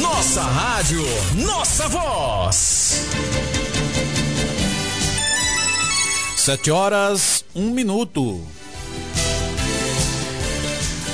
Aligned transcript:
Nossa 0.00 0.42
rádio, 0.42 1.02
nossa 1.34 1.88
voz. 1.88 3.00
Sete 6.36 6.70
horas, 6.70 7.44
um 7.54 7.70
minuto. 7.70 8.40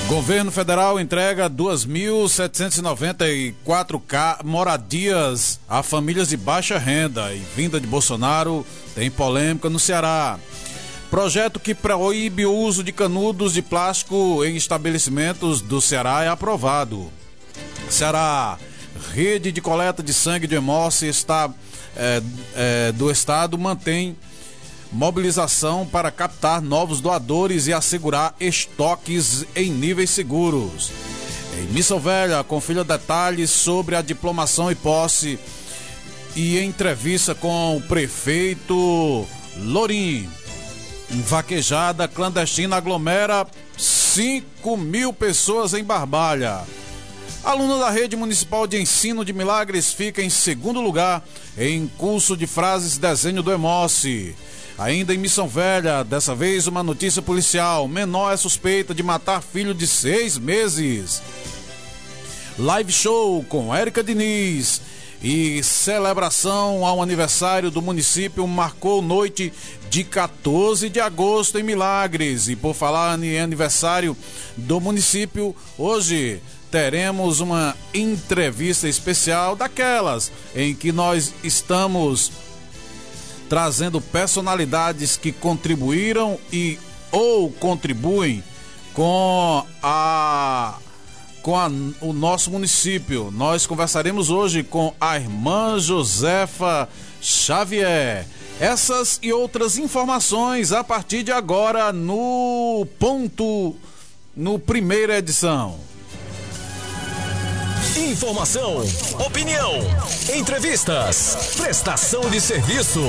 Governo 0.07 0.51
federal 0.51 0.99
entrega 0.99 1.49
2.794 1.49 4.43
moradias 4.43 5.59
a 5.69 5.81
famílias 5.83 6.29
de 6.29 6.37
baixa 6.37 6.77
renda 6.77 7.33
e 7.33 7.41
vinda 7.55 7.79
de 7.79 7.87
Bolsonaro 7.87 8.65
tem 8.95 9.11
polêmica 9.11 9.69
no 9.69 9.79
Ceará. 9.79 10.39
Projeto 11.09 11.59
que 11.59 11.75
proíbe 11.75 12.45
o 12.45 12.53
uso 12.53 12.83
de 12.83 12.91
canudos 12.91 13.53
de 13.53 13.61
plástico 13.61 14.43
em 14.43 14.55
estabelecimentos 14.55 15.61
do 15.61 15.79
Ceará 15.79 16.23
é 16.23 16.29
aprovado. 16.29 17.11
Ceará, 17.89 18.57
rede 19.13 19.51
de 19.51 19.61
coleta 19.61 20.03
de 20.03 20.13
sangue 20.13 20.47
de 20.47 20.55
hemócio 20.55 21.07
está, 21.07 21.49
é, 21.95 22.21
é, 22.55 22.91
do 22.91 23.09
estado 23.11 23.57
mantém 23.57 24.15
mobilização 24.91 25.85
para 25.85 26.11
captar 26.11 26.61
novos 26.61 26.99
doadores 26.99 27.67
e 27.67 27.73
assegurar 27.73 28.35
estoques 28.39 29.45
em 29.55 29.71
níveis 29.71 30.09
seguros. 30.09 30.91
Em 31.57 31.73
Missão 31.73 31.99
Velha, 31.99 32.43
confira 32.43 32.83
detalhes 32.83 33.49
sobre 33.49 33.95
a 33.95 34.01
diplomação 34.01 34.71
e 34.71 34.75
posse 34.75 35.39
e 36.35 36.59
entrevista 36.59 37.33
com 37.35 37.77
o 37.77 37.81
prefeito 37.81 39.25
Lorim. 39.57 40.29
Vaquejada 41.09 42.07
clandestina 42.07 42.77
aglomera 42.77 43.45
5 43.77 44.77
mil 44.77 45.11
pessoas 45.11 45.73
em 45.73 45.83
Barbalha. 45.83 46.61
Aluno 47.43 47.79
da 47.79 47.89
Rede 47.89 48.15
Municipal 48.15 48.67
de 48.67 48.79
Ensino 48.79 49.25
de 49.25 49.33
Milagres 49.33 49.91
fica 49.91 50.21
em 50.21 50.29
segundo 50.29 50.79
lugar 50.79 51.23
em 51.57 51.87
curso 51.97 52.37
de 52.37 52.45
frases 52.45 52.99
desenho 52.99 53.41
do 53.41 53.51
Emoce. 53.51 54.35
Ainda 54.77 55.11
em 55.11 55.17
Missão 55.17 55.47
Velha, 55.47 56.03
dessa 56.03 56.35
vez 56.35 56.67
uma 56.67 56.83
notícia 56.83 57.19
policial: 57.19 57.87
menor 57.87 58.31
é 58.31 58.37
suspeita 58.37 58.93
de 58.93 59.01
matar 59.01 59.41
filho 59.41 59.73
de 59.73 59.87
seis 59.87 60.37
meses. 60.37 61.19
Live 62.59 62.91
show 62.91 63.43
com 63.49 63.73
Érica 63.73 64.03
Diniz 64.03 64.79
e 65.23 65.63
celebração 65.63 66.85
ao 66.85 67.01
aniversário 67.01 67.71
do 67.71 67.81
município 67.81 68.45
marcou 68.47 69.01
noite 69.01 69.51
de 69.89 70.03
14 70.03 70.89
de 70.89 70.99
agosto 70.99 71.57
em 71.57 71.63
Milagres. 71.63 72.49
E 72.49 72.55
por 72.55 72.75
falar 72.75 73.17
em 73.23 73.39
aniversário 73.39 74.15
do 74.55 74.79
município, 74.79 75.55
hoje 75.75 76.39
teremos 76.71 77.41
uma 77.41 77.75
entrevista 77.93 78.87
especial 78.87 79.55
daquelas 79.57 80.31
em 80.55 80.73
que 80.73 80.93
nós 80.93 81.33
estamos 81.43 82.31
trazendo 83.49 83.99
personalidades 83.99 85.17
que 85.17 85.33
contribuíram 85.33 86.39
e 86.51 86.79
ou 87.11 87.51
contribuem 87.51 88.41
com 88.93 89.65
a 89.83 90.77
com 91.41 91.57
a, 91.57 91.67
o 92.01 92.13
nosso 92.13 92.51
município. 92.51 93.31
Nós 93.31 93.65
conversaremos 93.65 94.29
hoje 94.29 94.63
com 94.63 94.93
a 95.01 95.17
irmã 95.17 95.77
Josefa 95.79 96.87
Xavier. 97.19 98.27
Essas 98.59 99.19
e 99.23 99.33
outras 99.33 99.77
informações 99.77 100.71
a 100.71 100.83
partir 100.83 101.23
de 101.23 101.31
agora 101.31 101.91
no 101.91 102.87
ponto 102.99 103.75
no 104.37 104.59
primeira 104.59 105.17
edição. 105.17 105.90
Informação, 107.97 108.85
opinião, 109.25 109.73
entrevistas, 110.33 111.55
prestação 111.57 112.21
de 112.29 112.39
serviço. 112.39 113.01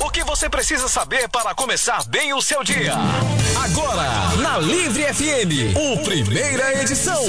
O 0.00 0.10
que 0.10 0.24
você 0.24 0.48
precisa 0.48 0.88
saber 0.88 1.28
para 1.28 1.54
começar 1.54 2.04
bem 2.08 2.32
o 2.34 2.42
seu 2.42 2.64
dia? 2.64 2.94
Agora, 3.62 4.36
na 4.38 4.58
Livre 4.58 5.04
FM, 5.14 5.76
o 5.76 6.02
primeira 6.02 6.82
edição. 6.82 7.22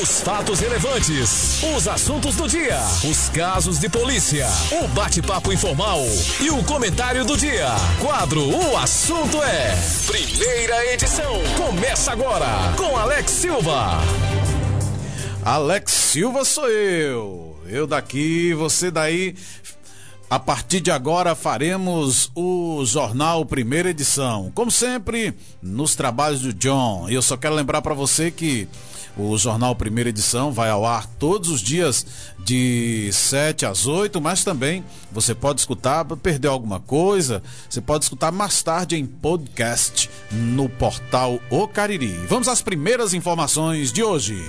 Os 0.00 0.20
fatos 0.22 0.60
relevantes, 0.60 1.62
os 1.76 1.86
assuntos 1.86 2.34
do 2.34 2.48
dia, 2.48 2.78
os 3.04 3.28
casos 3.28 3.78
de 3.78 3.88
polícia, 3.88 4.46
o 4.82 4.88
bate-papo 4.88 5.52
informal 5.52 6.00
e 6.40 6.48
o 6.48 6.64
comentário 6.64 7.26
do 7.26 7.36
dia. 7.36 7.68
Quadro 8.00 8.48
O 8.48 8.76
Assunto 8.78 9.42
é. 9.42 9.76
Primeira 10.06 10.92
edição. 10.92 11.42
Começa 11.56 12.12
agora 12.12 12.46
com 12.76 12.96
Alex 12.96 13.30
Silva. 13.32 14.00
Alex 15.46 15.92
Silva 15.92 16.44
sou 16.44 16.68
eu. 16.68 17.56
Eu 17.68 17.86
daqui, 17.86 18.52
você 18.52 18.90
daí. 18.90 19.36
A 20.28 20.40
partir 20.40 20.80
de 20.80 20.90
agora 20.90 21.36
faremos 21.36 22.32
o 22.34 22.84
jornal 22.84 23.46
primeira 23.46 23.90
edição. 23.90 24.50
Como 24.52 24.72
sempre, 24.72 25.32
nos 25.62 25.94
trabalhos 25.94 26.40
do 26.40 26.52
John. 26.52 27.08
E 27.08 27.14
eu 27.14 27.22
só 27.22 27.36
quero 27.36 27.54
lembrar 27.54 27.80
para 27.80 27.94
você 27.94 28.32
que 28.32 28.66
o 29.16 29.38
jornal 29.38 29.76
primeira 29.76 30.10
edição 30.10 30.50
vai 30.50 30.68
ao 30.68 30.84
ar 30.84 31.06
todos 31.06 31.48
os 31.48 31.60
dias 31.60 32.04
de 32.40 33.08
7 33.12 33.66
às 33.66 33.86
8, 33.86 34.20
mas 34.20 34.42
também 34.42 34.84
você 35.12 35.32
pode 35.32 35.60
escutar, 35.60 36.04
perdeu 36.04 36.50
alguma 36.50 36.80
coisa, 36.80 37.40
você 37.70 37.80
pode 37.80 38.04
escutar 38.04 38.32
mais 38.32 38.64
tarde 38.64 38.96
em 38.96 39.06
podcast 39.06 40.10
no 40.32 40.68
portal 40.68 41.38
O 41.48 41.68
Cariri. 41.68 42.26
Vamos 42.26 42.48
às 42.48 42.60
primeiras 42.60 43.14
informações 43.14 43.92
de 43.92 44.02
hoje. 44.02 44.44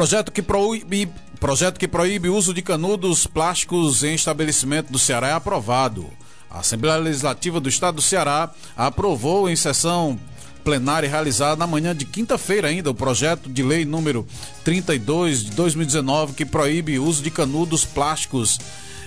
Projeto 0.00 0.32
que 0.32 0.40
proíbe, 0.40 1.12
projeto 1.38 1.78
que 1.78 1.86
proíbe 1.86 2.30
o 2.30 2.34
uso 2.34 2.54
de 2.54 2.62
canudos 2.62 3.26
plásticos 3.26 4.02
em 4.02 4.14
estabelecimento 4.14 4.90
do 4.90 4.98
Ceará 4.98 5.28
é 5.28 5.32
aprovado. 5.34 6.06
A 6.50 6.60
Assembleia 6.60 6.96
Legislativa 6.96 7.60
do 7.60 7.68
Estado 7.68 7.96
do 7.96 8.00
Ceará 8.00 8.50
aprovou 8.74 9.46
em 9.46 9.54
sessão 9.54 10.18
plenária 10.64 11.06
realizada 11.06 11.54
na 11.54 11.66
manhã 11.66 11.94
de 11.94 12.06
quinta-feira 12.06 12.68
ainda 12.68 12.90
o 12.90 12.94
projeto 12.94 13.50
de 13.50 13.62
lei 13.62 13.84
número 13.84 14.26
32 14.64 15.44
de 15.44 15.50
2019 15.50 16.32
que 16.32 16.46
proíbe 16.46 16.98
o 16.98 17.04
uso 17.04 17.22
de 17.22 17.30
canudos 17.30 17.84
plásticos, 17.84 18.58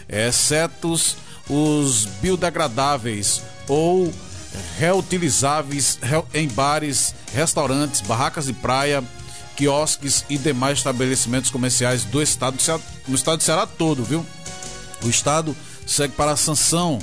exceto 0.08 0.94
os 1.50 2.06
biodegradáveis 2.22 3.42
ou 3.68 4.14
reutilizáveis 4.78 5.98
em 6.36 6.48
bares, 6.50 7.16
restaurantes, 7.34 8.00
barracas 8.02 8.46
de 8.46 8.54
praia, 8.54 9.04
quiosques 9.64 10.26
e 10.30 10.38
demais 10.38 10.80
estabelecimentos 10.80 11.50
comerciais 11.50 12.04
do 12.04 12.22
estado, 12.22 12.58
no 13.08 13.16
estado 13.16 13.38
do 13.38 13.44
Ceará 13.44 13.66
todo, 13.66 14.04
viu? 14.04 14.26
O 15.02 15.08
estado 15.08 15.56
segue 15.88 16.14
para 16.16 16.32
a 16.32 16.36
sanção 16.36 17.00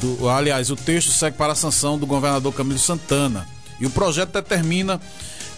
do, 0.00 0.28
aliás, 0.28 0.68
o 0.68 0.74
texto 0.74 1.12
segue 1.12 1.36
para 1.36 1.52
a 1.52 1.56
sanção 1.56 1.96
do 1.96 2.04
governador 2.04 2.52
Camilo 2.52 2.78
Santana. 2.78 3.46
E 3.78 3.86
o 3.86 3.90
projeto 3.90 4.32
determina 4.32 5.00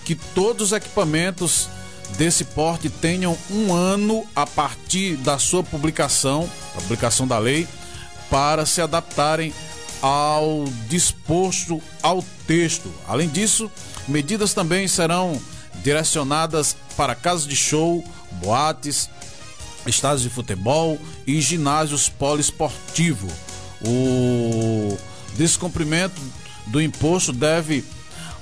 que 0.04 0.14
todos 0.14 0.66
os 0.66 0.72
equipamentos 0.72 1.66
desse 2.18 2.44
porte 2.44 2.90
tenham 2.90 3.36
um 3.50 3.72
ano 3.72 4.26
a 4.36 4.46
partir 4.46 5.16
da 5.16 5.38
sua 5.38 5.62
publicação, 5.62 6.48
publicação 6.74 7.26
da 7.26 7.38
lei, 7.38 7.66
para 8.28 8.66
se 8.66 8.82
adaptarem 8.82 9.54
ao 10.02 10.64
disposto 10.90 11.80
ao 12.02 12.22
texto. 12.46 12.92
Além 13.06 13.28
disso, 13.28 13.70
medidas 14.06 14.52
também 14.52 14.86
serão 14.86 15.40
direcionadas 15.88 16.76
para 16.98 17.14
casas 17.14 17.46
de 17.46 17.56
show, 17.56 18.04
boates, 18.32 19.08
estádios 19.86 20.22
de 20.22 20.28
futebol 20.28 20.98
e 21.26 21.40
ginásios 21.40 22.10
poliesportivo. 22.10 23.26
O 23.82 24.98
descumprimento 25.34 26.20
do 26.66 26.82
imposto 26.82 27.32
deve 27.32 27.82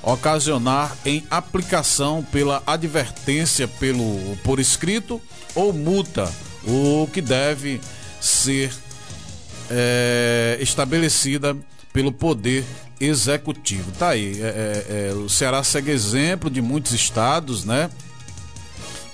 ocasionar 0.02 0.96
em 1.04 1.24
aplicação 1.30 2.26
pela 2.32 2.64
advertência 2.66 3.68
pelo 3.68 4.36
por 4.42 4.58
escrito 4.58 5.22
ou 5.54 5.72
multa, 5.72 6.28
o 6.64 7.08
que 7.12 7.20
deve 7.20 7.80
ser 8.20 8.72
é, 9.70 10.58
estabelecida 10.60 11.56
pelo 11.92 12.10
poder 12.10 12.64
executivo. 13.00 13.92
Tá 13.92 14.10
aí, 14.10 14.40
é, 14.40 14.46
é, 14.46 15.08
é, 15.08 15.12
o 15.14 15.28
Ceará 15.28 15.62
segue 15.62 15.90
exemplo 15.90 16.50
de 16.50 16.60
muitos 16.62 16.92
estados, 16.92 17.64
né? 17.64 17.90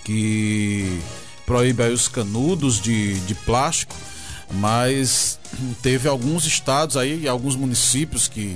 Que 0.04 1.00
proíbe 1.46 1.82
os 1.84 2.08
canudos 2.08 2.80
de, 2.80 3.18
de 3.20 3.34
plástico, 3.34 3.94
mas 4.52 5.38
teve 5.82 6.08
alguns 6.08 6.46
estados 6.46 6.96
aí, 6.96 7.26
alguns 7.28 7.56
municípios 7.56 8.28
que 8.28 8.54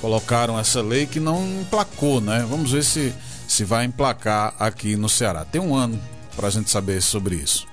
colocaram 0.00 0.58
essa 0.58 0.82
lei 0.82 1.06
que 1.06 1.18
não 1.18 1.60
emplacou, 1.60 2.20
né? 2.20 2.44
Vamos 2.48 2.72
ver 2.72 2.84
se, 2.84 3.12
se 3.48 3.64
vai 3.64 3.84
emplacar 3.84 4.54
aqui 4.58 4.96
no 4.96 5.08
Ceará. 5.08 5.44
Tem 5.44 5.60
um 5.60 5.74
ano 5.74 6.00
para 6.34 6.48
a 6.48 6.50
gente 6.50 6.70
saber 6.70 7.00
sobre 7.00 7.36
isso. 7.36 7.66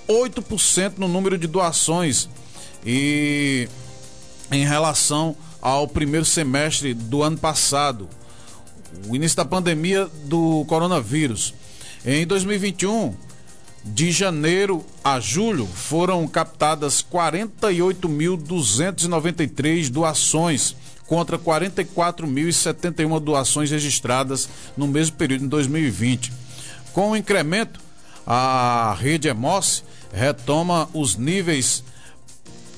8% 0.09 0.95
no 0.97 1.07
número 1.07 1.37
de 1.37 1.47
doações 1.47 2.31
e 2.85 3.69
em 4.51 4.65
relação 4.65 5.37
ao 5.61 5.87
primeiro 5.87 6.25
semestre 6.25 6.95
do 6.95 7.23
ano 7.23 7.37
passado, 7.37 8.09
o 9.07 9.15
início 9.15 9.37
da 9.37 9.45
pandemia 9.45 10.09
do 10.25 10.65
coronavírus. 10.67 11.53
Em 12.05 12.27
2021, 12.27 13.15
de 13.85 14.11
janeiro 14.13 14.87
a 15.03 15.19
julho, 15.19 15.67
foram 15.67 16.29
captadas 16.29 17.03
48.293 17.03 19.91
doações 19.91 20.77
contra 21.07 21.39
44.071 21.39 23.19
doações 23.21 23.71
registradas 23.71 24.49
no 24.77 24.87
mesmo 24.87 25.17
período 25.17 25.47
em 25.47 25.49
2020. 25.49 26.31
Com 26.93 27.11
o 27.11 27.17
incremento, 27.17 27.81
a 28.27 28.95
rede 28.99 29.29
EMOS 29.29 29.83
retoma 30.13 30.89
os 30.93 31.17
níveis 31.17 31.83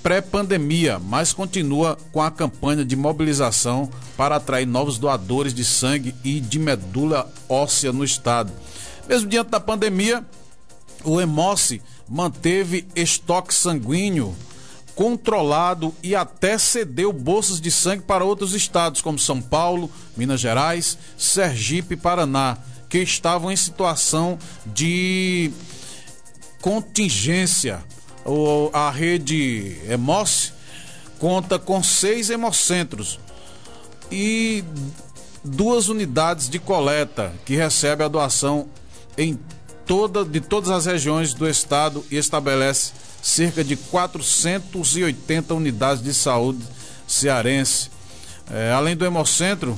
pré-pandemia, 0.02 0.98
mas 0.98 1.32
continua 1.32 1.98
com 2.10 2.22
a 2.22 2.30
campanha 2.30 2.84
de 2.84 2.96
mobilização 2.96 3.90
para 4.16 4.36
atrair 4.36 4.66
novos 4.66 4.96
doadores 4.96 5.52
de 5.52 5.64
sangue 5.64 6.14
e 6.24 6.40
de 6.40 6.58
medula 6.58 7.30
óssea 7.48 7.92
no 7.92 8.04
estado. 8.04 8.50
Mesmo 9.10 9.28
diante 9.28 9.50
da 9.50 9.58
pandemia, 9.58 10.24
o 11.02 11.20
EMOS 11.20 11.80
manteve 12.08 12.86
estoque 12.94 13.52
sanguíneo 13.52 14.36
controlado 14.94 15.92
e 16.00 16.14
até 16.14 16.56
cedeu 16.56 17.12
bolsas 17.12 17.60
de 17.60 17.72
sangue 17.72 18.04
para 18.04 18.24
outros 18.24 18.54
estados, 18.54 19.00
como 19.00 19.18
São 19.18 19.42
Paulo, 19.42 19.90
Minas 20.16 20.38
Gerais, 20.38 20.96
Sergipe 21.18 21.94
e 21.94 21.96
Paraná, 21.96 22.56
que 22.88 22.98
estavam 22.98 23.50
em 23.50 23.56
situação 23.56 24.38
de 24.64 25.50
contingência. 26.60 27.82
A 28.72 28.92
rede 28.92 29.76
Hemos 29.88 30.52
conta 31.18 31.58
com 31.58 31.82
seis 31.82 32.30
hemocentros 32.30 33.18
e 34.08 34.62
duas 35.42 35.88
unidades 35.88 36.48
de 36.48 36.60
coleta 36.60 37.32
que 37.44 37.56
recebe 37.56 38.04
a 38.04 38.08
doação 38.08 38.68
em 39.16 39.38
toda, 39.86 40.24
de 40.24 40.40
todas 40.40 40.70
as 40.70 40.86
regiões 40.86 41.34
do 41.34 41.48
estado 41.48 42.04
e 42.10 42.16
estabelece 42.16 42.92
cerca 43.22 43.62
de 43.62 43.76
480 43.76 45.54
unidades 45.54 46.02
de 46.02 46.14
saúde 46.14 46.62
cearense. 47.06 47.90
É, 48.50 48.72
além 48.72 48.96
do 48.96 49.04
Hemocentro, 49.04 49.76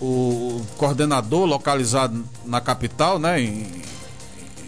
o 0.00 0.64
coordenador 0.76 1.44
localizado 1.44 2.24
na 2.44 2.60
capital, 2.60 3.18
né, 3.18 3.40
em, 3.40 3.82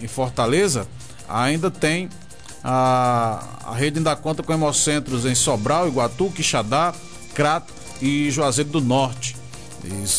em 0.02 0.06
Fortaleza, 0.06 0.86
ainda 1.28 1.70
tem 1.70 2.08
a, 2.62 3.42
a 3.64 3.74
rede 3.74 3.98
ainda 3.98 4.14
conta 4.14 4.42
com 4.42 4.52
hemocentros 4.52 5.24
em 5.24 5.34
Sobral, 5.34 5.88
Iguatu, 5.88 6.30
Quixadá, 6.30 6.94
Crato 7.34 7.72
e 8.00 8.30
Juazeiro 8.30 8.70
do 8.70 8.80
Norte. 8.80 9.36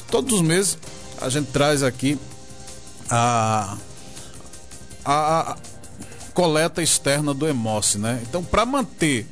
Todos 0.09 0.33
os 0.33 0.41
meses 0.41 0.77
a 1.21 1.29
gente 1.29 1.51
traz 1.51 1.83
aqui 1.83 2.19
a, 3.15 3.77
a, 5.05 5.57
coleta 6.33 6.81
externa 6.81 7.33
do 7.33 7.47
EMOS, 7.47 7.95
né? 7.95 8.19
Então, 8.27 8.43
para 8.43 8.65
manter 8.65 9.27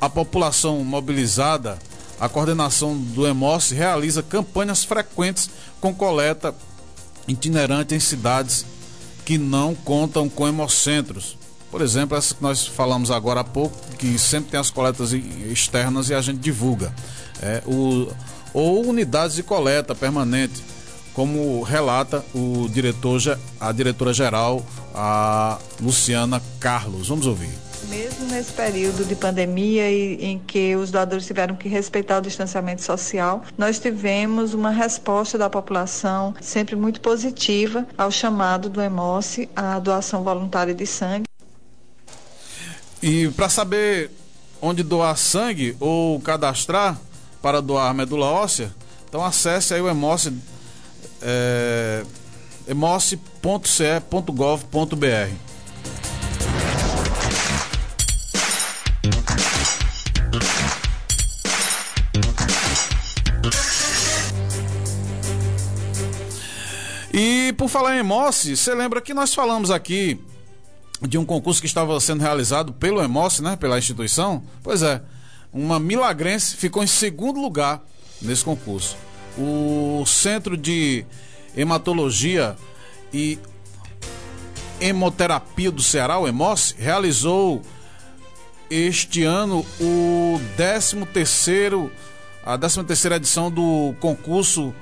a 0.00 0.10
população 0.10 0.84
mobilizada, 0.84 1.78
a 2.20 2.28
coordenação 2.28 2.96
do 2.96 3.26
EMOS 3.26 3.70
realiza 3.70 4.22
campanhas 4.22 4.84
frequentes 4.84 5.48
com 5.80 5.94
coleta 5.94 6.54
itinerante 7.26 7.94
em 7.94 8.00
cidades 8.00 8.66
que 9.24 9.38
não 9.38 9.74
contam 9.74 10.28
com 10.28 10.46
hemocentros. 10.46 11.38
Por 11.70 11.80
exemplo, 11.80 12.16
essa 12.16 12.34
que 12.34 12.42
nós 12.42 12.66
falamos 12.66 13.10
agora 13.10 13.40
há 13.40 13.44
pouco, 13.44 13.76
que 13.96 14.18
sempre 14.18 14.50
tem 14.50 14.60
as 14.60 14.70
coletas 14.70 15.12
externas 15.12 16.10
e 16.10 16.14
a 16.14 16.20
gente 16.20 16.38
divulga. 16.38 16.92
É, 17.40 17.62
o, 17.66 18.10
ou 18.52 18.86
unidades 18.86 19.36
de 19.36 19.42
coleta 19.42 19.94
permanente 19.94 20.62
como 21.18 21.64
relata 21.64 22.24
o 22.32 22.68
diretor, 22.68 23.18
a 23.58 23.72
diretora 23.72 24.12
geral, 24.12 24.64
a 24.94 25.58
Luciana 25.80 26.40
Carlos. 26.60 27.08
Vamos 27.08 27.26
ouvir. 27.26 27.50
Mesmo 27.88 28.26
nesse 28.26 28.52
período 28.52 29.04
de 29.04 29.16
pandemia 29.16 29.90
e 29.90 30.24
em 30.24 30.38
que 30.38 30.76
os 30.76 30.92
doadores 30.92 31.26
tiveram 31.26 31.56
que 31.56 31.68
respeitar 31.68 32.18
o 32.18 32.20
distanciamento 32.20 32.82
social, 32.82 33.42
nós 33.58 33.80
tivemos 33.80 34.54
uma 34.54 34.70
resposta 34.70 35.36
da 35.36 35.50
população 35.50 36.36
sempre 36.40 36.76
muito 36.76 37.00
positiva 37.00 37.84
ao 37.98 38.12
chamado 38.12 38.68
do 38.68 38.80
EMOS, 38.80 39.40
a 39.56 39.80
doação 39.80 40.22
voluntária 40.22 40.72
de 40.72 40.86
sangue. 40.86 41.24
E 43.02 43.26
para 43.30 43.48
saber 43.48 44.12
onde 44.62 44.84
doar 44.84 45.16
sangue 45.16 45.76
ou 45.80 46.20
cadastrar 46.20 46.96
para 47.42 47.60
doar 47.60 47.92
medula 47.92 48.26
óssea, 48.26 48.72
então 49.08 49.24
acesse 49.24 49.74
aí 49.74 49.80
o 49.80 49.88
EMOS 49.88 50.30
é, 51.22 52.04
emoce.ce.gov.br. 52.66 55.48
E 67.12 67.52
por 67.54 67.68
falar 67.68 67.96
em 67.96 68.00
Emoce, 68.00 68.56
você 68.56 68.74
lembra 68.74 69.00
que 69.00 69.14
nós 69.14 69.34
falamos 69.34 69.70
aqui 69.70 70.20
de 71.00 71.18
um 71.18 71.24
concurso 71.24 71.60
que 71.60 71.66
estava 71.66 71.98
sendo 72.00 72.20
realizado 72.20 72.72
pelo 72.72 73.02
Emoce, 73.02 73.42
né, 73.42 73.56
pela 73.56 73.78
instituição? 73.78 74.44
Pois 74.62 74.82
é, 74.82 75.02
uma 75.52 75.80
milagrense 75.80 76.56
ficou 76.56 76.84
em 76.84 76.86
segundo 76.86 77.40
lugar 77.40 77.82
nesse 78.20 78.44
concurso 78.44 79.07
o 79.38 80.04
Centro 80.06 80.56
de 80.56 81.04
Hematologia 81.56 82.56
e 83.12 83.38
Hemoterapia 84.80 85.70
do 85.70 85.82
Ceará, 85.82 86.18
o 86.18 86.28
EMOS, 86.28 86.74
realizou 86.78 87.62
este 88.70 89.22
ano 89.22 89.64
o 89.80 90.40
13 90.56 91.06
terceiro 91.06 91.90
a 92.44 92.56
13 92.56 92.84
terceira 92.84 93.16
edição 93.16 93.50
do 93.50 93.94
concurso 94.00 94.74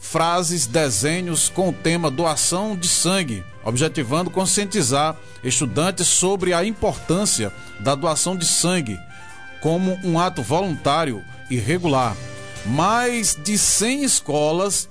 frases, 0.00 0.66
desenhos 0.66 1.48
com 1.48 1.68
o 1.68 1.72
tema 1.72 2.10
doação 2.10 2.76
de 2.76 2.88
sangue, 2.88 3.44
objetivando 3.64 4.30
conscientizar 4.30 5.16
estudantes 5.44 6.08
sobre 6.08 6.52
a 6.52 6.64
importância 6.64 7.52
da 7.80 7.94
doação 7.94 8.36
de 8.36 8.44
sangue 8.44 8.98
como 9.60 9.96
um 10.02 10.18
ato 10.18 10.42
voluntário 10.42 11.22
e 11.48 11.56
regular. 11.56 12.16
Mais 12.66 13.36
de 13.36 13.58
100 13.58 14.04
escolas 14.04 14.88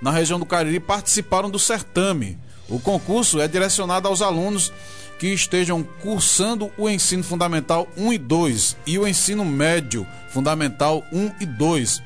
na 0.00 0.10
região 0.10 0.38
do 0.38 0.46
Cariri 0.46 0.80
participaram 0.80 1.50
do 1.50 1.58
certame. 1.58 2.38
O 2.68 2.78
concurso 2.78 3.40
é 3.40 3.48
direcionado 3.48 4.08
aos 4.08 4.20
alunos 4.20 4.72
que 5.18 5.28
estejam 5.28 5.82
cursando 6.02 6.70
o 6.76 6.88
ensino 6.88 7.22
fundamental 7.22 7.88
1 7.96 8.12
e 8.12 8.18
2 8.18 8.76
e 8.86 8.98
o 8.98 9.06
ensino 9.06 9.44
médio 9.44 10.06
fundamental 10.28 11.02
1 11.12 11.32
e 11.40 11.46
2. 11.46 12.02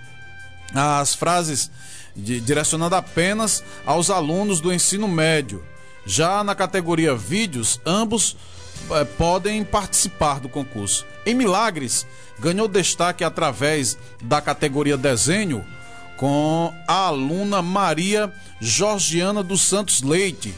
As 0.75 1.15
frases 1.15 1.71
de, 2.15 2.41
direcionando 2.41 2.95
apenas 2.95 3.65
aos 3.87 4.11
alunos 4.11 4.61
do 4.61 4.73
ensino 4.73 5.09
médio. 5.09 5.65
Já 6.05 6.43
na 6.43 6.55
categoria 6.55 7.15
vídeos, 7.15 7.81
ambos 7.85 8.37
eh, 8.91 9.05
podem 9.05 9.65
participar 9.65 10.41
do 10.41 10.49
concurso. 10.49 11.07
Em 11.25 11.35
Milagres, 11.35 12.07
ganhou 12.38 12.68
destaque 12.68 13.25
através 13.25 13.99
da 14.23 14.40
categoria 14.40 14.97
desenho 14.97 15.64
com 16.16 16.75
a 16.87 17.07
aluna 17.07 17.62
Maria 17.62 18.33
Georgiana 18.61 19.42
dos 19.42 19.62
Santos 19.62 20.02
Leite, 20.02 20.54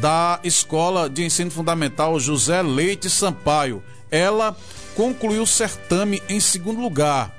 da 0.00 0.40
Escola 0.42 1.08
de 1.10 1.22
Ensino 1.22 1.50
Fundamental 1.50 2.18
José 2.18 2.62
Leite 2.62 3.10
Sampaio. 3.10 3.82
Ela 4.10 4.56
concluiu 4.96 5.42
o 5.42 5.46
certame 5.46 6.22
em 6.28 6.40
segundo 6.40 6.80
lugar. 6.80 7.34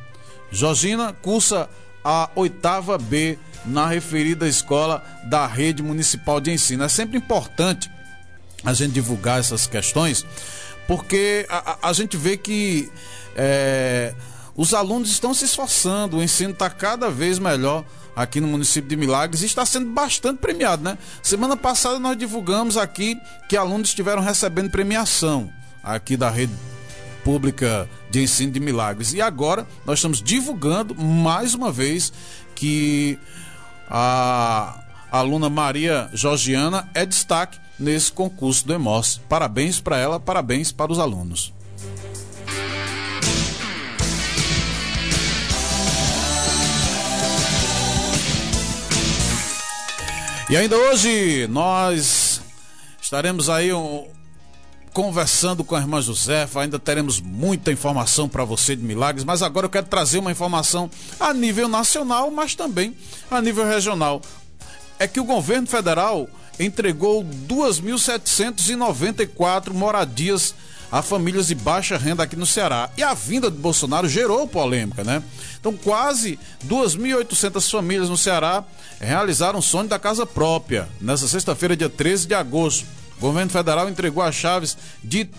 Georgina 0.52 1.12
cursa 1.12 1.70
a 2.04 2.30
oitava 2.36 2.98
B 2.98 3.38
na 3.66 3.88
referida 3.88 4.48
escola 4.48 5.04
da 5.24 5.48
rede 5.48 5.82
municipal 5.82 6.40
de 6.40 6.52
ensino. 6.52 6.84
É 6.84 6.90
sempre 6.90 7.18
importante 7.18 7.90
a 8.64 8.74
gente 8.74 8.94
divulgar 8.94 9.40
essas 9.40 9.66
questões, 9.66 10.26
porque 10.88 11.46
a, 11.50 11.90
a, 11.90 11.94
gente 11.94 12.16
vê 12.18 12.38
que 12.38 12.92
é, 13.36 14.14
os 14.56 14.74
alunos 14.74 15.10
estão 15.10 15.34
se 15.34 15.46
esforçando, 15.46 16.18
o 16.18 16.24
ensino 16.24 16.52
está 16.52 16.70
cada 16.70 17.10
vez 17.10 17.40
melhor 17.40 17.84
aqui 18.16 18.40
no 18.40 18.48
município 18.48 18.90
de 18.90 18.96
Milagres 18.96 19.42
e 19.42 19.46
está 19.46 19.66
sendo 19.66 19.92
bastante 19.92 20.38
premiado, 20.38 20.84
né? 20.84 20.98
Semana 21.22 21.58
passada 21.58 22.00
nós 22.00 22.18
divulgamos 22.18 22.78
aqui 22.78 23.20
que 23.50 23.58
alunos 23.58 23.90
estiveram 23.90 24.22
recebendo 24.22 24.70
premiação 24.70 25.52
aqui 25.84 26.16
da 26.16 26.30
rede 26.30 26.54
pública 27.24 27.90
de 28.10 28.22
ensino 28.22 28.52
de 28.52 28.60
Milagres. 28.60 29.14
E 29.14 29.22
agora 29.22 29.68
nós 29.86 30.00
estamos 30.00 30.22
divulgando 30.22 30.96
mais 30.96 31.54
uma 31.54 31.72
vez 31.72 32.14
que 32.54 33.20
a 33.90 34.80
aluna 35.12 35.50
Maria 35.50 36.10
Georgiana 36.14 36.90
é 36.94 37.06
destaque 37.06 37.60
nesse 37.80 38.12
concurso 38.12 38.66
do 38.66 38.74
EMOS. 38.74 39.22
Parabéns 39.30 39.80
para 39.80 39.98
ela, 39.98 40.20
parabéns 40.20 40.72
para 40.72 40.92
os 40.92 41.00
alunos. 41.00 41.54
E 50.48 50.56
ainda 50.56 50.78
hoje 50.78 51.48
nós 51.48 52.40
estaremos 53.02 53.50
aí 53.50 53.74
um, 53.74 54.08
conversando 54.94 55.64
com 55.64 55.76
a 55.76 55.80
irmã 55.80 56.00
Josefa, 56.00 56.62
ainda 56.62 56.78
teremos 56.78 57.20
muita 57.20 57.72
informação 57.72 58.30
para 58.30 58.46
você 58.46 58.76
de 58.76 58.84
milagres, 58.84 59.26
mas 59.26 59.42
agora 59.42 59.66
eu 59.66 59.70
quero 59.70 59.88
trazer 59.88 60.20
uma 60.20 60.32
informação 60.32 60.90
a 61.20 61.34
nível 61.34 61.68
nacional, 61.68 62.30
mas 62.30 62.54
também 62.54 62.96
a 63.30 63.42
nível 63.42 63.66
regional. 63.66 64.22
É 65.00 65.08
que 65.08 65.20
o 65.20 65.26
governo 65.26 65.66
federal 65.66 66.30
entregou 66.60 67.24
2.794 67.24 69.74
moradias 69.74 70.54
a 70.92 71.02
famílias 71.02 71.48
de 71.48 71.56
baixa 71.56 71.98
renda 71.98 72.22
aqui 72.24 72.36
no 72.36 72.46
Ceará. 72.46 72.90
E 72.96 73.04
a 73.04 73.14
vinda 73.14 73.52
de 73.52 73.58
Bolsonaro 73.58 74.08
gerou 74.08 74.48
polêmica, 74.48 75.04
né? 75.04 75.22
Então, 75.60 75.76
quase 75.76 76.40
2.800 76.66 77.70
famílias 77.70 78.10
no 78.10 78.18
Ceará 78.18 78.64
realizaram 79.00 79.60
o 79.60 79.64
sonho 79.64 79.90
da 79.90 80.00
casa 80.00 80.26
própria. 80.26 80.88
Nessa 81.02 81.28
sexta-feira, 81.28 81.76
dia 81.76 81.90
13 81.90 82.28
de 82.28 82.34
agosto, 82.34 82.86
o 83.18 83.22
governo 83.22 83.52
federal 83.52 83.90
entregou 83.90 84.24
as 84.24 84.36
chaves 84.36 84.78
de 85.04 85.30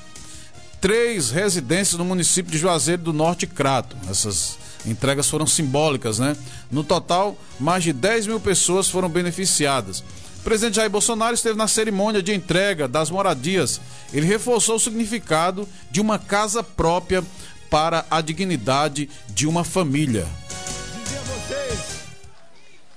três 0.81 1.31
residências 1.31 1.99
no 1.99 2.05
município 2.05 2.53
de 2.53 2.59
Juazeiro 2.59 3.03
do 3.03 3.13
Norte 3.13 3.45
e 3.45 3.47
Crato. 3.47 3.97
Essas 4.11 4.59
entregas 4.85 5.29
foram 5.29 5.47
simbólicas, 5.47 6.19
né? 6.19 6.37
No 6.71 6.85
total, 6.85 7.39
mais 7.59 7.83
de 7.83 7.93
10 7.93 8.27
mil 8.27 8.41
pessoas 8.41 8.89
foram 8.89 9.09
beneficiadas 9.09 10.05
presidente 10.47 10.77
Jair 10.77 10.89
Bolsonaro 10.89 11.35
esteve 11.35 11.59
na 11.59 11.67
cerimônia 11.67 12.23
de 12.23 12.33
entrega 12.33 12.87
das 12.87 13.11
moradias. 13.11 13.81
Ele 14.13 14.25
reforçou 14.25 14.77
o 14.77 14.79
significado 14.79 15.69
de 15.91 16.01
uma 16.01 16.21
casa 16.21 16.63
própria 16.63 17.25
para 17.69 18.07
a 18.09 18.21
dignidade 18.21 19.11
de 19.29 19.45
uma 19.45 19.65
família. 19.65 20.25
Dizer 21.03 21.19
a 21.19 21.23
vocês 21.23 21.81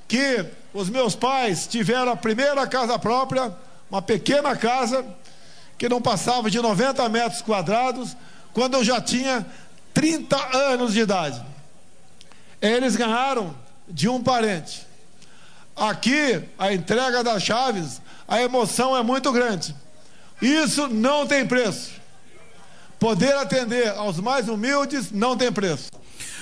que 0.08 0.46
os 0.72 0.92
meus 0.92 1.16
pais 1.16 1.66
tiveram 1.66 2.12
a 2.12 2.16
primeira 2.16 2.68
casa 2.68 3.00
própria, 3.00 3.52
uma 3.90 4.00
pequena 4.00 4.56
casa 4.56 5.04
que 5.76 5.90
não 5.90 6.00
passava 6.00 6.52
de 6.52 6.62
90 6.62 7.10
metros 7.10 7.42
quadrados, 7.42 8.16
quando 8.54 8.76
eu 8.76 8.84
já 8.84 9.02
tinha 9.02 9.44
30 9.92 10.56
anos 10.56 10.94
de 10.94 11.00
idade. 11.00 11.44
Eles 12.62 12.96
ganharam 12.96 13.56
de 13.88 14.08
um 14.08 14.22
parente. 14.22 14.89
Aqui, 15.80 16.44
a 16.58 16.74
entrega 16.74 17.24
das 17.24 17.42
chaves, 17.42 18.02
a 18.28 18.42
emoção 18.42 18.98
é 18.98 19.02
muito 19.02 19.32
grande. 19.32 19.74
Isso 20.42 20.90
não 20.90 21.26
tem 21.26 21.48
preço. 21.48 21.92
Poder 23.00 23.34
atender 23.38 23.88
aos 23.96 24.20
mais 24.20 24.50
humildes 24.50 25.10
não 25.10 25.38
tem 25.38 25.50
preço. 25.52 25.90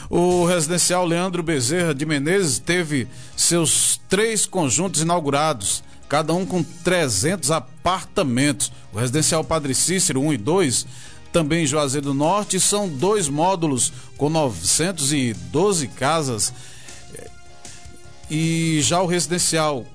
O 0.10 0.44
residencial 0.44 1.06
Leandro 1.06 1.44
Bezerra 1.44 1.94
de 1.94 2.04
Menezes 2.04 2.58
teve 2.58 3.08
seus 3.36 4.00
três 4.10 4.48
conjuntos 4.48 5.02
inaugurados, 5.02 5.84
cada 6.10 6.34
um 6.34 6.44
com 6.44 6.64
300 6.64 7.52
apartamentos. 7.52 8.72
O 8.92 8.98
residencial 8.98 9.44
Padre 9.44 9.76
Cícero 9.76 10.20
1 10.22 10.34
e 10.34 10.38
2, 10.38 10.88
também 11.32 11.64
em 11.64 11.68
Juazeiro 11.68 12.08
do 12.08 12.14
Norte, 12.16 12.60
são 12.60 12.90
dois 12.90 13.30
módulos 13.30 13.94
com 14.18 14.30
912 14.30 15.88
casas 15.90 16.52
e 18.30 18.80
já 18.82 19.02
o 19.02 19.06
residencial 19.06 19.86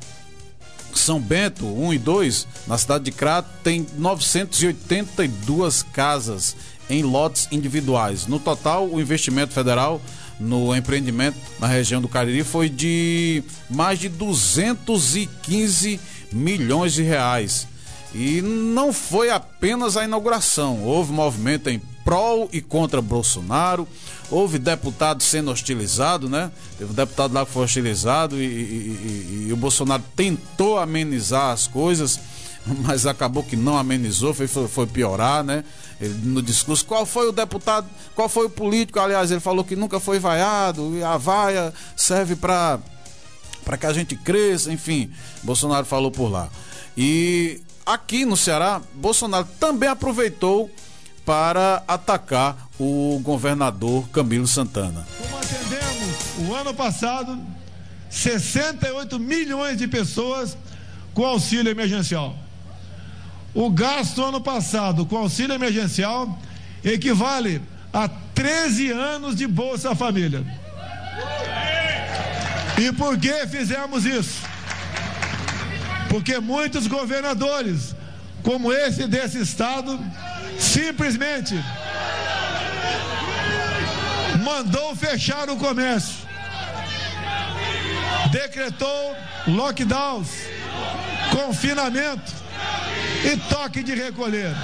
São 0.94 1.20
Bento 1.20 1.66
1 1.66 1.94
e 1.94 1.98
2, 1.98 2.46
na 2.66 2.78
cidade 2.78 3.04
de 3.04 3.12
Crato, 3.12 3.48
tem 3.62 3.86
982 3.96 5.82
casas 5.82 6.56
em 6.88 7.02
lotes 7.02 7.48
individuais. 7.50 8.26
No 8.26 8.38
total, 8.38 8.88
o 8.88 9.00
investimento 9.00 9.52
federal 9.52 10.00
no 10.38 10.74
empreendimento 10.74 11.36
na 11.58 11.66
região 11.66 12.00
do 12.00 12.08
Cariri 12.08 12.42
foi 12.42 12.68
de 12.68 13.42
mais 13.70 13.98
de 13.98 14.08
215 14.08 16.00
milhões 16.32 16.92
de 16.92 17.02
reais. 17.02 17.68
E 18.14 18.42
não 18.42 18.92
foi 18.92 19.30
apenas 19.30 19.96
a 19.96 20.04
inauguração, 20.04 20.82
houve 20.82 21.12
movimento 21.12 21.70
em 21.70 21.80
prol 22.04 22.48
e 22.52 22.60
contra 22.60 23.00
Bolsonaro, 23.00 23.88
houve 24.32 24.58
deputado 24.58 25.22
sendo 25.22 25.50
hostilizado, 25.50 26.28
né? 26.28 26.50
Teve 26.78 26.90
um 26.90 26.94
deputado 26.94 27.34
lá 27.34 27.44
que 27.44 27.52
foi 27.52 27.64
hostilizado 27.64 28.40
e, 28.40 28.46
e, 28.46 28.46
e, 28.46 29.46
e 29.48 29.52
o 29.52 29.56
Bolsonaro 29.56 30.02
tentou 30.16 30.78
amenizar 30.78 31.50
as 31.50 31.66
coisas, 31.66 32.18
mas 32.66 33.06
acabou 33.06 33.42
que 33.42 33.56
não 33.56 33.76
amenizou, 33.76 34.32
foi, 34.32 34.48
foi 34.48 34.86
piorar, 34.86 35.44
né? 35.44 35.62
Ele, 36.00 36.14
no 36.24 36.40
discurso, 36.40 36.84
qual 36.86 37.04
foi 37.04 37.28
o 37.28 37.32
deputado, 37.32 37.86
qual 38.14 38.28
foi 38.28 38.46
o 38.46 38.50
político, 38.50 38.98
aliás, 38.98 39.30
ele 39.30 39.40
falou 39.40 39.62
que 39.62 39.76
nunca 39.76 40.00
foi 40.00 40.18
vaiado, 40.18 40.96
e 40.96 41.04
a 41.04 41.16
vaia 41.18 41.72
serve 41.94 42.34
para 42.34 42.80
para 43.64 43.76
que 43.76 43.86
a 43.86 43.92
gente 43.92 44.16
cresça, 44.16 44.72
enfim, 44.72 45.12
Bolsonaro 45.40 45.86
falou 45.86 46.10
por 46.10 46.28
lá. 46.28 46.48
E 46.96 47.60
aqui 47.86 48.24
no 48.24 48.36
Ceará, 48.36 48.82
Bolsonaro 48.94 49.46
também 49.60 49.88
aproveitou 49.88 50.68
para 51.24 51.82
atacar 51.86 52.68
o 52.78 53.20
governador 53.22 54.08
Camilo 54.08 54.46
Santana. 54.46 55.06
Como 55.18 55.38
atendemos 55.38 56.48
o 56.48 56.54
ano 56.54 56.74
passado 56.74 57.38
68 58.10 59.18
milhões 59.18 59.78
de 59.78 59.88
pessoas 59.88 60.56
com 61.14 61.24
auxílio 61.24 61.70
emergencial. 61.70 62.36
O 63.54 63.70
gasto 63.70 64.22
ano 64.22 64.40
passado 64.40 65.06
com 65.06 65.16
auxílio 65.16 65.54
emergencial 65.54 66.38
equivale 66.84 67.62
a 67.92 68.08
13 68.08 68.90
anos 68.90 69.36
de 69.36 69.46
Bolsa 69.46 69.94
Família. 69.94 70.44
E 72.78 72.92
por 72.92 73.18
que 73.18 73.46
fizemos 73.46 74.04
isso? 74.04 74.40
Porque 76.08 76.38
muitos 76.38 76.86
governadores, 76.86 77.94
como 78.42 78.72
esse 78.72 79.06
desse 79.06 79.38
estado, 79.40 79.98
simplesmente 80.62 81.54
mandou 84.42 84.94
fechar 84.94 85.50
o 85.50 85.56
comércio. 85.56 86.22
decretou 88.30 89.14
lockdowns, 89.46 90.28
confinamento 91.30 92.32
e 93.24 93.36
toque 93.48 93.82
de 93.82 93.94
recolher. 93.94 94.54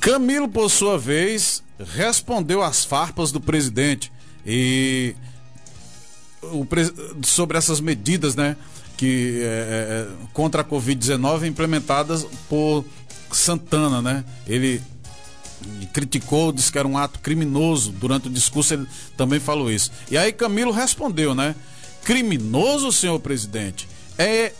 Camilo, 0.00 0.48
por 0.48 0.70
sua 0.70 0.98
vez, 0.98 1.62
respondeu 1.94 2.62
às 2.62 2.84
farpas 2.84 3.32
do 3.32 3.40
presidente 3.40 4.12
e 4.46 5.14
sobre 7.22 7.58
essas 7.58 7.80
medidas, 7.80 8.36
né, 8.36 8.56
que 8.96 9.40
é, 9.42 9.46
é 9.46 10.28
contra 10.32 10.60
a 10.60 10.64
Covid-19 10.64 11.46
implementadas 11.46 12.24
por 12.48 12.84
Santana, 13.36 14.00
né? 14.00 14.24
Ele 14.46 14.82
criticou, 15.92 16.52
disse 16.52 16.70
que 16.70 16.78
era 16.78 16.88
um 16.88 16.98
ato 16.98 17.18
criminoso. 17.20 17.92
Durante 17.92 18.28
o 18.28 18.30
discurso 18.30 18.74
ele 18.74 18.86
também 19.16 19.40
falou 19.40 19.70
isso. 19.70 19.90
E 20.10 20.16
aí 20.16 20.32
Camilo 20.32 20.72
respondeu, 20.72 21.34
né? 21.34 21.54
Criminoso, 22.04 22.92
senhor 22.92 23.18
presidente, 23.20 23.88
é 24.18 24.52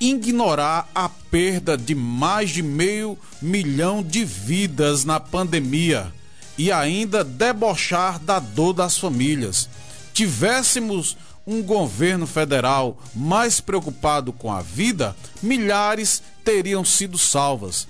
ignorar 0.00 0.88
a 0.94 1.08
perda 1.08 1.76
de 1.76 1.94
mais 1.94 2.50
de 2.50 2.62
meio 2.62 3.18
milhão 3.42 4.02
de 4.02 4.24
vidas 4.24 5.04
na 5.04 5.18
pandemia 5.18 6.12
e 6.56 6.70
ainda 6.70 7.24
debochar 7.24 8.18
da 8.18 8.38
dor 8.38 8.72
das 8.72 8.96
famílias. 8.96 9.68
Tivéssemos 10.12 11.16
um 11.46 11.62
governo 11.62 12.26
federal 12.26 13.00
mais 13.14 13.60
preocupado 13.60 14.32
com 14.32 14.52
a 14.52 14.60
vida, 14.60 15.16
milhares 15.42 16.22
teriam 16.44 16.84
sido 16.84 17.16
salvas. 17.16 17.88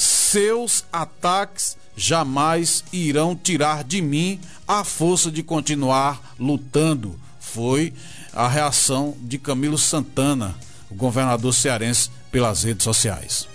Seus 0.00 0.82
ataques 0.90 1.76
jamais 1.94 2.82
irão 2.90 3.36
tirar 3.36 3.84
de 3.84 4.00
mim 4.00 4.40
a 4.66 4.82
força 4.82 5.30
de 5.30 5.42
continuar 5.42 6.34
lutando. 6.38 7.20
Foi 7.38 7.92
a 8.32 8.48
reação 8.48 9.14
de 9.20 9.36
Camilo 9.36 9.76
Santana, 9.76 10.56
o 10.90 10.94
governador 10.94 11.52
cearense, 11.52 12.08
pelas 12.32 12.62
redes 12.62 12.82
sociais. 12.82 13.46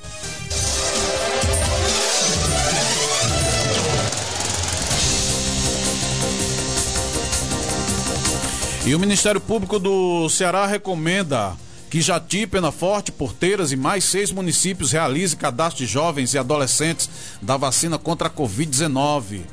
E 8.85 8.93
o 8.93 8.99
Ministério 8.99 9.41
Público 9.41 9.79
do 9.79 10.29
Ceará 10.29 10.67
recomenda 10.67 11.57
que 11.95 12.01
Jati, 12.01 12.45
Penaforte, 12.45 13.09
Porteiras 13.09 13.71
e 13.71 13.77
mais 13.77 14.03
seis 14.03 14.29
municípios 14.29 14.91
realizem 14.91 15.39
cadastro 15.39 15.85
de 15.85 15.89
jovens 15.89 16.33
e 16.33 16.37
adolescentes 16.37 17.09
da 17.41 17.55
vacina 17.55 17.97
contra 17.97 18.27
a 18.27 18.29
Covid-19. 18.29 19.43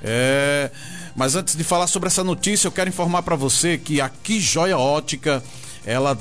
É... 0.00 0.70
Mas 1.16 1.34
antes 1.34 1.56
de 1.56 1.64
falar 1.64 1.88
sobre 1.88 2.06
essa 2.06 2.22
notícia, 2.22 2.68
eu 2.68 2.70
quero 2.70 2.88
informar 2.88 3.24
para 3.24 3.34
você 3.34 3.76
que 3.76 4.00
aqui 4.00 4.38
Joia 4.38 4.78
Ótica, 4.78 5.42
ela 5.84 6.16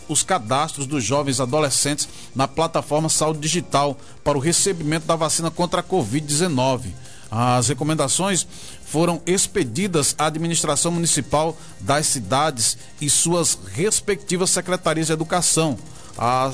os 0.07 0.23
cadastros 0.23 0.85
dos 0.85 1.03
jovens 1.03 1.39
adolescentes 1.39 2.07
na 2.35 2.47
plataforma 2.47 3.09
Saúde 3.09 3.39
Digital 3.39 3.97
para 4.23 4.37
o 4.37 4.41
recebimento 4.41 5.05
da 5.05 5.15
vacina 5.15 5.49
contra 5.49 5.81
a 5.81 5.83
Covid-19. 5.83 6.91
As 7.31 7.67
recomendações 7.67 8.45
foram 8.85 9.19
expedidas 9.25 10.13
à 10.19 10.27
administração 10.27 10.91
municipal 10.91 11.57
das 11.79 12.05
cidades 12.05 12.77
e 13.01 13.09
suas 13.09 13.57
respectivas 13.73 14.51
secretarias 14.51 15.07
de 15.07 15.13
educação, 15.13 15.77
a, 16.15 16.51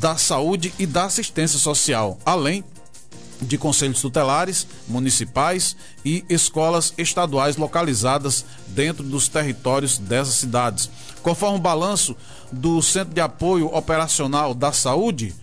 da 0.00 0.16
saúde 0.16 0.72
e 0.78 0.86
da 0.86 1.04
assistência 1.04 1.58
social, 1.58 2.18
além 2.24 2.64
de 3.40 3.58
conselhos 3.58 4.00
tutelares 4.00 4.66
municipais 4.88 5.76
e 6.04 6.24
escolas 6.28 6.94
estaduais 6.96 7.56
localizadas 7.56 8.44
dentro 8.68 9.02
dos 9.02 9.28
territórios 9.28 9.98
dessas 9.98 10.34
cidades. 10.34 10.90
Conforme 11.22 11.58
o 11.58 11.62
balanço 11.62 12.16
do 12.50 12.80
Centro 12.80 13.14
de 13.14 13.20
Apoio 13.20 13.66
Operacional 13.66 14.54
da 14.54 14.72
Saúde, 14.72 15.34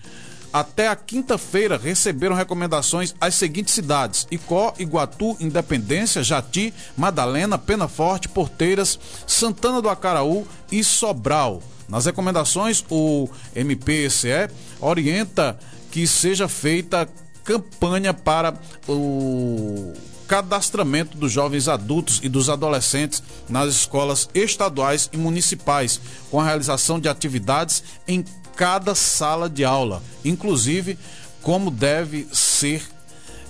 até 0.54 0.88
a 0.88 0.96
quinta-feira 0.96 1.78
receberam 1.78 2.36
recomendações 2.36 3.16
às 3.20 3.34
seguintes 3.34 3.74
cidades: 3.74 4.28
Icó, 4.30 4.74
Iguatu, 4.78 5.36
Independência, 5.40 6.24
Jati, 6.24 6.72
Madalena, 6.96 7.58
Penaforte, 7.58 8.30
Porteiras, 8.30 9.00
Santana 9.26 9.82
do 9.82 9.90
Acaraú 9.90 10.48
e 10.72 10.84
Sobral. 10.84 11.62
Nas 11.90 12.06
recomendações, 12.06 12.86
o 12.90 13.28
MPCE 13.56 14.50
orienta 14.80 15.58
que 15.92 16.08
seja 16.08 16.48
feita 16.48 17.10
campanha 17.44 18.14
para 18.14 18.54
o 18.88 19.94
cadastramento 20.28 21.18
dos 21.18 21.32
jovens 21.32 21.68
adultos 21.68 22.20
e 22.24 22.30
dos 22.30 22.50
adolescentes 22.50 23.22
nas 23.50 23.70
escolas 23.70 24.30
estaduais 24.34 25.10
e 25.14 25.18
municipais, 25.18 26.00
com 26.32 26.40
a 26.40 26.46
realização 26.46 27.00
de 27.00 27.10
atividades 27.10 27.84
em 28.08 28.24
cada 28.56 28.96
sala 28.96 29.50
de 29.50 29.66
aula, 29.66 30.02
inclusive 30.24 30.98
como 31.42 31.70
deve 31.70 32.28
ser, 32.32 32.82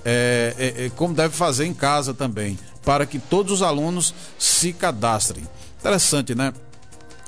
é, 0.04 0.56
é, 0.58 0.86
é 0.86 0.90
como 0.90 1.14
deve 1.14 1.36
fazer 1.36 1.66
em 1.66 1.74
casa 1.74 2.14
também, 2.14 2.58
para 2.84 3.06
que 3.06 3.20
todos 3.20 3.52
os 3.54 3.62
alunos 3.62 4.14
se 4.38 4.74
cadastrem. 4.74 5.48
Interessante, 5.80 6.34
né? 6.34 6.54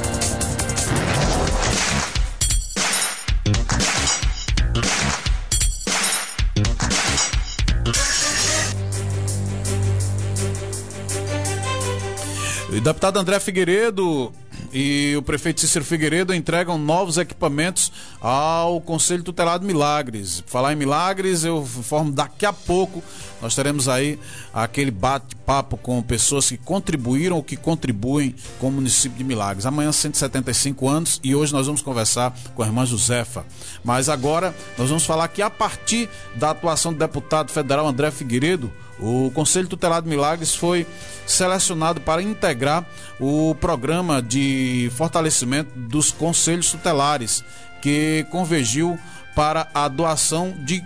O 12.78 12.82
deputado 12.82 13.18
André 13.18 13.40
Figueiredo 13.40 14.32
e 14.72 15.16
o 15.18 15.24
prefeito 15.24 15.62
Cícero 15.62 15.84
Figueiredo 15.84 16.32
entregam 16.32 16.78
novos 16.78 17.18
equipamentos 17.18 17.92
ao 18.22 18.80
Conselho 18.80 19.24
Tutelado 19.24 19.66
Milagres. 19.66 20.44
Falar 20.46 20.74
em 20.74 20.76
Milagres, 20.76 21.44
eu 21.44 21.58
informo 21.58 22.12
daqui 22.12 22.46
a 22.46 22.54
pouco. 22.54 23.04
Nós 23.42 23.56
teremos 23.56 23.90
aí 23.90 24.20
aquele 24.54 24.92
bate-papo 24.92 25.76
com 25.76 26.00
pessoas 26.04 26.50
que 26.50 26.58
contribuíram 26.58 27.38
ou 27.38 27.44
que 27.44 27.58
contribuem 27.58 28.36
com 28.60 28.68
o 28.68 28.72
município 28.72 29.18
de 29.18 29.24
Milagres. 29.24 29.66
Amanhã, 29.66 29.92
175 29.92 30.88
anos, 30.88 31.20
e 31.24 31.34
hoje 31.34 31.54
nós 31.54 31.66
vamos 31.66 31.82
conversar 31.82 32.32
com 32.54 32.62
a 32.62 32.68
irmã 32.68 32.86
Josefa. 32.86 33.44
Mas 33.84 34.08
agora 34.08 34.56
nós 34.78 34.90
vamos 34.90 35.04
falar 35.04 35.28
que 35.30 35.42
a 35.42 35.50
partir 35.50 36.08
da 36.36 36.52
atuação 36.52 36.94
do 36.94 37.00
deputado 37.00 37.52
federal 37.52 37.88
André 37.88 38.12
Figueiredo, 38.12 38.72
o 39.00 39.32
Conselho 39.34 39.68
Tutelado 39.68 40.10
Milagres 40.10 40.56
foi 40.56 40.88
selecionado 41.26 42.02
para 42.02 42.22
integrar 42.22 42.86
o 43.20 43.56
programa 43.56 44.22
de 44.22 44.92
fortalecimento 44.96 45.72
dos 45.78 46.12
conselhos 46.12 46.72
tutelares, 46.72 47.44
que 47.82 48.26
convergiu 48.32 48.98
para 49.36 49.70
a 49.74 49.88
doação 49.88 50.56
de 50.60 50.84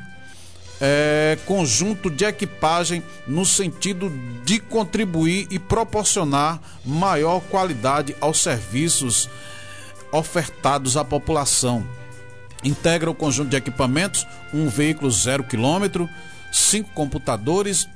é, 0.81 1.37
conjunto 1.45 2.09
de 2.09 2.25
equipagem 2.25 3.03
no 3.27 3.45
sentido 3.45 4.11
de 4.43 4.59
contribuir 4.59 5.47
e 5.51 5.59
proporcionar 5.59 6.59
maior 6.83 7.39
qualidade 7.41 8.15
aos 8.19 8.41
serviços 8.41 9.29
ofertados 10.11 10.97
à 10.97 11.05
população. 11.05 11.87
Integra 12.63 13.09
o 13.09 13.15
conjunto 13.15 13.49
de 13.49 13.57
equipamentos 13.57 14.27
um 14.53 14.67
veículo 14.67 15.09
zero 15.11 15.43
quilômetro, 15.43 16.09
cinco 16.51 16.89
computadores, 16.93 17.87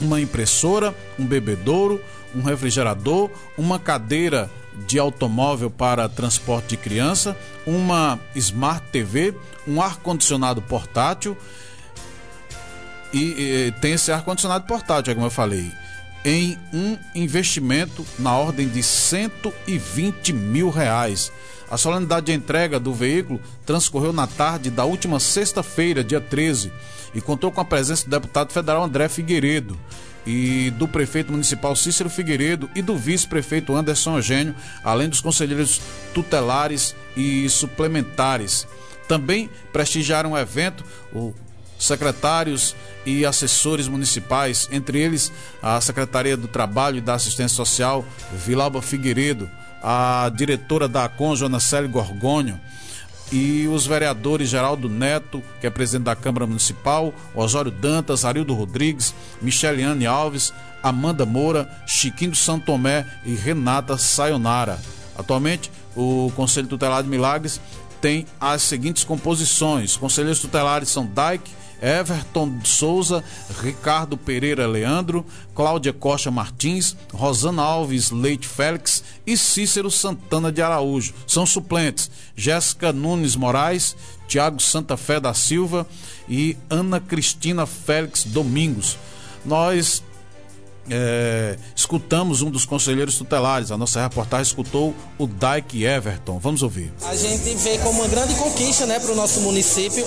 uma 0.00 0.20
impressora, 0.20 0.94
um 1.18 1.24
bebedouro, 1.24 2.00
um 2.34 2.42
refrigerador, 2.42 3.30
uma 3.56 3.78
cadeira 3.78 4.50
de 4.86 4.98
automóvel 4.98 5.70
para 5.70 6.08
transporte 6.08 6.70
de 6.70 6.76
criança, 6.76 7.36
uma 7.66 8.18
Smart 8.34 8.84
TV, 8.90 9.34
um 9.66 9.80
ar-condicionado 9.80 10.60
portátil 10.60 11.36
e, 13.12 13.68
e, 13.68 13.74
tem 13.80 13.92
esse 13.92 14.10
ar-condicionado 14.10 14.66
portátil, 14.66 15.14
como 15.14 15.26
eu 15.26 15.30
falei, 15.30 15.70
em 16.24 16.58
um 16.72 16.98
investimento 17.14 18.04
na 18.18 18.36
ordem 18.36 18.68
de 18.68 18.82
120 18.82 20.32
mil 20.32 20.70
reais. 20.70 21.30
A 21.70 21.76
solenidade 21.76 22.26
de 22.26 22.32
entrega 22.32 22.80
do 22.80 22.92
veículo 22.92 23.40
transcorreu 23.64 24.12
na 24.12 24.26
tarde 24.26 24.70
da 24.70 24.84
última 24.84 25.20
sexta-feira, 25.20 26.02
dia 26.02 26.20
13, 26.20 26.72
e 27.14 27.20
contou 27.20 27.50
com 27.50 27.60
a 27.60 27.64
presença 27.64 28.04
do 28.04 28.10
deputado 28.10 28.52
federal 28.52 28.82
André 28.82 29.08
Figueiredo 29.08 29.78
e 30.26 30.70
do 30.72 30.88
prefeito 30.88 31.30
municipal 31.30 31.76
Cícero 31.76 32.10
Figueiredo 32.10 32.68
e 32.74 32.82
do 32.82 32.96
vice-prefeito 32.96 33.74
Anderson 33.74 34.16
Eugênio, 34.16 34.54
além 34.82 35.08
dos 35.08 35.20
conselheiros 35.20 35.80
tutelares 36.12 36.94
e 37.16 37.48
suplementares. 37.48 38.66
Também 39.06 39.50
prestigiaram 39.72 40.32
o 40.32 40.38
evento 40.38 40.84
o 41.12 41.34
secretários 41.78 42.74
e 43.04 43.26
assessores 43.26 43.88
municipais, 43.88 44.68
entre 44.72 44.98
eles 44.98 45.30
a 45.62 45.80
Secretaria 45.80 46.36
do 46.36 46.48
Trabalho 46.48 46.98
e 46.98 47.00
da 47.00 47.14
Assistência 47.14 47.56
Social, 47.56 48.04
Vilauba 48.32 48.80
Figueiredo, 48.80 49.50
a 49.82 50.30
diretora 50.34 50.88
da 50.88 51.04
ACON, 51.04 51.36
Joana 51.36 51.60
Célio 51.60 51.90
Gorgônio, 51.90 52.58
e 53.34 53.66
os 53.66 53.84
vereadores 53.84 54.48
Geraldo 54.48 54.88
Neto, 54.88 55.42
que 55.60 55.66
é 55.66 55.70
presidente 55.70 56.04
da 56.04 56.14
Câmara 56.14 56.46
Municipal, 56.46 57.12
Osório 57.34 57.72
Dantas, 57.72 58.24
Arildo 58.24 58.54
Rodrigues, 58.54 59.12
Micheliane 59.42 60.06
Alves, 60.06 60.54
Amanda 60.80 61.26
Moura, 61.26 61.68
Chiquinho 61.84 62.30
do 62.30 62.36
Santo 62.36 62.66
Tomé 62.66 63.04
e 63.26 63.34
Renata 63.34 63.98
Sayonara. 63.98 64.78
Atualmente, 65.18 65.68
o 65.96 66.30
Conselho 66.36 66.68
Tutelar 66.68 67.02
de 67.02 67.08
Milagres 67.08 67.60
tem 68.00 68.24
as 68.40 68.62
seguintes 68.62 69.02
composições: 69.02 69.96
conselheiros 69.96 70.38
tutelares 70.38 70.88
são 70.88 71.04
Dike, 71.04 71.50
Everton 71.82 72.60
Souza, 72.64 73.22
Ricardo 73.62 74.16
Pereira 74.16 74.66
Leandro, 74.66 75.24
Cláudia 75.54 75.92
Costa 75.92 76.30
Martins, 76.30 76.96
Rosana 77.12 77.62
Alves 77.62 78.10
Leite 78.10 78.46
Félix 78.46 79.02
e 79.26 79.36
Cícero 79.36 79.90
Santana 79.90 80.50
de 80.50 80.62
Araújo. 80.62 81.14
São 81.26 81.44
suplentes 81.44 82.10
Jéssica 82.36 82.92
Nunes 82.92 83.36
Moraes, 83.36 83.96
Tiago 84.26 84.60
Santa 84.60 84.96
Fé 84.96 85.20
da 85.20 85.34
Silva 85.34 85.86
e 86.28 86.56
Ana 86.70 87.00
Cristina 87.00 87.66
Félix 87.66 88.24
Domingos. 88.24 88.96
Nós 89.44 90.02
é, 90.90 91.56
escutamos 91.74 92.42
um 92.42 92.50
dos 92.50 92.64
conselheiros 92.64 93.16
tutelares. 93.16 93.70
A 93.70 93.78
nossa 93.78 94.02
reportagem 94.02 94.44
escutou 94.44 94.94
o 95.18 95.26
Dyke 95.26 95.84
Everton. 95.84 96.38
Vamos 96.38 96.62
ouvir. 96.62 96.92
A 97.04 97.16
gente 97.16 97.54
vê 97.56 97.78
como 97.78 98.00
uma 98.00 98.08
grande 98.08 98.34
conquista 98.34 98.86
né, 98.86 98.98
para 98.98 99.12
o 99.12 99.14
nosso 99.14 99.40
município 99.40 100.04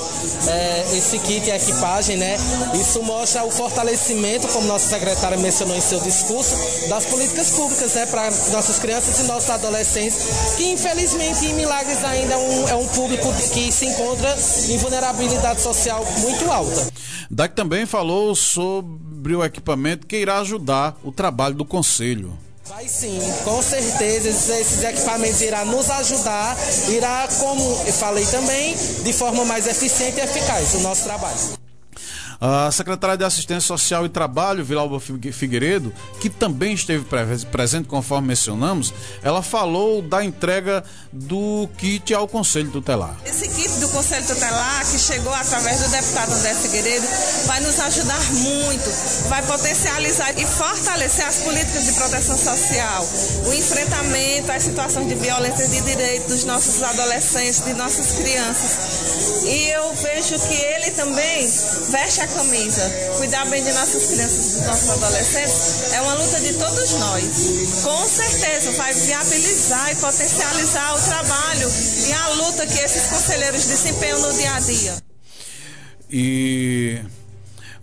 é, 0.48 0.98
esse 0.98 1.20
kit 1.20 1.48
e 1.48 1.52
equipagem. 1.52 2.18
Né? 2.18 2.38
Isso 2.80 3.02
mostra 3.04 3.44
o 3.44 3.52
fortalecimento, 3.52 4.48
como 4.50 4.68
nossa 4.68 4.88
secretária 4.90 5.38
mencionou 5.38 5.76
em 5.76 5.82
seu 5.82 6.00
discurso, 6.00 6.56
das 6.90 7.06
políticas 7.06 7.50
públicas 7.52 7.94
né, 7.94 8.06
para 8.06 8.30
nossas 8.52 8.80
crianças 8.80 9.20
e 9.20 9.24
nossos 9.24 9.50
adolescentes, 9.50 10.56
que 10.58 10.72
infelizmente 10.72 11.46
em 11.46 11.54
Milagres 11.54 12.04
ainda 12.04 12.34
é 12.34 12.38
um, 12.38 12.70
é 12.70 12.76
um 12.76 12.88
público 12.88 13.28
que 13.54 13.72
se 13.72 13.86
encontra 13.86 14.36
em 14.70 14.78
vulnerabilidade 14.78 15.62
social 15.62 16.06
muito 16.20 16.50
alta. 16.52 16.88
Dyke 17.30 17.56
também 17.56 17.86
falou 17.86 18.36
sobre 18.36 19.07
o 19.36 19.44
equipamento 19.44 20.06
que 20.06 20.18
irá 20.18 20.40
ajudar 20.40 20.98
o 21.04 21.12
trabalho 21.12 21.56
do 21.56 21.66
Conselho. 21.66 22.38
Vai 22.66 22.88
sim, 22.88 23.20
com 23.46 23.62
certeza 23.62 24.28
esses 24.30 24.84
equipamentos 24.84 25.42
irão 25.42 25.66
nos 25.66 25.90
ajudar, 25.90 26.58
irá, 26.90 27.28
como 27.40 27.64
eu 27.86 27.94
falei 27.94 28.26
também, 28.26 28.76
de 29.04 29.14
forma 29.14 29.46
mais 29.46 29.66
eficiente 29.68 30.20
e 30.20 30.24
eficaz 30.24 30.74
o 30.74 30.82
nosso 30.82 31.04
trabalho. 31.04 31.67
A 32.40 32.72
secretária 32.72 33.18
de 33.18 33.24
Assistência 33.24 33.62
Social 33.62 34.06
e 34.06 34.10
Trabalho, 34.10 34.64
Vilalba 34.64 35.00
Figueiredo, 35.00 35.92
que 36.22 36.30
também 36.30 36.74
esteve 36.74 37.04
presente, 37.52 37.88
conforme 37.88 38.28
mencionamos, 38.28 38.94
ela 39.24 39.42
falou 39.42 40.02
da 40.04 40.24
entrega 40.24 40.84
do 41.12 41.68
kit 41.78 42.14
ao 42.14 42.28
Conselho 42.28 42.70
Tutelar. 42.70 43.18
Esse 43.26 43.48
kit 43.48 43.80
do 43.80 43.90
Conselho 43.90 44.26
Tutelar, 44.28 44.86
que 44.86 45.00
chegou 45.00 45.34
através 45.34 45.80
do 45.80 45.90
deputado 45.90 46.32
André 46.34 46.54
Figueiredo, 46.54 47.08
vai 47.48 47.60
nos 47.62 47.80
ajudar 47.80 48.34
muito, 48.34 49.30
vai 49.30 49.42
potencializar 49.42 50.32
e 50.40 50.46
fortalecer 50.46 51.26
as 51.26 51.38
políticas 51.38 51.86
de 51.86 51.94
proteção 51.94 52.38
social, 52.38 53.08
o 53.48 53.54
enfrentamento 53.54 54.52
às 54.52 54.64
situações 54.64 55.08
de 55.08 55.16
violência 55.16 55.68
de 55.68 55.82
direito 55.82 56.28
dos 56.28 56.44
nossos 56.44 56.84
adolescentes, 56.84 57.62
de 57.62 57.74
nossas 57.74 58.12
crianças. 58.12 59.44
E 59.44 59.70
eu 59.70 59.94
vejo 59.96 60.38
que 60.48 60.54
ele 60.54 60.92
também 60.92 61.48
veste 61.90 62.22
a 62.22 62.27
camisa, 62.28 62.82
cuidar 63.18 63.46
bem 63.46 63.64
de 63.64 63.72
nossas 63.72 64.06
crianças, 64.06 64.54
dos 64.54 64.68
nossos 64.68 64.90
adolescentes, 64.90 65.94
é 65.94 66.02
uma 66.02 66.14
luta 66.14 66.40
de 66.40 66.54
todos 66.54 66.92
nós. 66.94 67.24
Com 67.84 68.08
certeza 68.08 68.72
vai 68.72 68.94
viabilizar 68.94 69.92
e 69.92 69.96
potencializar 69.96 70.96
o 70.96 71.02
trabalho 71.02 71.72
e 72.08 72.14
a 72.14 72.28
luta 72.30 72.66
que 72.68 72.80
esses 72.80 73.08
conselheiros 73.08 73.66
desempenham 73.66 74.20
no 74.20 74.34
dia 74.34 74.54
a 74.54 74.60
dia. 74.60 74.98
E 76.10 77.02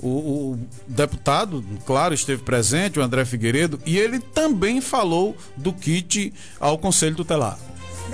o, 0.00 0.09
o, 0.09 0.59
deputado, 0.87 1.64
claro, 1.87 2.14
esteve 2.14 2.42
presente, 2.42 2.98
o 2.98 3.02
André 3.02 3.24
Figueiredo, 3.24 3.80
e 3.87 3.98
ele 3.98 4.20
também 4.20 4.80
falou 4.80 5.37
do 5.57 5.72
kit 5.72 6.33
ao 6.61 6.78
Conselho 6.78 7.16
Tutelar. 7.16 7.59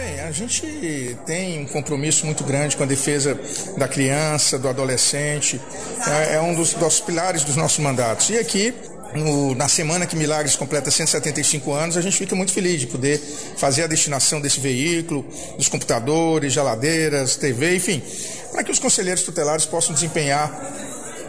Bem, 0.02 0.18
a 0.20 0.32
gente 0.32 1.14
tem 1.26 1.60
um 1.60 1.66
compromisso 1.66 2.24
muito 2.24 2.42
grande 2.42 2.74
com 2.74 2.82
a 2.82 2.86
defesa 2.86 3.38
da 3.76 3.86
criança, 3.86 4.58
do 4.58 4.66
adolescente, 4.66 5.60
é, 6.06 6.36
é 6.36 6.40
um 6.40 6.54
dos, 6.54 6.72
dos 6.72 7.00
pilares 7.00 7.44
dos 7.44 7.54
nossos 7.54 7.80
mandatos. 7.80 8.30
E 8.30 8.38
aqui 8.38 8.72
no, 9.14 9.54
na 9.54 9.68
semana 9.68 10.06
que 10.06 10.16
Milagres 10.16 10.56
completa 10.56 10.90
175 10.90 11.70
anos, 11.74 11.98
a 11.98 12.00
gente 12.00 12.16
fica 12.16 12.34
muito 12.34 12.50
feliz 12.50 12.80
de 12.80 12.86
poder 12.86 13.18
fazer 13.58 13.82
a 13.82 13.86
destinação 13.86 14.40
desse 14.40 14.58
veículo, 14.58 15.22
dos 15.58 15.68
computadores, 15.68 16.50
geladeiras, 16.50 17.36
TV, 17.36 17.76
enfim, 17.76 18.02
para 18.52 18.64
que 18.64 18.70
os 18.70 18.78
conselheiros 18.78 19.22
tutelares 19.22 19.66
possam 19.66 19.92
desempenhar 19.92 20.50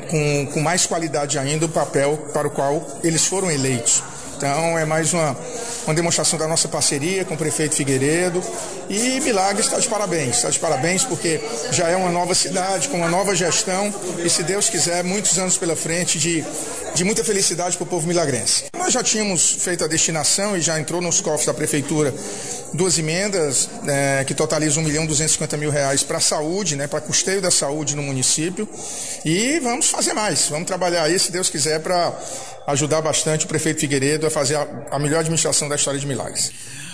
com, 0.10 0.46
com 0.54 0.62
mais 0.62 0.86
qualidade 0.86 1.38
ainda 1.38 1.66
o 1.66 1.70
papel 1.70 2.30
para 2.32 2.48
o 2.48 2.52
qual 2.52 3.02
eles 3.04 3.26
foram 3.26 3.52
eleitos. 3.52 4.02
Então 4.42 4.76
é 4.76 4.86
mais 4.86 5.14
uma, 5.14 5.38
uma 5.86 5.94
demonstração 5.94 6.40
da 6.40 6.48
nossa 6.48 6.68
parceria 6.68 7.24
com 7.24 7.36
o 7.36 7.38
prefeito 7.38 7.76
Figueiredo. 7.76 8.42
E 8.90 9.20
Milagres 9.20 9.68
está 9.68 9.78
de 9.78 9.88
parabéns, 9.88 10.38
está 10.38 10.50
de 10.50 10.58
parabéns 10.58 11.04
porque 11.04 11.40
já 11.72 11.90
é 11.90 11.96
uma 11.96 12.10
nova 12.10 12.34
cidade, 12.34 12.90
com 12.90 12.98
uma 12.98 13.08
nova 13.08 13.36
gestão 13.36 13.94
e, 14.18 14.28
se 14.32 14.42
Deus 14.42 14.68
quiser, 14.68 15.04
muitos 15.04 15.38
anos 15.38 15.60
pela 15.60 15.76
frente 15.76 16.18
de, 16.18 16.44
de 16.96 17.04
muita 17.04 17.24
felicidade 17.24 17.78
para 17.78 17.84
o 17.84 17.88
povo 17.88 18.08
milagrense. 18.08 18.66
Nós 18.76 18.92
já 18.92 19.04
tínhamos 19.04 19.58
feito 19.60 19.84
a 19.84 19.88
destinação 19.88 20.58
e 20.58 20.62
já 20.62 20.80
entrou 20.80 21.02
nos 21.02 21.22
cofres 21.22 21.46
da 21.46 21.54
prefeitura 21.54 22.12
duas 22.74 22.98
emendas 22.98 23.70
é, 23.88 24.24
que 24.26 24.34
totalizam 24.34 24.82
1 24.84 24.86
milhão 24.86 25.06
250 25.06 25.58
mil 25.58 25.70
reais 25.70 26.04
para 26.04 26.18
a 26.18 26.22
saúde, 26.22 26.76
né, 26.76 26.88
para 26.88 27.02
custeio 27.02 27.42
da 27.42 27.52
saúde 27.52 27.96
no 27.96 28.02
município. 28.02 28.68
E 29.24 29.60
vamos 29.60 29.90
fazer 29.90 30.14
mais, 30.14 30.48
vamos 30.50 30.68
trabalhar 30.68 31.04
aí, 31.04 31.20
se 31.20 31.32
Deus 31.32 31.50
quiser, 31.50 31.80
para 31.80 32.14
ajudar 32.68 33.02
bastante 33.02 33.46
o 33.46 33.48
prefeito 33.48 33.80
Figueiredo 33.80 34.26
a 34.26 34.30
fazer 34.30 34.56
a, 34.56 34.68
a 34.92 35.00
melhor 35.00 35.20
administração 35.20 35.68
da 35.68 35.76
história 35.76 36.00
de 36.00 36.06
Milagres. 36.06 36.52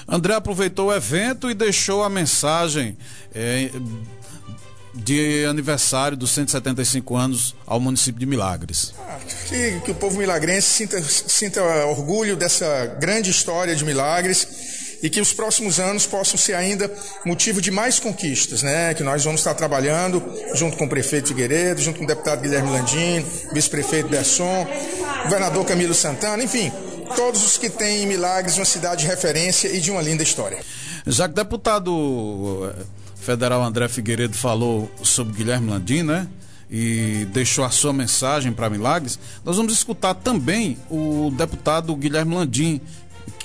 André 0.08 0.34
aproveitou 0.34 0.88
o 0.88 0.93
evento 0.93 1.49
e 1.49 1.53
deixou 1.53 2.03
a 2.03 2.10
mensagem 2.10 2.97
é, 3.36 3.69
de 4.93 5.45
aniversário 5.45 6.17
dos 6.17 6.32
175 6.32 7.15
anos 7.15 7.56
ao 7.65 7.80
município 7.80 8.19
de 8.19 8.25
Milagres. 8.25 8.93
Ah, 8.99 9.19
que, 9.47 9.80
que, 9.82 9.91
o 9.91 9.95
povo 9.95 10.17
milagrense 10.17 10.67
sinta, 10.67 11.01
sinta 11.03 11.62
orgulho 11.88 12.36
dessa 12.36 12.86
grande 12.99 13.30
história 13.30 13.75
de 13.75 13.84
Milagres 13.84 14.76
e 15.01 15.10
que 15.10 15.21
os 15.21 15.33
próximos 15.33 15.79
anos 15.79 16.05
possam 16.05 16.38
ser 16.38 16.53
ainda 16.53 16.91
motivo 17.25 17.62
de 17.62 17.71
mais 17.71 17.99
conquistas, 17.99 18.63
né? 18.63 18.93
Que 18.93 19.03
nós 19.03 19.23
vamos 19.23 19.41
estar 19.41 19.53
trabalhando 19.53 20.23
junto 20.53 20.77
com 20.77 20.86
o 20.86 20.89
prefeito 20.89 21.29
Figueiredo, 21.29 21.81
junto 21.81 21.99
com 21.99 22.05
o 22.05 22.07
deputado 22.07 22.41
Guilherme 22.41 22.71
Landim, 22.71 23.25
vice-prefeito 23.53 24.10
Besson, 24.10 24.67
governador 25.23 25.65
Camilo 25.65 25.93
Santana, 25.93 26.43
enfim, 26.43 26.71
todos 27.15 27.45
os 27.45 27.57
que 27.57 27.69
têm 27.69 28.05
Milagres 28.05 28.57
uma 28.57 28.65
cidade 28.65 29.01
de 29.01 29.07
referência 29.07 29.67
e 29.67 29.79
de 29.79 29.91
uma 29.91 30.01
linda 30.01 30.23
história. 30.23 30.57
Já 31.05 31.27
que 31.27 31.33
o 31.33 31.36
deputado 31.36 32.73
eh, 32.77 32.83
federal 33.19 33.63
André 33.63 33.88
Figueiredo 33.88 34.36
falou 34.36 34.91
sobre 35.03 35.33
Guilherme 35.33 35.69
Landim, 35.69 36.03
né? 36.03 36.27
E 36.69 37.25
deixou 37.31 37.63
a 37.63 37.69
sua 37.69 37.93
mensagem 37.93 38.51
para 38.51 38.69
Milagres, 38.69 39.17
nós 39.45 39.55
vamos 39.55 39.71
escutar 39.71 40.13
também 40.13 40.77
o 40.89 41.31
deputado 41.38 41.95
Guilherme 41.95 42.36
Landim, 42.36 42.81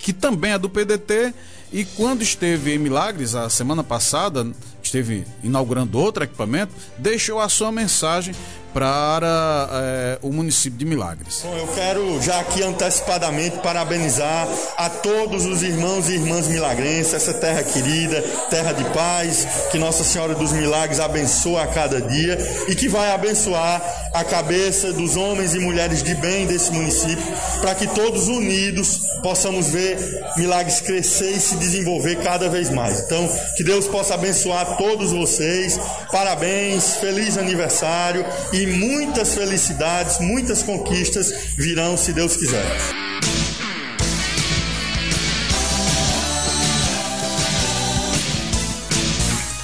que 0.03 0.13
também 0.13 0.53
é 0.53 0.59
do 0.59 0.69
PDT 0.69 1.33
e 1.73 1.87
quando 1.87 2.21
esteve 2.21 2.75
em 2.75 2.79
Milagres 2.79 3.35
a 3.35 3.49
semana 3.49 3.83
passada, 3.83 4.47
esteve 4.83 5.25
inaugurando 5.43 5.99
outro 5.99 6.25
equipamento, 6.25 6.75
deixou 6.99 7.41
a 7.41 7.49
sua 7.49 7.73
mensagem 7.73 8.35
para 8.73 9.69
é, 9.73 10.19
o 10.23 10.33
município 10.33 10.79
de 10.79 10.85
Milagres. 10.85 11.43
Bom, 11.45 11.57
eu 11.57 11.67
quero 11.69 12.23
já 12.23 12.41
aqui 12.41 12.63
antecipadamente 12.63 13.59
parabenizar 13.59 14.49
a 14.77 14.89
todos 14.89 15.45
os 15.45 15.63
irmãos 15.63 16.09
e 16.09 16.15
irmãs 16.15 16.49
milagrenses, 16.49 17.15
essa 17.15 17.35
terra 17.35 17.63
querida, 17.63 18.23
terra 18.51 18.73
de 18.73 18.85
paz, 18.91 19.47
que 19.71 19.79
Nossa 19.79 20.05
Senhora 20.05 20.35
dos 20.35 20.53
Milagres 20.53 21.01
abençoa 21.01 21.63
a 21.63 21.67
cada 21.67 22.01
dia 22.01 22.39
e 22.69 22.75
que 22.75 22.89
vai 22.89 23.13
abençoar 23.13 23.83
a 24.13 24.25
cabeça 24.25 24.93
dos 24.93 25.17
homens 25.17 25.55
e 25.55 25.59
mulheres 25.59 26.03
de 26.03 26.15
bem 26.15 26.47
desse 26.47 26.73
município, 26.73 27.25
para 27.61 27.75
que 27.75 27.87
todos 27.89 28.29
unidos 28.29 29.01
possamos 29.23 29.69
ver 29.69 29.99
Milagres 30.37 30.81
crescer 30.81 31.31
e 31.31 31.41
se 31.41 31.57
desenvolver 31.57 32.17
cada 32.17 32.49
vez 32.49 32.71
mais. 32.71 33.01
Então, 33.01 33.29
que 33.57 33.65
Deus 33.65 33.87
possa 33.87 34.15
abençoar 34.15 34.77
todos 34.77 35.13
vocês. 35.13 35.79
Parabéns, 36.11 36.97
feliz 36.97 37.39
aniversário 37.39 38.25
e 38.53 38.62
muitas 38.67 39.35
felicidades, 39.35 40.19
muitas 40.21 40.63
conquistas 40.63 41.55
virão 41.57 41.97
se 41.97 42.13
Deus 42.13 42.37
quiser. 42.37 42.65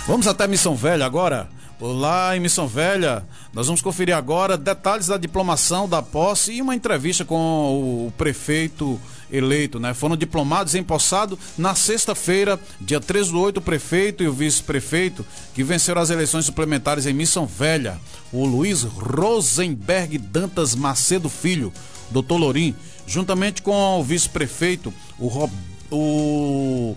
Vamos 0.06 0.26
até 0.26 0.46
Missão 0.46 0.74
Velha 0.74 1.04
agora. 1.04 1.48
Lá 1.80 2.37
em 2.37 2.40
Missão 2.40 2.66
Velha, 2.66 3.24
nós 3.52 3.66
vamos 3.66 3.80
conferir 3.82 4.16
agora 4.16 4.56
detalhes 4.56 5.06
da 5.06 5.16
diplomação 5.16 5.88
da 5.88 6.02
posse 6.02 6.52
e 6.52 6.62
uma 6.62 6.74
entrevista 6.74 7.24
com 7.24 8.06
o 8.06 8.12
prefeito 8.16 8.98
eleito, 9.31 9.79
né? 9.79 9.95
Foram 9.95 10.17
diplomados 10.17 10.75
e 10.75 10.79
empossados 10.79 11.38
na 11.57 11.75
sexta-feira, 11.75 12.59
dia 12.81 13.01
13 13.01 13.33
do 13.33 13.41
8, 13.41 13.59
o 13.59 13.62
prefeito 13.62 14.23
e 14.23 14.29
o 14.29 14.33
vice-prefeito 14.33 15.25
que 15.55 15.62
venceram 15.62 16.01
as 16.01 16.11
eleições 16.11 16.45
suplementares 16.45 17.07
em 17.07 17.12
Missão 17.12 17.47
Velha, 17.47 17.99
o 18.33 18.45
Luiz 18.45 18.83
Rosenberg 18.83 20.19
Dantas 20.19 20.75
Macedo 20.75 21.29
Filho, 21.29 21.73
doutor 22.11 22.37
Lorim, 22.37 22.75
juntamente 23.07 23.62
com 23.62 24.01
o 24.01 24.05
vice-prefeito, 24.05 24.93
o, 25.19 25.29
Rob, 25.29 25.53
o 25.91 26.95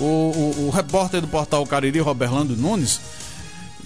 o, 0.00 0.04
o, 0.04 0.66
o 0.66 0.70
repórter 0.70 1.20
do 1.20 1.28
portal 1.28 1.66
Cariri, 1.66 2.00
Roberlando 2.00 2.56
Nunes, 2.56 3.00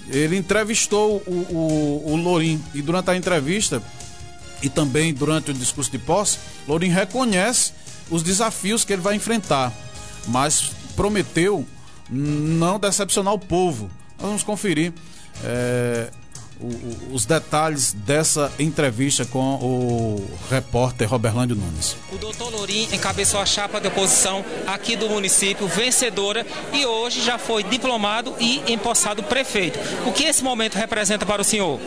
ele 0.09 0.37
entrevistou 0.37 1.23
o, 1.25 1.31
o, 1.31 2.13
o 2.13 2.15
Lorim 2.15 2.61
e 2.73 2.81
durante 2.81 3.09
a 3.09 3.15
entrevista 3.15 3.81
e 4.61 4.69
também 4.69 5.13
durante 5.13 5.51
o 5.51 5.53
discurso 5.53 5.91
de 5.91 5.99
posse, 5.99 6.37
Lorim 6.67 6.89
reconhece 6.89 7.73
os 8.09 8.23
desafios 8.23 8.85
que 8.85 8.93
ele 8.93 9.01
vai 9.01 9.15
enfrentar, 9.15 9.73
mas 10.27 10.71
prometeu 10.95 11.65
não 12.09 12.79
decepcionar 12.79 13.33
o 13.33 13.39
povo. 13.39 13.89
Nós 14.17 14.27
vamos 14.27 14.43
conferir 14.43 14.93
é, 15.43 16.09
os 17.11 17.25
detalhes 17.25 17.93
dessa 17.93 18.51
entrevista 18.57 19.25
com 19.25 19.55
o 19.55 20.25
repórter 20.49 21.09
Roberlândio 21.09 21.55
Nunes. 21.55 21.95
O 22.11 22.17
doutor 22.17 22.51
Lourim 22.51 22.87
encabeçou 22.91 23.39
a 23.39 23.45
chapa 23.45 23.79
de 23.79 23.87
oposição 23.87 24.43
aqui 24.67 24.95
do 24.95 25.09
município, 25.09 25.67
vencedora, 25.67 26.45
e 26.71 26.85
hoje 26.85 27.21
já 27.21 27.37
foi 27.37 27.63
diplomado 27.63 28.35
e 28.39 28.61
empossado 28.71 29.23
prefeito. 29.23 29.79
O 30.05 30.11
que 30.11 30.23
esse 30.23 30.43
momento 30.43 30.75
representa 30.75 31.25
para 31.25 31.41
o 31.41 31.45
senhor? 31.45 31.79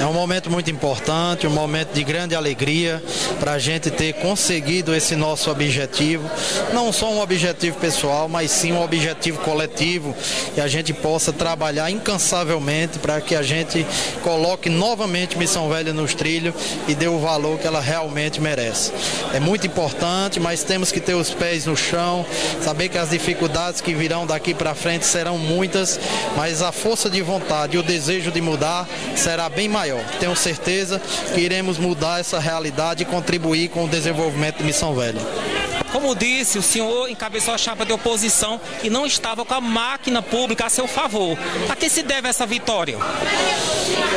É 0.00 0.06
um 0.06 0.12
momento 0.12 0.50
muito 0.50 0.70
importante, 0.70 1.46
um 1.46 1.50
momento 1.50 1.92
de 1.92 2.02
grande 2.04 2.34
alegria 2.34 3.02
para 3.40 3.52
a 3.52 3.58
gente 3.58 3.90
ter 3.90 4.14
conseguido 4.14 4.94
esse 4.94 5.16
nosso 5.16 5.50
objetivo. 5.50 6.28
Não 6.72 6.92
só 6.92 7.10
um 7.10 7.20
objetivo 7.20 7.78
pessoal, 7.78 8.28
mas 8.28 8.50
sim 8.50 8.72
um 8.72 8.82
objetivo 8.82 9.38
coletivo 9.40 10.14
e 10.56 10.60
a 10.60 10.68
gente 10.68 10.92
possa 10.92 11.32
trabalhar 11.32 11.90
incansavelmente 11.90 12.98
para 12.98 13.20
que 13.20 13.34
a 13.34 13.42
gente 13.42 13.86
coloque 14.22 14.68
novamente 14.68 15.36
Missão 15.38 15.68
Velha 15.68 15.92
nos 15.92 16.14
trilhos 16.14 16.54
e 16.86 16.94
dê 16.94 17.08
o 17.08 17.18
valor 17.18 17.58
que 17.58 17.66
ela 17.66 17.80
realmente 17.80 18.40
merece. 18.40 18.92
É 19.32 19.40
muito 19.40 19.66
importante, 19.66 20.40
mas 20.40 20.62
temos 20.62 20.92
que 20.92 21.00
ter 21.00 21.14
os 21.14 21.30
pés 21.30 21.66
no 21.66 21.76
chão, 21.76 22.24
saber 22.62 22.88
que 22.88 22.98
as 22.98 23.10
dificuldades 23.10 23.80
que 23.80 23.94
virão 23.94 24.26
daqui 24.26 24.54
para 24.54 24.74
frente 24.74 25.04
serão 25.04 25.38
muitas, 25.38 25.98
mas 26.36 26.62
a 26.62 26.72
força 26.72 27.08
de 27.10 27.20
vontade 27.22 27.76
e 27.76 27.78
o 27.78 27.82
desejo 27.82 28.30
de 28.30 28.40
mudar 28.40 28.88
será 29.16 29.48
bem 29.48 29.68
maior. 29.68 30.02
Tenho 30.20 30.36
certeza 30.36 31.00
que 31.34 31.40
iremos 31.40 31.78
mudar 31.78 32.20
essa 32.20 32.38
realidade 32.38 33.02
e 33.02 33.06
contribuir 33.06 33.68
com 33.68 33.84
o 33.84 33.88
desenvolvimento 33.88 34.58
de 34.58 34.64
Missão 34.64 34.94
Velha. 34.94 35.57
Como 35.92 36.14
disse, 36.14 36.58
o 36.58 36.62
senhor 36.62 37.08
encabeçou 37.08 37.54
a 37.54 37.58
chapa 37.58 37.84
de 37.84 37.92
oposição 37.92 38.60
e 38.82 38.90
não 38.90 39.06
estava 39.06 39.44
com 39.44 39.54
a 39.54 39.60
máquina 39.60 40.22
pública 40.22 40.66
a 40.66 40.68
seu 40.68 40.86
favor. 40.86 41.38
A 41.68 41.76
que 41.76 41.88
se 41.88 42.02
deve 42.02 42.28
essa 42.28 42.46
vitória? 42.46 42.98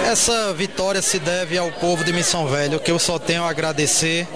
Essa 0.06 0.54
vitória 0.54 1.02
se 1.02 1.20
deve 1.20 1.58
ao 1.58 1.72
povo 1.72 2.04
de 2.04 2.12
Missão 2.12 2.48
Velho, 2.48 2.80
que 2.80 2.92
eu 2.92 3.00
só 3.00 3.18
tenho 3.18 3.44
a 3.44 3.50
agradecer 3.50 4.28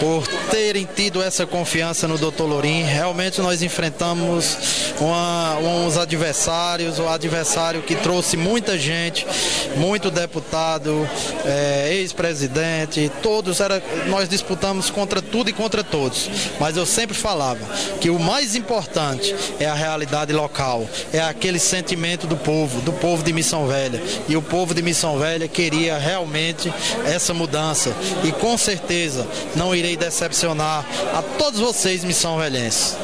por 0.00 0.26
terem 0.50 0.88
tido 0.96 1.22
essa 1.22 1.46
confiança 1.46 2.08
no 2.08 2.18
Dr. 2.18 2.42
Lourim. 2.42 2.82
Realmente 2.82 3.40
nós 3.40 3.62
enfrentamos 3.62 4.92
uma, 5.00 5.58
uns 5.58 5.96
adversários, 5.96 6.98
o 6.98 7.04
um 7.04 7.08
adversário 7.08 7.82
que 7.82 7.94
trouxe 7.94 8.36
muita 8.36 8.76
gente, 8.78 9.26
muito 9.76 10.10
deputado, 10.10 11.08
é, 11.44 11.90
ex-presidente, 11.92 13.10
todos, 13.22 13.60
era, 13.60 13.82
nós 14.06 14.28
disputamos 14.28 14.90
contra 14.90 15.22
tudo 15.22 15.50
e 15.50 15.52
contra 15.52 15.84
todos. 15.84 16.28
Mas 16.58 16.71
mas 16.72 16.78
eu 16.78 16.86
sempre 16.86 17.14
falava 17.14 17.60
que 18.00 18.08
o 18.08 18.18
mais 18.18 18.56
importante 18.56 19.36
é 19.60 19.66
a 19.66 19.74
realidade 19.74 20.32
local, 20.32 20.88
é 21.12 21.20
aquele 21.20 21.58
sentimento 21.58 22.26
do 22.26 22.34
povo, 22.34 22.80
do 22.80 22.94
povo 22.94 23.22
de 23.22 23.30
Missão 23.30 23.66
Velha. 23.66 24.02
E 24.26 24.34
o 24.38 24.40
povo 24.40 24.72
de 24.72 24.80
Missão 24.80 25.18
Velha 25.18 25.46
queria 25.46 25.98
realmente 25.98 26.72
essa 27.04 27.34
mudança. 27.34 27.94
E 28.24 28.32
com 28.32 28.56
certeza 28.56 29.28
não 29.54 29.74
irei 29.74 29.98
decepcionar 29.98 30.86
a 31.14 31.20
todos 31.36 31.60
vocês, 31.60 32.04
Missão 32.04 32.38
Velhenses. 32.38 32.96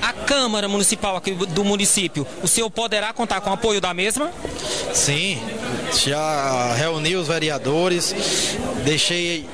A 0.00 0.12
Câmara 0.12 0.68
Municipal 0.68 1.16
aqui 1.16 1.32
do 1.32 1.64
município, 1.64 2.24
o 2.44 2.46
senhor 2.46 2.70
poderá 2.70 3.12
contar 3.12 3.40
com 3.40 3.50
o 3.50 3.54
apoio 3.54 3.80
da 3.80 3.92
mesma? 3.92 4.30
Sim, 4.94 5.42
já 6.06 6.74
reuni 6.74 7.16
os 7.16 7.26
vereadores, 7.26 8.14
deixei 8.84 9.48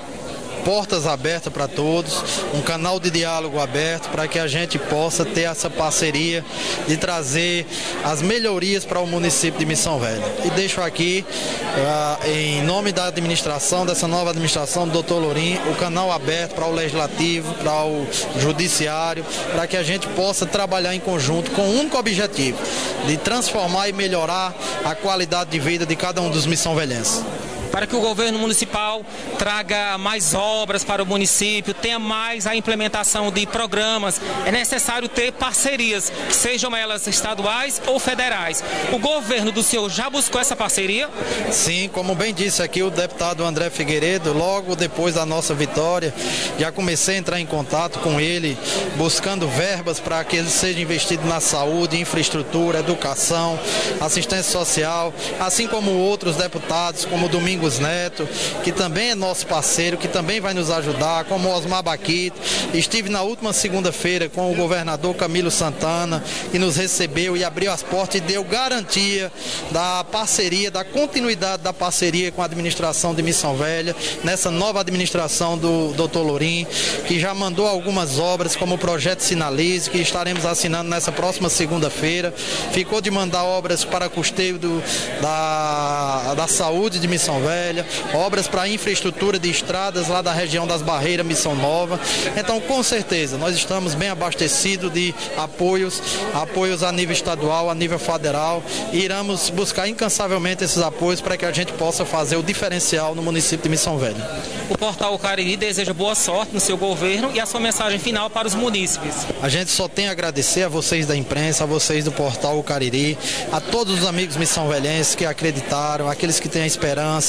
portas 0.64 1.07
abertas 1.07 1.53
para 1.53 1.68
todos, 1.68 2.22
um 2.55 2.62
canal 2.62 2.98
de 2.98 3.11
diálogo 3.11 3.61
aberto 3.61 4.09
para 4.09 4.27
que 4.27 4.38
a 4.38 4.46
gente 4.46 4.79
possa 4.79 5.24
ter 5.24 5.42
essa 5.42 5.68
parceria 5.68 6.44
de 6.88 6.96
trazer 6.96 7.66
as 8.03 8.22
melhorias 8.22 8.85
para 8.85 8.98
o 9.00 9.07
município 9.07 9.59
de 9.59 9.66
Missão 9.66 9.98
Velha. 10.00 10.24
E 10.44 10.50
deixo 10.50 10.81
aqui, 10.81 11.24
uh, 11.29 12.29
em 12.29 12.62
nome 12.62 12.92
da 12.92 13.07
administração, 13.07 13.85
dessa 13.85 14.09
nova 14.09 14.31
administração, 14.31 14.87
do 14.87 14.92
doutor 14.92 15.20
Lourim, 15.20 15.59
o 15.70 15.74
canal 15.74 16.11
aberto 16.11 16.55
para 16.55 16.66
o 16.66 16.72
legislativo, 16.72 17.53
para 17.55 17.85
o 17.85 18.07
judiciário, 18.38 19.24
para 19.53 19.66
que 19.66 19.77
a 19.77 19.83
gente 19.83 20.09
possa 20.09 20.46
trabalhar 20.46 20.94
em 20.94 21.00
conjunto 21.00 21.50
com 21.50 21.62
um 21.62 21.81
único 21.81 21.98
objetivo, 21.98 22.59
de 23.07 23.16
transformar 23.18 23.88
e 23.88 23.92
melhorar 23.92 24.55
a 24.85 24.94
qualidade 24.94 25.50
de 25.50 25.59
vida 25.59 25.85
de 25.85 25.94
cada 25.94 26.22
um 26.22 26.31
dos 26.31 26.46
missão 26.46 26.74
velhenses 26.74 27.22
para 27.71 27.87
que 27.87 27.97
o 27.97 28.01
governo 28.01 28.38
municipal 28.38 29.05
traga 29.37 29.99
mais 29.99 30.33
obras 30.33 30.85
para 30.85 31.03
o 31.03 31.07
município, 31.07 31.75
tenha 31.75 31.99
mais 31.99 32.47
a 32.47 32.55
implementação 32.55 33.33
de 33.33 33.47
programas, 33.47 34.21
é 34.47 34.53
necessário 34.53 35.09
ter 35.09 35.33
parcerias, 35.33 36.12
sejam 36.31 36.77
elas 36.77 37.07
estaduais 37.09 37.83
ou 37.87 37.99
federais. 37.99 38.62
O 38.93 38.99
governo 38.99 39.51
do 39.51 39.62
senhor 39.62 39.90
já 39.90 40.09
buscou 40.09 40.40
essa 40.40 40.55
parceria? 40.55 41.09
Sim, 41.51 41.90
como 41.93 42.14
bem 42.14 42.33
disse 42.33 42.62
aqui 42.62 42.81
o 42.83 42.90
deputado 42.90 43.45
André 43.45 43.71
Figueiredo, 43.71 44.33
logo 44.33 44.77
depois 44.77 45.14
da 45.14 45.27
nossa 45.27 45.55
vitória, 45.55 46.14
já 46.59 46.71
comecei 46.71 47.17
a 47.17 47.19
entrar 47.19 47.40
em 47.40 47.47
contato 47.47 47.99
com 47.99 48.21
ele, 48.21 48.57
buscando 48.97 49.49
verbas 49.49 49.99
para 49.99 50.23
que 50.23 50.37
ele 50.37 50.51
seja 50.51 50.81
investido 50.81 51.27
na 51.27 51.40
saúde, 51.40 52.01
infraestrutura, 52.01 52.79
educação, 52.79 53.59
assistência 54.01 54.53
social, 54.53 55.12
assim 55.40 55.67
como 55.67 55.90
outros 55.90 56.37
deputados, 56.37 57.05
como 57.05 57.29
Domingo 57.29 57.54
Domingos 57.54 57.54
Neto, 57.79 58.29
que 58.62 58.73
também 58.73 59.11
é 59.11 59.14
nosso 59.14 59.47
parceiro, 59.47 59.97
que 59.97 60.09
também 60.09 60.40
vai 60.40 60.55
nos 60.55 60.71
ajudar, 60.71 61.25
como 61.25 61.49
Osmar 61.49 61.83
Baquito. 61.83 62.38
Estive 62.73 63.09
na 63.09 63.23
última 63.23 63.53
segunda-feira 63.53 64.29
com 64.29 64.51
o 64.51 64.55
governador 64.55 65.14
Camilo 65.14 65.51
Santana, 65.51 66.23
que 66.51 66.59
nos 66.59 66.77
recebeu 66.77 67.37
e 67.37 67.45
abriu 67.45 67.73
as 67.73 67.83
portas 67.83 68.17
e 68.17 68.21
deu 68.21 68.45
garantia 68.45 69.33
da 69.71 70.05
parceria, 70.05 70.71
da 70.71 70.85
continuidade 70.85 71.62
da 71.62 71.73
parceria 71.73 72.31
com 72.33 72.43
a 72.43 72.45
administração 72.45 73.14
de 73.14 73.23
Missão 73.23 73.57
Velha, 73.57 73.95
nessa 74.23 74.51
nova 74.51 74.81
administração 74.81 75.57
do 75.57 75.93
Dr. 75.93 76.19
Lourim, 76.19 76.67
que 77.07 77.19
já 77.19 77.35
mandou 77.35 77.67
algumas 77.67 78.19
obras, 78.19 78.57
como 78.57 78.75
o 78.75 78.79
projeto 78.79 79.21
Sinalize, 79.21 79.90
que 79.90 79.99
estaremos 79.99 80.45
assinando 80.45 80.90
nessa 80.90 81.12
próxima 81.12 81.49
segunda-feira. 81.49 82.33
Ficou 82.73 83.01
de 83.01 83.11
mandar 83.11 83.45
obras 83.45 83.85
para 83.85 84.09
custeio 84.09 84.59
do, 84.59 84.83
da, 85.21 86.35
da 86.35 86.47
saúde 86.47 86.99
de 86.99 87.09
Missão 87.09 87.34
Velha 87.40 87.64
Velha, 87.64 87.87
obras 88.12 88.47
para 88.47 88.68
infraestrutura 88.68 89.38
de 89.38 89.51
estradas 89.51 90.09
lá 90.09 90.20
da 90.20 90.33
região 90.33 90.66
das 90.66 90.83
Barreiras, 90.83 91.27
Missão 91.27 91.55
Nova. 91.55 91.99
Então, 92.37 92.61
com 92.61 92.83
certeza, 92.83 93.38
nós 93.38 93.57
estamos 93.57 93.94
bem 93.94 94.11
abastecidos 94.11 94.92
de 94.92 95.14
apoios, 95.37 96.03
apoios 96.35 96.83
a 96.83 96.92
nível 96.92 97.14
estadual, 97.14 97.70
a 97.70 97.75
nível 97.75 97.99
federal, 97.99 98.62
e 98.92 98.99
iremos 98.99 99.49
buscar 99.51 99.88
incansavelmente 99.88 100.62
esses 100.62 100.79
apoios 100.79 101.20
para 101.20 101.37
que 101.37 101.47
a 101.47 101.53
gente 101.53 101.73
possa 101.73 102.05
fazer 102.05 102.37
o 102.37 102.42
diferencial 102.42 103.14
no 103.14 103.23
município 103.23 103.62
de 103.62 103.68
Missão 103.70 103.97
Velha. 103.97 104.55
O 104.68 104.79
Portal 104.79 105.18
Cariri 105.18 105.57
deseja 105.57 105.92
boa 105.92 106.14
sorte 106.14 106.55
no 106.55 106.61
seu 106.61 106.77
governo 106.77 107.31
e 107.35 107.40
a 107.40 107.47
sua 107.47 107.61
mensagem 107.61 107.99
final 107.99 108.31
para 108.31 108.49
os 108.49 108.55
munícipes. 108.55 109.27
A 109.42 109.49
gente 109.49 109.70
só 109.70 109.88
tem 109.88 110.09
a 110.09 110.11
agradecer 110.11 110.64
a 110.64 110.68
vocês 110.68 111.07
da 111.07 111.14
imprensa, 111.14 111.64
a 111.64 111.66
vocês 111.66 112.05
do 112.05 112.12
Portal 112.12 112.62
Cariri, 112.62 113.16
a 113.53 113.61
todos 113.61 114.01
os 114.01 114.07
amigos 114.07 114.37
Missão 114.37 114.68
Velhenses 114.68 115.14
que 115.14 115.27
acreditaram, 115.27 116.09
aqueles 116.09 116.40
que 116.40 116.49
têm 116.49 116.62
a 116.62 116.66
esperança, 116.66 117.24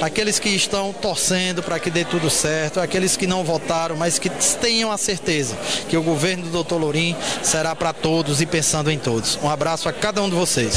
aqueles 0.00 0.38
que 0.38 0.48
estão 0.48 0.92
torcendo 0.92 1.62
para 1.62 1.78
que 1.78 1.90
dê 1.90 2.04
tudo 2.04 2.30
certo, 2.30 2.80
aqueles 2.80 3.16
que 3.16 3.26
não 3.26 3.44
votaram, 3.44 3.96
mas 3.96 4.18
que 4.18 4.30
tenham 4.60 4.90
a 4.90 4.98
certeza 4.98 5.56
que 5.88 5.96
o 5.96 6.02
governo 6.02 6.48
do 6.48 6.62
Dr. 6.62 6.74
Lourim 6.74 7.16
será 7.42 7.74
para 7.74 7.92
todos 7.92 8.40
e 8.40 8.46
pensando 8.46 8.90
em 8.90 8.98
todos. 8.98 9.38
Um 9.42 9.48
abraço 9.48 9.88
a 9.88 9.92
cada 9.92 10.22
um 10.22 10.28
de 10.28 10.36
vocês. 10.36 10.74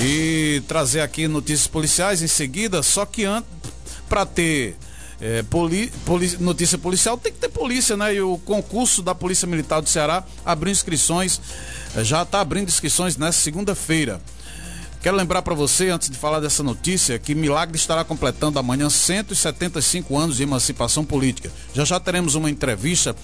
E 0.00 0.62
trazer 0.68 1.00
aqui 1.00 1.26
notícias 1.26 1.66
policiais 1.66 2.22
em 2.22 2.28
seguida, 2.28 2.82
só 2.82 3.04
que 3.04 3.24
antes, 3.24 3.50
para 4.08 4.24
ter 4.24 4.76
é, 5.20 5.42
poli, 5.42 5.92
poli, 6.04 6.36
notícia 6.38 6.78
policial 6.78 7.16
tem 7.16 7.32
que 7.32 7.38
ter 7.38 7.48
polícia, 7.48 7.96
né? 7.96 8.14
E 8.14 8.20
o 8.20 8.38
concurso 8.38 9.02
da 9.02 9.14
Polícia 9.14 9.46
Militar 9.46 9.80
do 9.80 9.88
Ceará 9.88 10.24
abriu 10.44 10.70
inscrições, 10.70 11.40
já 12.02 12.22
está 12.22 12.40
abrindo 12.40 12.68
inscrições 12.68 13.16
nessa 13.16 13.40
segunda-feira. 13.40 14.20
Quero 15.00 15.16
lembrar 15.16 15.42
para 15.42 15.54
você, 15.54 15.90
antes 15.90 16.10
de 16.10 16.16
falar 16.16 16.40
dessa 16.40 16.62
notícia, 16.62 17.18
que 17.18 17.34
Milagre 17.34 17.76
estará 17.76 18.02
completando 18.02 18.58
amanhã 18.58 18.90
175 18.90 20.16
anos 20.16 20.38
de 20.38 20.42
emancipação 20.42 21.04
política. 21.04 21.52
Já 21.72 21.84
já 21.84 22.00
teremos 22.00 22.34
uma 22.34 22.50
entrevista 22.50 23.14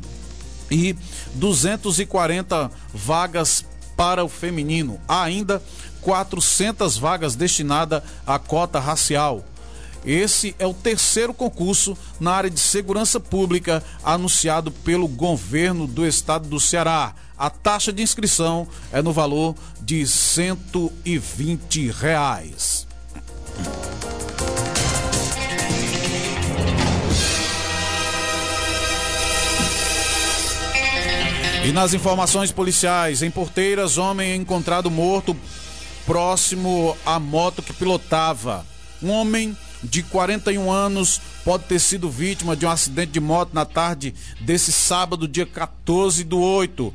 e 0.69 0.95
240 1.35 2.71
vagas 2.93 3.65
para 3.95 4.23
o 4.23 4.29
feminino. 4.29 4.99
Há 5.07 5.23
ainda 5.23 5.61
400 6.01 6.97
vagas 6.97 7.35
destinadas 7.35 8.03
à 8.25 8.37
cota 8.37 8.79
racial. 8.79 9.43
Esse 10.05 10.55
é 10.57 10.65
o 10.65 10.73
terceiro 10.73 11.33
concurso 11.33 11.97
na 12.19 12.31
área 12.31 12.49
de 12.49 12.59
segurança 12.59 13.19
pública 13.19 13.83
anunciado 14.03 14.71
pelo 14.71 15.07
governo 15.07 15.85
do 15.85 16.05
estado 16.05 16.47
do 16.47 16.59
Ceará. 16.59 17.13
A 17.37 17.49
taxa 17.49 17.91
de 17.91 18.01
inscrição 18.01 18.67
é 18.91 19.01
no 19.01 19.11
valor 19.11 19.53
de 19.81 20.07
120 20.07 21.91
reais. 21.91 22.87
E 31.67 31.73
nas 31.73 31.93
informações 31.93 32.49
policiais, 32.49 33.21
em 33.21 33.29
Porteiras, 33.29 33.97
homem 33.97 34.31
é 34.31 34.35
encontrado 34.35 34.89
morto 34.89 35.35
próximo 36.05 36.95
à 37.05 37.19
moto 37.19 37.61
que 37.61 37.73
pilotava. 37.73 38.65
Um 39.03 39.11
homem 39.11 39.53
de 39.83 40.01
41 40.01 40.71
anos, 40.71 41.19
pode 41.43 41.65
ter 41.65 41.79
sido 41.79 42.09
vítima 42.09 42.55
de 42.55 42.65
um 42.65 42.69
acidente 42.69 43.11
de 43.11 43.19
moto 43.19 43.49
na 43.51 43.65
tarde 43.65 44.15
desse 44.39 44.71
sábado, 44.71 45.27
dia 45.27 45.45
14 45.45 46.23
do 46.23 46.39
8, 46.39 46.93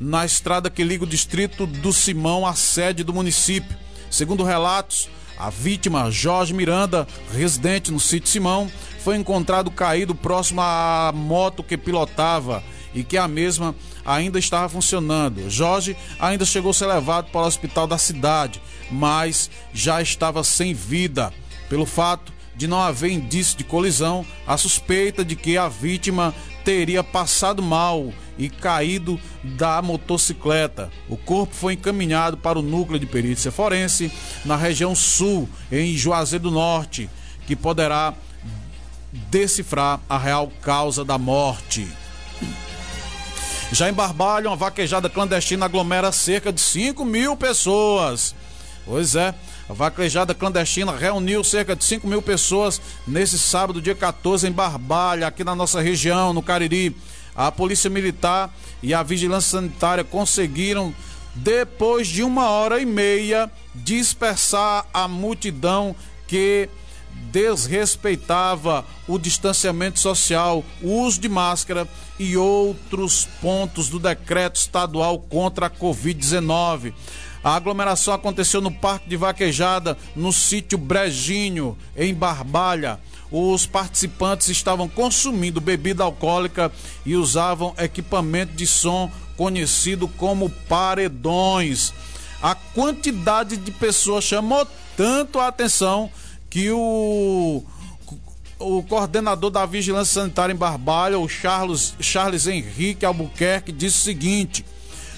na 0.00 0.26
estrada 0.26 0.68
que 0.68 0.82
liga 0.82 1.04
o 1.04 1.06
distrito 1.06 1.64
do 1.64 1.92
Simão 1.92 2.44
à 2.44 2.56
sede 2.56 3.04
do 3.04 3.14
município. 3.14 3.76
Segundo 4.10 4.42
relatos, 4.42 5.08
a 5.38 5.48
vítima, 5.48 6.10
Jorge 6.10 6.52
Miranda, 6.52 7.06
residente 7.32 7.92
no 7.92 8.00
sítio 8.00 8.28
Simão, 8.28 8.68
foi 8.98 9.16
encontrado 9.16 9.70
caído 9.70 10.12
próximo 10.12 10.60
à 10.60 11.12
moto 11.14 11.62
que 11.62 11.76
pilotava 11.76 12.64
e 12.98 13.04
que 13.04 13.16
a 13.16 13.28
mesma 13.28 13.76
ainda 14.04 14.40
estava 14.40 14.68
funcionando. 14.68 15.48
Jorge 15.48 15.96
ainda 16.18 16.44
chegou 16.44 16.72
a 16.72 16.74
ser 16.74 16.86
levado 16.86 17.30
para 17.30 17.42
o 17.42 17.46
hospital 17.46 17.86
da 17.86 17.96
cidade, 17.96 18.60
mas 18.90 19.48
já 19.72 20.02
estava 20.02 20.42
sem 20.42 20.74
vida. 20.74 21.32
Pelo 21.68 21.86
fato 21.86 22.32
de 22.56 22.66
não 22.66 22.80
haver 22.80 23.12
indício 23.12 23.56
de 23.56 23.62
colisão, 23.62 24.26
a 24.44 24.56
suspeita 24.56 25.24
de 25.24 25.36
que 25.36 25.56
a 25.56 25.68
vítima 25.68 26.34
teria 26.64 27.04
passado 27.04 27.62
mal 27.62 28.12
e 28.36 28.48
caído 28.48 29.18
da 29.44 29.80
motocicleta. 29.80 30.90
O 31.08 31.16
corpo 31.16 31.54
foi 31.54 31.74
encaminhado 31.74 32.36
para 32.36 32.58
o 32.58 32.62
núcleo 32.62 32.98
de 32.98 33.06
perícia 33.06 33.52
forense 33.52 34.10
na 34.44 34.56
região 34.56 34.92
sul, 34.92 35.48
em 35.70 35.96
Juazeiro 35.96 36.44
do 36.44 36.50
Norte, 36.50 37.08
que 37.46 37.54
poderá 37.54 38.12
decifrar 39.30 40.00
a 40.08 40.18
real 40.18 40.50
causa 40.60 41.04
da 41.04 41.16
morte. 41.16 41.86
Já 43.70 43.88
em 43.90 43.92
Barbalho, 43.92 44.48
uma 44.48 44.56
vaquejada 44.56 45.10
clandestina 45.10 45.66
aglomera 45.66 46.10
cerca 46.10 46.50
de 46.50 46.60
5 46.60 47.04
mil 47.04 47.36
pessoas. 47.36 48.34
Pois 48.86 49.14
é, 49.14 49.34
a 49.68 49.74
vaquejada 49.74 50.34
clandestina 50.34 50.90
reuniu 50.96 51.44
cerca 51.44 51.76
de 51.76 51.84
5 51.84 52.06
mil 52.06 52.22
pessoas 52.22 52.80
nesse 53.06 53.38
sábado, 53.38 53.82
dia 53.82 53.94
14, 53.94 54.48
em 54.48 54.52
Barbalha, 54.52 55.26
aqui 55.26 55.44
na 55.44 55.54
nossa 55.54 55.82
região, 55.82 56.32
no 56.32 56.42
Cariri. 56.42 56.96
A 57.36 57.52
Polícia 57.52 57.90
Militar 57.90 58.50
e 58.82 58.94
a 58.94 59.02
Vigilância 59.02 59.58
Sanitária 59.58 60.02
conseguiram, 60.02 60.94
depois 61.34 62.08
de 62.08 62.22
uma 62.22 62.48
hora 62.48 62.80
e 62.80 62.86
meia, 62.86 63.50
dispersar 63.74 64.86
a 64.94 65.06
multidão 65.06 65.94
que 66.26 66.70
desrespeitava 67.30 68.84
o 69.06 69.18
distanciamento 69.18 70.00
social, 70.00 70.64
o 70.82 71.02
uso 71.02 71.20
de 71.20 71.28
máscara 71.28 71.86
e 72.18 72.36
outros 72.36 73.28
pontos 73.40 73.88
do 73.88 73.98
decreto 73.98 74.56
estadual 74.56 75.18
contra 75.18 75.66
a 75.66 75.70
Covid-19. 75.70 76.92
A 77.42 77.54
aglomeração 77.54 78.12
aconteceu 78.12 78.60
no 78.60 78.70
Parque 78.70 79.08
de 79.08 79.16
Vaquejada, 79.16 79.96
no 80.16 80.32
sítio 80.32 80.76
Brejinho, 80.76 81.76
em 81.96 82.12
Barbalha. 82.12 82.98
Os 83.30 83.66
participantes 83.66 84.48
estavam 84.48 84.88
consumindo 84.88 85.60
bebida 85.60 86.02
alcoólica 86.02 86.72
e 87.04 87.14
usavam 87.14 87.74
equipamento 87.78 88.54
de 88.54 88.66
som 88.66 89.10
conhecido 89.36 90.08
como 90.08 90.50
paredões. 90.68 91.92
A 92.42 92.54
quantidade 92.54 93.56
de 93.56 93.70
pessoas 93.70 94.24
chamou 94.24 94.66
tanto 94.96 95.38
a 95.38 95.48
atenção 95.48 96.10
que 96.50 96.70
o 96.70 97.62
o 98.58 98.82
coordenador 98.82 99.50
da 99.50 99.64
Vigilância 99.64 100.20
Sanitária 100.20 100.52
em 100.52 100.56
Barbalha, 100.56 101.18
o 101.18 101.28
Charles, 101.28 101.94
Charles 102.00 102.46
Henrique 102.46 103.06
Albuquerque, 103.06 103.70
disse 103.70 103.98
o 103.98 104.04
seguinte: 104.04 104.64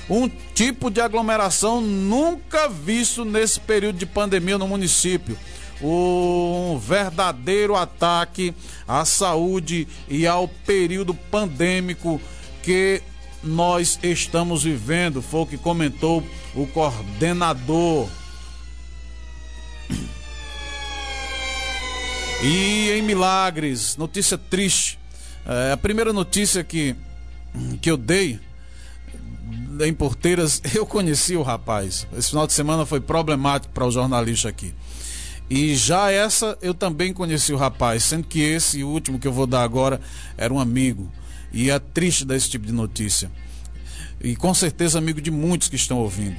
um 0.08 0.28
tipo 0.54 0.90
de 0.90 1.00
aglomeração 1.00 1.80
nunca 1.80 2.68
visto 2.68 3.24
nesse 3.24 3.60
período 3.60 3.96
de 3.96 4.06
pandemia 4.06 4.58
no 4.58 4.68
município. 4.68 5.38
Um 5.82 6.78
verdadeiro 6.78 7.74
ataque 7.74 8.54
à 8.86 9.04
saúde 9.06 9.88
e 10.08 10.26
ao 10.26 10.46
período 10.46 11.14
pandêmico 11.14 12.20
que 12.62 13.02
nós 13.42 13.98
estamos 14.02 14.64
vivendo, 14.64 15.22
foi 15.22 15.40
o 15.40 15.46
que 15.46 15.56
comentou 15.56 16.22
o 16.54 16.66
coordenador. 16.66 18.06
E 22.42 22.90
em 22.92 23.02
Milagres, 23.02 23.98
notícia 23.98 24.38
triste. 24.38 24.98
É, 25.44 25.72
a 25.72 25.76
primeira 25.76 26.10
notícia 26.10 26.64
que, 26.64 26.96
que 27.82 27.90
eu 27.90 27.98
dei 27.98 28.40
em 29.86 29.92
Porteiras, 29.92 30.62
eu 30.74 30.86
conheci 30.86 31.36
o 31.36 31.42
rapaz. 31.42 32.06
Esse 32.16 32.30
final 32.30 32.46
de 32.46 32.54
semana 32.54 32.86
foi 32.86 32.98
problemático 32.98 33.74
para 33.74 33.86
o 33.86 33.90
jornalista 33.90 34.48
aqui. 34.48 34.72
E 35.50 35.74
já 35.74 36.10
essa 36.10 36.56
eu 36.62 36.72
também 36.72 37.12
conheci 37.12 37.52
o 37.52 37.56
rapaz, 37.56 38.04
sendo 38.04 38.26
que 38.26 38.40
esse 38.40 38.82
último 38.82 39.18
que 39.18 39.28
eu 39.28 39.32
vou 39.32 39.46
dar 39.46 39.62
agora 39.62 40.00
era 40.38 40.52
um 40.52 40.58
amigo. 40.58 41.12
E 41.52 41.70
é 41.70 41.78
triste 41.78 42.24
dar 42.24 42.36
esse 42.36 42.48
tipo 42.48 42.64
de 42.64 42.72
notícia. 42.72 43.30
E 44.18 44.34
com 44.34 44.54
certeza 44.54 44.96
amigo 44.96 45.20
de 45.20 45.30
muitos 45.30 45.68
que 45.68 45.76
estão 45.76 45.98
ouvindo. 45.98 46.36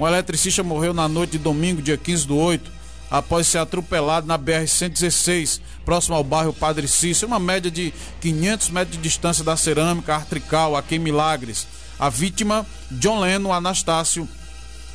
Um 0.00 0.08
eletricista 0.08 0.64
morreu 0.64 0.92
na 0.92 1.06
noite 1.06 1.32
de 1.32 1.38
domingo, 1.38 1.80
dia 1.80 1.96
15 1.96 2.26
do 2.26 2.36
8, 2.36 2.72
após 3.14 3.46
ser 3.46 3.58
atropelado 3.58 4.26
na 4.26 4.36
BR-116, 4.36 5.60
próximo 5.84 6.16
ao 6.16 6.24
bairro 6.24 6.52
Padre 6.52 6.88
Cícero, 6.88 7.28
uma 7.28 7.38
média 7.38 7.70
de 7.70 7.94
500 8.20 8.70
metros 8.70 8.96
de 8.96 9.02
distância 9.04 9.44
da 9.44 9.56
cerâmica 9.56 10.16
Artrical, 10.16 10.74
aqui 10.74 10.96
em 10.96 10.98
Milagres. 10.98 11.64
A 11.96 12.08
vítima, 12.08 12.66
John 12.90 13.20
Leno 13.20 13.52
Anastácio, 13.52 14.28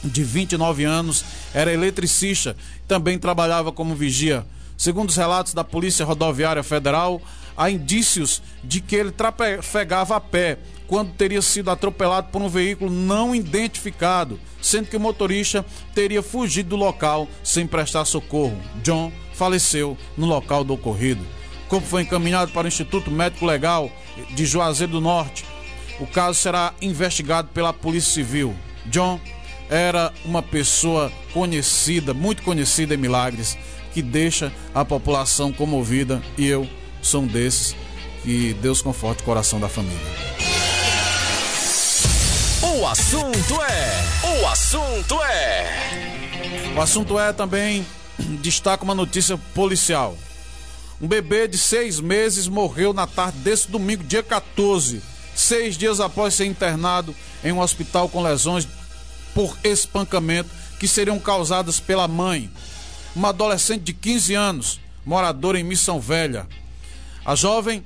de 0.04 0.22
29 0.22 0.84
anos, 0.84 1.24
era 1.54 1.72
eletricista, 1.72 2.58
também 2.86 3.18
trabalhava 3.18 3.72
como 3.72 3.96
vigia. 3.96 4.46
Segundo 4.78 5.08
os 5.08 5.16
relatos 5.16 5.54
da 5.54 5.64
Polícia 5.64 6.04
Rodoviária 6.04 6.62
Federal, 6.62 7.22
há 7.56 7.72
indícios 7.72 8.42
de 8.62 8.82
que 8.82 8.98
ele 8.98 9.12
trafegava 9.12 10.18
a 10.18 10.20
pé 10.20 10.58
quando 10.90 11.14
teria 11.14 11.42
sido 11.42 11.70
atropelado 11.70 12.30
por 12.32 12.42
um 12.42 12.50
veículo 12.50 12.90
não 12.90 13.36
identificado, 13.36 14.40
sendo 14.60 14.88
que 14.88 14.98
o 14.98 15.00
motorista 15.00 15.64
teria 15.94 16.24
fugido 16.24 16.70
do 16.70 16.76
local 16.76 17.28
sem 17.44 17.68
prestar 17.68 18.06
socorro. 18.06 18.60
John 18.84 19.12
faleceu 19.36 19.96
no 20.18 20.26
local 20.26 20.64
do 20.64 20.74
ocorrido. 20.74 21.22
O 21.68 21.70
corpo 21.70 21.88
foi 21.88 22.02
encaminhado 22.02 22.52
para 22.52 22.66
o 22.66 22.68
Instituto 22.68 23.12
Médico 23.12 23.46
Legal 23.46 23.92
de 24.32 24.46
Juazeiro 24.48 24.94
do 24.94 25.00
Norte. 25.00 25.46
O 26.00 26.08
caso 26.08 26.40
será 26.40 26.74
investigado 26.82 27.50
pela 27.54 27.72
Polícia 27.72 28.12
Civil. 28.12 28.56
John 28.88 29.20
era 29.70 30.12
uma 30.26 30.42
pessoa 30.42 31.12
conhecida, 31.32 32.16
muito 32.16 32.42
conhecida 32.42 32.96
em 32.96 32.98
Milagres, 32.98 33.56
que 33.94 34.02
deixa 34.02 34.52
a 34.74 34.84
população 34.84 35.54
comovida 35.54 36.20
e 36.36 36.48
eu 36.48 36.68
sou 37.00 37.22
um 37.22 37.28
desses. 37.28 37.76
Que 38.24 38.54
Deus 38.56 38.82
conforte 38.82 39.22
o 39.22 39.26
coração 39.26 39.60
da 39.60 39.70
família. 39.70 40.49
O 42.80 42.88
assunto 42.88 43.62
é. 43.62 44.40
O 44.42 44.48
assunto 44.48 45.22
é. 45.22 46.74
O 46.78 46.82
assunto 46.82 47.20
é 47.20 47.34
também 47.34 47.86
destaca 48.42 48.86
uma 48.86 48.96
notícia 48.96 49.38
policial. 49.54 50.18
Um 51.02 51.06
bebê 51.06 51.46
de 51.46 51.58
seis 51.58 52.00
meses 52.00 52.48
morreu 52.48 52.94
na 52.94 53.06
tarde 53.06 53.38
desse 53.40 53.70
domingo, 53.70 54.02
dia 54.06 54.24
14, 54.24 55.02
seis 55.36 55.78
dias 55.78 56.00
após 56.00 56.34
ser 56.36 56.46
internado 56.46 57.14
em 57.44 57.52
um 57.52 57.60
hospital 57.60 58.08
com 58.08 58.24
lesões 58.24 58.66
por 59.36 59.58
espancamento 59.62 60.50
que 60.80 60.88
seriam 60.88 61.20
causadas 61.20 61.82
pela 61.82 62.08
mãe. 62.08 62.50
Uma 63.14 63.30
adolescente 63.30 63.84
de 63.84 63.94
15 63.94 64.36
anos, 64.36 64.80
moradora 65.06 65.60
em 65.60 65.66
Missão 65.66 66.00
Velha. 66.00 66.48
A 67.26 67.36
jovem 67.36 67.84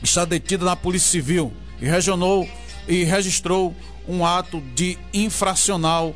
está 0.00 0.24
detida 0.24 0.64
na 0.64 0.76
Polícia 0.76 1.10
Civil 1.10 1.52
e 1.80 1.86
regionou 1.86 2.48
e 2.86 3.02
registrou 3.02 3.74
um 4.08 4.24
ato 4.24 4.60
de 4.74 4.98
infracional 5.12 6.14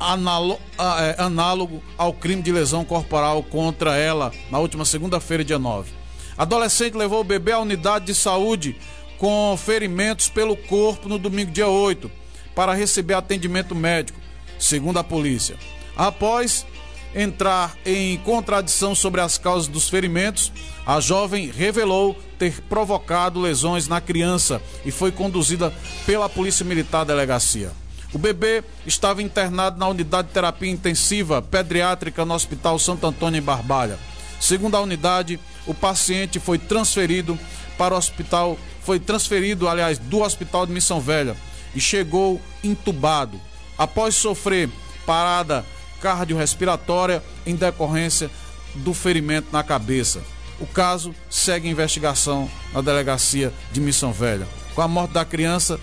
é, 0.00 1.22
análogo 1.22 1.82
ao 1.96 2.12
crime 2.12 2.42
de 2.42 2.50
lesão 2.50 2.84
corporal 2.84 3.42
contra 3.42 3.96
ela 3.96 4.32
na 4.50 4.58
última 4.58 4.84
segunda-feira, 4.84 5.44
dia 5.44 5.58
9. 5.58 5.92
Adolescente 6.36 6.94
levou 6.94 7.20
o 7.20 7.24
bebê 7.24 7.52
à 7.52 7.60
unidade 7.60 8.06
de 8.06 8.14
saúde 8.14 8.76
com 9.16 9.56
ferimentos 9.56 10.28
pelo 10.28 10.56
corpo 10.56 11.08
no 11.08 11.18
domingo, 11.18 11.52
dia 11.52 11.68
8, 11.68 12.10
para 12.54 12.74
receber 12.74 13.14
atendimento 13.14 13.74
médico, 13.74 14.18
segundo 14.58 14.98
a 14.98 15.04
polícia. 15.04 15.56
Após 15.96 16.66
entrar 17.14 17.76
em 17.84 18.16
contradição 18.18 18.94
sobre 18.94 19.20
as 19.20 19.38
causas 19.38 19.68
dos 19.68 19.88
ferimentos, 19.88 20.52
a 20.86 21.00
jovem 21.00 21.50
revelou 21.50 22.16
ter 22.38 22.60
provocado 22.62 23.40
lesões 23.40 23.86
na 23.86 24.00
criança 24.00 24.60
e 24.84 24.90
foi 24.90 25.12
conduzida 25.12 25.72
pela 26.06 26.28
Polícia 26.28 26.64
Militar 26.64 27.04
Delegacia. 27.04 27.70
O 28.12 28.18
bebê 28.18 28.62
estava 28.86 29.22
internado 29.22 29.78
na 29.78 29.88
unidade 29.88 30.28
de 30.28 30.34
terapia 30.34 30.70
intensiva 30.70 31.40
pediátrica 31.40 32.24
no 32.24 32.34
Hospital 32.34 32.78
Santo 32.78 33.06
Antônio 33.06 33.38
em 33.38 33.42
Barbalha. 33.42 33.98
Segundo 34.40 34.76
a 34.76 34.80
unidade, 34.80 35.40
o 35.66 35.72
paciente 35.72 36.38
foi 36.40 36.58
transferido 36.58 37.38
para 37.78 37.94
o 37.94 37.96
hospital, 37.96 38.58
foi 38.82 38.98
transferido, 38.98 39.68
aliás, 39.68 39.98
do 39.98 40.20
Hospital 40.20 40.66
de 40.66 40.72
Missão 40.72 41.00
Velha 41.00 41.36
e 41.74 41.80
chegou 41.80 42.40
entubado. 42.62 43.40
Após 43.78 44.14
sofrer 44.14 44.68
parada 45.06 45.64
cardiorrespiratória 46.02 47.22
em 47.46 47.54
decorrência 47.54 48.28
do 48.74 48.92
ferimento 48.92 49.48
na 49.52 49.62
cabeça. 49.62 50.20
O 50.60 50.66
caso 50.66 51.14
segue 51.30 51.68
investigação 51.68 52.50
na 52.72 52.80
delegacia 52.80 53.52
de 53.72 53.80
Missão 53.80 54.12
Velha. 54.12 54.46
Com 54.74 54.82
a 54.82 54.88
morte 54.88 55.12
da 55.12 55.24
criança, 55.24 55.78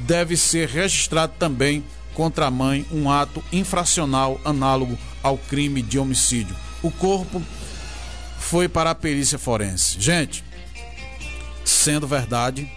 deve 0.00 0.36
ser 0.36 0.68
registrado 0.68 1.32
também 1.38 1.82
contra 2.14 2.46
a 2.46 2.50
mãe 2.50 2.86
um 2.90 3.10
ato 3.10 3.42
infracional 3.52 4.40
análogo 4.44 4.98
ao 5.22 5.36
crime 5.36 5.82
de 5.82 5.98
homicídio. 5.98 6.56
O 6.82 6.90
corpo 6.90 7.42
foi 8.38 8.68
para 8.68 8.90
a 8.90 8.94
perícia 8.94 9.38
forense. 9.38 10.00
Gente, 10.00 10.44
sendo 11.64 12.06
verdade, 12.06 12.70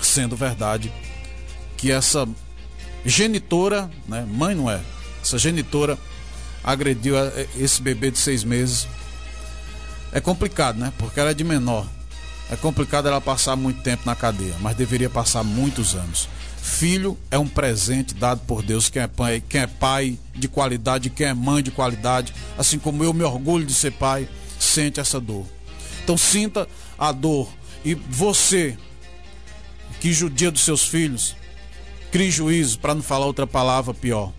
sendo 0.00 0.36
verdade 0.36 0.92
que 1.76 1.90
essa 1.90 2.28
genitora, 3.04 3.90
né, 4.06 4.26
mãe 4.28 4.54
não 4.54 4.70
é, 4.70 4.80
essa 5.22 5.38
genitora 5.38 5.98
agrediu 6.62 7.14
esse 7.58 7.80
bebê 7.80 8.10
de 8.10 8.18
seis 8.18 8.44
meses. 8.44 8.86
É 10.12 10.20
complicado, 10.20 10.78
né? 10.78 10.92
Porque 10.98 11.20
ela 11.20 11.30
é 11.30 11.34
de 11.34 11.44
menor. 11.44 11.86
É 12.50 12.56
complicado 12.56 13.08
ela 13.08 13.20
passar 13.20 13.56
muito 13.56 13.82
tempo 13.82 14.04
na 14.06 14.14
cadeia, 14.14 14.54
mas 14.60 14.76
deveria 14.76 15.10
passar 15.10 15.44
muitos 15.44 15.94
anos. 15.94 16.28
Filho 16.62 17.18
é 17.30 17.38
um 17.38 17.46
presente 17.46 18.14
dado 18.14 18.40
por 18.46 18.62
Deus. 18.62 18.88
Quem 18.88 19.02
é 19.02 19.06
pai, 19.06 19.42
quem 19.46 19.60
é 19.60 19.66
pai 19.66 20.18
de 20.34 20.48
qualidade, 20.48 21.10
quem 21.10 21.26
é 21.26 21.34
mãe 21.34 21.62
de 21.62 21.70
qualidade, 21.70 22.34
assim 22.56 22.78
como 22.78 23.04
eu 23.04 23.12
me 23.12 23.22
orgulho 23.22 23.66
de 23.66 23.74
ser 23.74 23.92
pai, 23.92 24.28
sente 24.58 24.98
essa 24.98 25.20
dor. 25.20 25.46
Então 26.02 26.16
sinta 26.16 26.66
a 26.98 27.12
dor. 27.12 27.50
E 27.84 27.94
você 27.94 28.76
que 30.00 30.12
judia 30.12 30.50
dos 30.50 30.62
seus 30.62 30.84
filhos, 30.84 31.36
crie 32.10 32.30
juízo, 32.30 32.78
para 32.78 32.94
não 32.94 33.02
falar 33.02 33.26
outra 33.26 33.46
palavra 33.46 33.94
pior. 33.94 34.32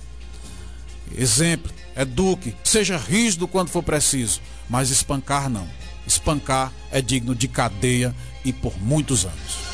Exemplo, 1.18 1.72
eduque, 1.96 2.56
seja 2.64 2.98
rígido 2.98 3.48
quando 3.48 3.70
for 3.70 3.84
preciso, 3.84 4.42
mas 4.70 4.90
espancar 4.90 5.50
não. 5.50 5.68
Espancar 6.06 6.72
é 6.92 7.02
digno 7.02 7.36
de 7.36 7.48
cadeia 7.48 8.16
e 8.44 8.52
por 8.52 8.80
muitos 8.80 9.26
anos. 9.26 9.70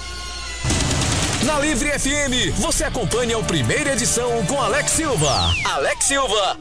Na 1.46 1.60
Livre 1.60 1.90
FM, 2.00 2.58
você 2.58 2.84
acompanha 2.84 3.38
o 3.38 3.44
primeira 3.44 3.94
edição 3.94 4.44
com 4.46 4.60
Alex 4.60 4.92
Silva. 4.92 5.54
Alex 5.66 6.06
Silva 6.06 6.58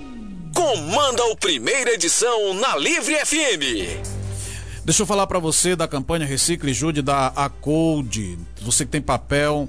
comanda 0.55 1.25
o 1.27 1.37
primeira 1.37 1.95
edição 1.95 2.55
na 2.55 2.77
Livre 2.77 3.15
FM. 3.25 4.15
Deixa 4.85 5.03
eu 5.03 5.07
falar 5.07 5.27
para 5.27 5.39
você 5.39 5.75
da 5.75 5.89
campanha 5.89 6.27
Recicle 6.27 6.75
Jude 6.75 7.01
da 7.01 7.29
Acode. 7.29 8.39
Você 8.61 8.85
que 8.85 8.91
tem 8.93 9.01
papel, 9.01 9.69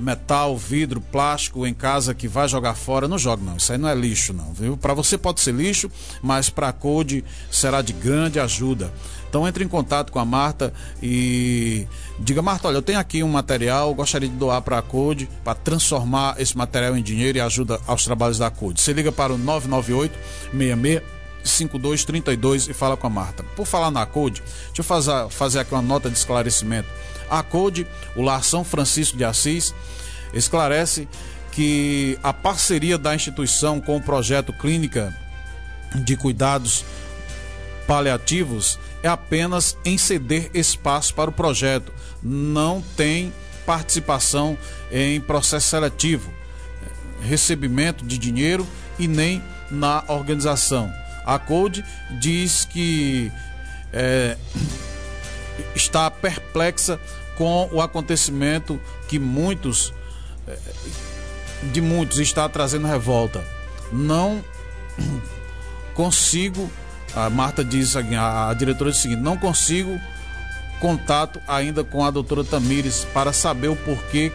metal, 0.00 0.56
vidro, 0.56 1.00
plástico 1.00 1.66
em 1.66 1.74
casa 1.74 2.14
que 2.14 2.26
vai 2.26 2.48
jogar 2.48 2.74
fora, 2.74 3.06
não 3.06 3.18
joga 3.18 3.42
não. 3.42 3.56
Isso 3.56 3.72
aí 3.72 3.78
não 3.78 3.88
é 3.88 3.94
lixo 3.94 4.32
não, 4.32 4.52
viu? 4.52 4.76
Para 4.76 4.94
você 4.94 5.18
pode 5.18 5.40
ser 5.40 5.52
lixo, 5.52 5.90
mas 6.22 6.48
para 6.48 6.68
a 6.68 6.72
Code 6.72 7.24
será 7.50 7.82
de 7.82 7.92
grande 7.92 8.40
ajuda. 8.40 8.92
Então 9.28 9.46
entre 9.46 9.62
em 9.62 9.68
contato 9.68 10.10
com 10.10 10.18
a 10.18 10.24
Marta 10.24 10.72
e 11.02 11.86
diga, 12.18 12.42
Marta, 12.42 12.68
olha, 12.68 12.76
eu 12.76 12.82
tenho 12.82 12.98
aqui 12.98 13.22
um 13.22 13.28
material, 13.28 13.94
gostaria 13.94 14.28
de 14.28 14.34
doar 14.34 14.62
para 14.62 14.78
a 14.78 14.82
Code 14.82 15.28
para 15.44 15.54
transformar 15.54 16.40
esse 16.40 16.56
material 16.56 16.96
em 16.96 17.02
dinheiro 17.02 17.38
e 17.38 17.40
ajuda 17.40 17.78
aos 17.86 18.04
trabalhos 18.04 18.38
da 18.38 18.50
Code. 18.50 18.80
Você 18.80 18.92
liga 18.92 19.12
para 19.12 19.32
o 19.32 19.38
998 19.38 20.18
66 20.52 21.20
5232 21.44 22.68
e 22.68 22.74
fala 22.74 22.96
com 22.96 23.06
a 23.06 23.10
Marta. 23.10 23.42
Por 23.56 23.66
falar 23.66 23.90
na 23.90 24.04
Code, 24.04 24.42
deixa 24.66 24.80
eu 24.80 24.84
fazer, 24.84 25.28
fazer 25.30 25.60
aqui 25.60 25.72
uma 25.72 25.82
nota 25.82 26.10
de 26.10 26.16
esclarecimento. 26.16 26.88
A 27.30 27.42
Code, 27.42 27.86
o 28.16 28.22
Lar 28.22 28.44
São 28.44 28.64
Francisco 28.64 29.16
de 29.16 29.24
Assis, 29.24 29.74
esclarece 30.34 31.08
que 31.52 32.18
a 32.22 32.32
parceria 32.32 32.98
da 32.98 33.14
instituição 33.14 33.80
com 33.80 33.96
o 33.96 34.02
projeto 34.02 34.52
Clínica 34.52 35.16
de 35.94 36.16
Cuidados 36.16 36.84
Paliativos 37.86 38.78
é 39.02 39.08
apenas 39.08 39.76
em 39.84 39.98
ceder 39.98 40.50
espaço 40.54 41.14
para 41.14 41.30
o 41.30 41.32
projeto, 41.32 41.92
não 42.22 42.82
tem 42.96 43.32
participação 43.66 44.56
em 44.92 45.20
processo 45.20 45.68
seletivo, 45.68 46.32
recebimento 47.22 48.04
de 48.04 48.18
dinheiro 48.18 48.66
e 48.98 49.08
nem 49.08 49.42
na 49.70 50.04
organização. 50.08 50.92
A 51.24 51.38
Code 51.38 51.84
diz 52.20 52.64
que 52.64 53.30
é, 53.92 54.36
está 55.74 56.10
perplexa 56.10 56.98
com 57.40 57.70
o 57.72 57.80
acontecimento 57.80 58.78
que 59.08 59.18
muitos 59.18 59.94
é, 60.46 60.58
de 61.72 61.80
muitos 61.80 62.18
está 62.18 62.46
trazendo 62.50 62.86
revolta. 62.86 63.42
Não 63.90 64.44
consigo 65.96 66.70
a 67.16 67.30
Marta 67.30 67.64
diz, 67.64 67.96
a, 67.96 68.50
a 68.50 68.52
diretora 68.52 68.90
diz 68.90 68.98
o 68.98 69.02
seguinte: 69.02 69.22
não 69.22 69.38
consigo 69.38 69.98
contato 70.80 71.40
ainda 71.48 71.82
com 71.82 72.04
a 72.04 72.10
doutora 72.10 72.44
Tamires 72.44 73.06
para 73.14 73.32
saber 73.32 73.68
o 73.68 73.76
porquê 73.76 74.30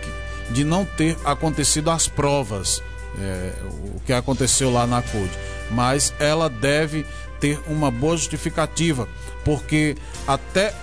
de 0.50 0.64
não 0.64 0.84
ter 0.84 1.16
acontecido 1.24 1.92
as 1.92 2.08
provas, 2.08 2.82
é, 3.20 3.54
o 3.96 4.00
que 4.04 4.14
aconteceu 4.14 4.74
lá 4.74 4.88
na 4.88 5.04
CODE. 5.04 5.30
Mas 5.70 6.12
ela 6.20 6.50
deve 6.50 7.06
ter 7.40 7.60
uma 7.68 7.92
boa 7.92 8.18
justificativa, 8.18 9.08
porque 9.44 9.96
até 10.28 10.74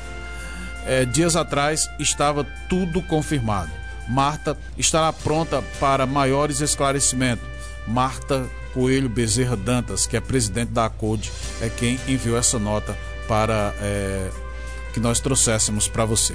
é, 0.87 1.05
dias 1.05 1.37
atrás 1.37 1.89
estava 1.99 2.45
tudo 2.69 3.03
confirmado. 3.03 3.71
Marta 4.09 4.57
estará 4.77 5.13
pronta 5.13 5.63
para 5.79 6.07
maiores 6.07 6.61
esclarecimentos. 6.61 7.47
Marta 7.87 8.47
Coelho 8.73 9.09
Bezerra 9.09 9.57
Dantas, 9.57 10.07
que 10.07 10.17
é 10.17 10.21
presidente 10.21 10.71
da 10.71 10.87
ACODE, 10.87 11.31
é 11.61 11.69
quem 11.69 11.99
enviou 12.09 12.37
essa 12.37 12.59
nota 12.59 12.97
para 13.29 13.75
é, 13.81 14.31
que 14.93 15.01
nós 15.01 15.21
trouxéssemos 15.21 15.89
para 15.89 16.05
você. 16.05 16.35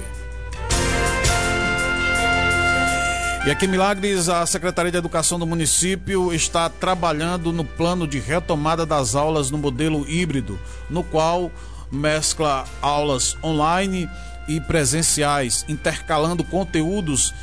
E 3.46 3.50
aqui 3.50 3.64
em 3.64 3.68
Milagres, 3.68 4.28
a 4.28 4.44
Secretaria 4.44 4.92
de 4.92 4.98
Educação 4.98 5.38
do 5.38 5.46
município 5.46 6.34
está 6.34 6.68
trabalhando 6.68 7.52
no 7.52 7.64
plano 7.64 8.06
de 8.06 8.18
retomada 8.18 8.84
das 8.84 9.14
aulas 9.14 9.50
no 9.50 9.56
modelo 9.56 10.06
híbrido, 10.08 10.58
no 10.90 11.02
qual 11.02 11.50
mescla 11.90 12.66
aulas 12.82 13.38
online 13.42 14.08
e 14.48 14.60
presenciais, 14.60 15.64
intercalando 15.68 16.42
conteúdos 16.42 17.34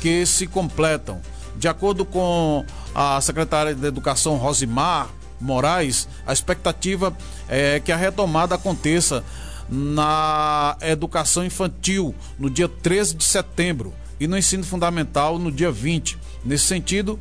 que 0.00 0.24
se 0.24 0.46
completam. 0.46 1.20
De 1.56 1.68
acordo 1.68 2.04
com 2.04 2.64
a 2.94 3.20
secretária 3.20 3.74
de 3.74 3.86
Educação 3.86 4.36
Rosimar 4.36 5.08
Moraes, 5.40 6.08
a 6.26 6.32
expectativa 6.32 7.16
é 7.48 7.78
que 7.80 7.92
a 7.92 7.96
retomada 7.96 8.54
aconteça 8.54 9.22
na 9.68 10.76
educação 10.80 11.44
infantil 11.44 12.14
no 12.38 12.48
dia 12.48 12.68
13 12.68 13.14
de 13.14 13.24
setembro 13.24 13.92
e 14.18 14.26
no 14.26 14.38
ensino 14.38 14.64
fundamental 14.64 15.38
no 15.38 15.50
dia 15.52 15.70
20. 15.70 16.18
Nesse 16.44 16.64
sentido, 16.64 17.18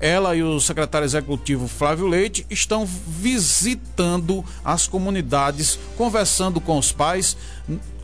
ela 0.00 0.34
e 0.36 0.42
o 0.42 0.60
secretário 0.60 1.06
executivo 1.06 1.68
Flávio 1.68 2.06
Leite 2.06 2.46
estão 2.50 2.84
visitando 2.84 4.44
as 4.64 4.86
comunidades, 4.86 5.78
conversando 5.96 6.60
com 6.60 6.78
os 6.78 6.92
pais 6.92 7.36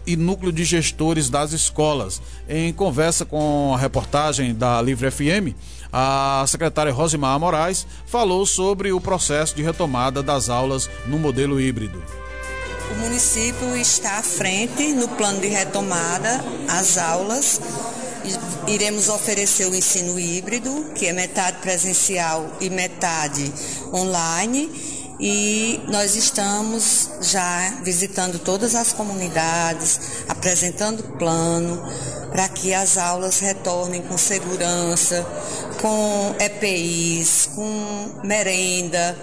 e 0.07 0.17
núcleo 0.17 0.53
de 0.53 0.65
gestores 0.65 1.31
das 1.31 1.53
escolas. 1.53 2.21
Em 2.49 2.73
conversa 2.73 3.25
com 3.25 3.73
a 3.75 3.79
reportagem 3.79 4.55
da 4.55 4.81
Livre 4.83 5.11
FM, 5.11 5.55
a 5.93 6.45
secretária 6.49 6.93
Rosimar 6.93 7.39
Moraes 7.39 7.87
falou 8.07 8.47
sobre 8.47 8.93
o 8.93 9.01
processo 9.01 9.55
de 9.55 9.63
retomada 9.63 10.23
das 10.23 10.49
aulas 10.49 10.89
no 11.07 11.19
modelo 11.19 11.61
híbrido. 11.61 12.03
O 12.91 12.95
município 12.97 13.77
está 13.77 14.19
à 14.19 14.23
frente 14.23 14.93
no 14.93 15.09
plano 15.09 15.41
de 15.41 15.49
retomada 15.49 16.45
às 16.69 16.99
aulas. 16.99 17.61
Iremos 18.69 19.09
oferecer 19.09 19.67
o 19.67 19.75
ensino 19.75 20.19
híbrido, 20.19 20.93
que 20.95 21.07
é 21.07 21.13
metade 21.13 21.59
presencial 21.59 22.51
e 22.61 22.71
metade 22.71 23.53
online 23.93 25.02
e 25.23 25.81
nós 25.87 26.17
estamos 26.17 27.09
já 27.21 27.79
visitando 27.85 28.41
todas 28.41 28.75
as 28.75 28.93
comunidades, 28.93 30.25
apresentando 30.29 31.05
plano 31.17 31.81
para 32.33 32.49
que 32.49 32.75
as 32.75 32.99
aulas 32.99 33.39
retornem 33.39 34.03
com 34.03 34.19
segurança, 34.19 35.25
com 35.81 36.35
EPIs, 36.41 37.51
com 37.55 38.21
merenda, 38.25 39.17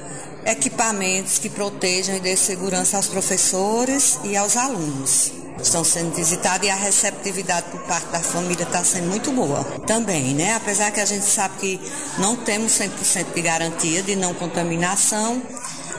equipamentos 0.46 1.38
que 1.38 1.50
protejam 1.50 2.16
e 2.16 2.22
dê 2.22 2.38
segurança 2.38 2.96
aos 2.96 3.08
professores 3.08 4.20
e 4.24 4.38
aos 4.38 4.56
alunos 4.56 5.34
estão 5.62 5.84
sendo 5.84 6.16
visitados 6.16 6.66
e 6.66 6.70
a 6.70 6.76
receptividade 6.76 7.70
por 7.70 7.82
parte 7.82 8.08
da 8.08 8.22
família 8.22 8.64
está 8.64 8.82
sendo 8.82 9.10
muito 9.10 9.30
boa 9.32 9.62
também, 9.86 10.34
né? 10.34 10.54
Apesar 10.56 10.90
que 10.92 11.02
a 11.02 11.06
gente 11.06 11.26
sabe 11.26 11.58
que 11.58 11.80
não 12.18 12.38
temos 12.38 12.72
100% 12.72 13.34
de 13.34 13.42
garantia 13.42 14.02
de 14.02 14.16
não 14.16 14.34
contaminação, 14.34 15.42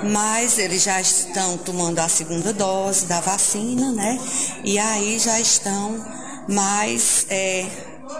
mas 0.03 0.59
eles 0.59 0.83
já 0.83 1.01
estão 1.01 1.59
tomando 1.59 1.99
a 1.99 2.09
segunda 2.09 2.53
dose 2.53 3.07
da 3.07 3.21
vacina, 3.21 3.93
né? 3.93 4.19
E 4.65 4.79
aí 4.79 5.19
já 5.19 5.39
estão 5.41 6.05
mais 6.49 7.27
é, 7.29 7.67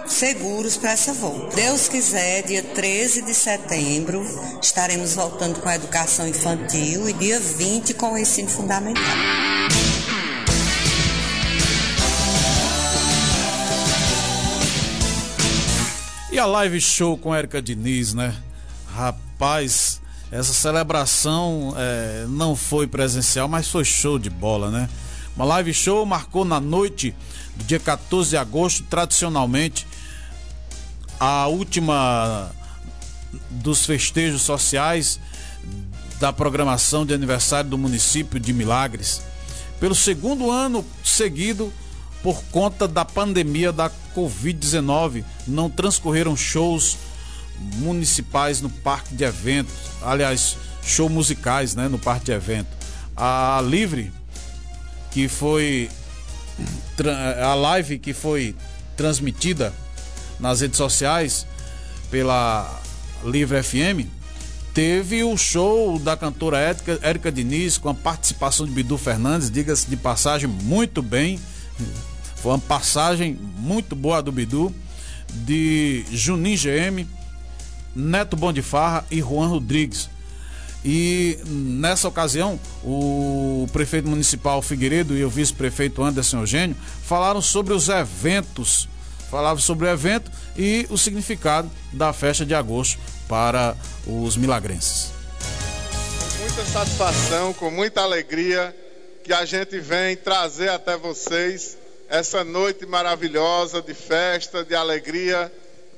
seguros 0.07 0.77
para 0.77 0.91
essa 0.91 1.13
volta. 1.13 1.55
Deus 1.55 1.87
quiser, 1.87 2.43
dia 2.43 2.63
13 2.63 3.23
de 3.23 3.33
setembro, 3.33 4.23
estaremos 4.61 5.15
voltando 5.15 5.59
com 5.59 5.69
a 5.69 5.75
educação 5.75 6.27
infantil 6.27 7.09
e 7.09 7.13
dia 7.13 7.39
20 7.39 7.93
com 7.95 8.13
o 8.13 8.17
ensino 8.17 8.49
fundamental. 8.49 9.03
E 16.31 16.39
a 16.39 16.45
live 16.45 16.79
show 16.79 17.17
com 17.17 17.35
Érica 17.35 17.61
Diniz, 17.61 18.13
né? 18.13 18.33
Rapaz, 18.95 20.00
essa 20.31 20.53
celebração 20.53 21.73
é, 21.77 22.25
não 22.29 22.55
foi 22.55 22.87
presencial, 22.87 23.49
mas 23.49 23.67
foi 23.67 23.83
show 23.83 24.17
de 24.17 24.29
bola, 24.29 24.71
né? 24.71 24.89
Uma 25.35 25.43
live 25.45 25.73
show 25.73 26.05
marcou 26.05 26.45
na 26.45 26.59
noite 26.59 27.13
do 27.55 27.65
dia 27.65 27.79
14 27.79 28.29
de 28.29 28.37
agosto, 28.37 28.83
tradicionalmente, 28.83 29.85
a 31.19 31.47
última 31.47 32.49
dos 33.49 33.85
festejos 33.85 34.41
sociais 34.41 35.19
da 36.19 36.31
programação 36.31 37.05
de 37.05 37.13
aniversário 37.13 37.69
do 37.69 37.77
município 37.77 38.39
de 38.39 38.53
Milagres. 38.53 39.21
Pelo 39.79 39.95
segundo 39.95 40.49
ano 40.49 40.85
seguido, 41.03 41.73
por 42.21 42.41
conta 42.51 42.87
da 42.87 43.03
pandemia 43.03 43.71
da 43.71 43.91
Covid-19, 44.15 45.23
não 45.47 45.69
transcorreram 45.69 46.37
shows 46.37 46.97
municipais 47.57 48.61
no 48.61 48.69
parque 48.69 49.13
de 49.13 49.23
eventos, 49.23 49.73
aliás, 50.01 50.57
show 50.83 51.09
musicais, 51.09 51.75
né, 51.75 51.87
no 51.87 51.99
parque 51.99 52.25
de 52.25 52.31
evento. 52.31 52.69
A 53.15 53.61
Livre, 53.65 54.11
que 55.11 55.27
foi 55.27 55.89
a 57.43 57.53
live 57.53 57.99
que 57.99 58.13
foi 58.13 58.55
transmitida 58.95 59.73
nas 60.39 60.61
redes 60.61 60.77
sociais 60.77 61.45
pela 62.09 62.81
Livre 63.23 63.61
FM, 63.61 64.07
teve 64.73 65.23
o 65.23 65.37
show 65.37 65.99
da 65.99 66.15
cantora 66.15 66.57
Érica 67.01 67.31
Diniz 67.31 67.77
com 67.77 67.89
a 67.89 67.93
participação 67.93 68.65
de 68.65 68.71
Bidu 68.71 68.97
Fernandes, 68.97 69.51
diga-se 69.51 69.87
de 69.87 69.97
passagem, 69.97 70.47
muito 70.47 71.01
bem 71.01 71.39
foi 72.41 72.53
uma 72.53 72.59
passagem 72.59 73.37
muito 73.57 73.95
boa 73.95 74.21
do 74.21 74.31
Bidu, 74.31 74.73
de 75.31 76.03
Juninho 76.11 76.57
GM, 76.57 77.07
Neto 77.95 78.35
Bom 78.35 78.51
de 78.53 78.61
Farra 78.61 79.05
e 79.11 79.19
Juan 79.19 79.47
Rodrigues. 79.47 80.09
E 80.83 81.37
nessa 81.45 82.07
ocasião, 82.07 82.59
o 82.83 83.67
prefeito 83.71 84.07
municipal 84.07 84.61
Figueiredo 84.61 85.15
e 85.15 85.23
o 85.23 85.29
vice-prefeito 85.29 86.03
Anderson 86.03 86.39
Eugênio 86.39 86.75
falaram 87.03 87.41
sobre 87.41 87.73
os 87.73 87.87
eventos, 87.87 88.89
falavam 89.29 89.61
sobre 89.61 89.85
o 89.85 89.89
evento 89.89 90.31
e 90.57 90.87
o 90.89 90.97
significado 90.97 91.69
da 91.93 92.11
festa 92.11 92.43
de 92.45 92.55
agosto 92.55 92.99
para 93.27 93.75
os 94.07 94.35
milagrenses. 94.35 95.11
Com 96.19 96.39
muita 96.39 96.65
satisfação, 96.65 97.53
com 97.53 97.69
muita 97.69 98.01
alegria 98.01 98.75
que 99.23 99.31
a 99.31 99.45
gente 99.45 99.79
vem 99.79 100.17
trazer 100.17 100.69
até 100.69 100.97
vocês 100.97 101.77
essa 102.09 102.43
noite 102.43 102.87
maravilhosa 102.87 103.83
de 103.83 103.93
festa, 103.93 104.65
de 104.65 104.73
alegria 104.73 105.51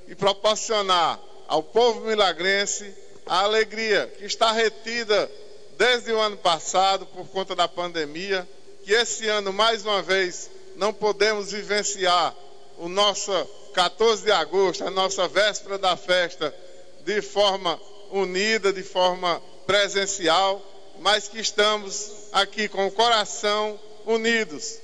e 0.10 0.14
proporcionar 0.14 1.20
ao 1.54 1.62
povo 1.62 2.00
milagrense 2.02 2.92
a 3.28 3.42
alegria 3.42 4.12
que 4.18 4.26
está 4.26 4.52
retida 4.52 5.30
desde 5.78 6.12
o 6.12 6.20
ano 6.20 6.36
passado 6.36 7.06
por 7.06 7.28
conta 7.28 7.56
da 7.56 7.68
pandemia, 7.68 8.50
que 8.84 8.92
esse 8.92 9.30
ano 9.30 9.54
mais 9.54 9.86
uma 9.86 10.02
vez 10.02 10.50
não 10.76 10.92
podemos 10.92 11.52
vivenciar 11.52 12.36
o 12.80 12.90
nosso 12.90 13.32
14 13.72 14.24
de 14.24 14.32
agosto, 14.32 14.84
a 14.84 14.90
nossa 14.90 15.28
véspera 15.28 15.78
da 15.78 15.96
festa, 15.96 16.52
de 17.06 17.22
forma 17.22 17.80
unida, 18.10 18.74
de 18.74 18.82
forma 18.82 19.40
presencial, 19.68 20.60
mas 21.02 21.28
que 21.28 21.40
estamos 21.40 22.30
aqui 22.32 22.68
com 22.68 22.88
o 22.88 22.92
coração 22.92 23.80
unidos. 24.08 24.80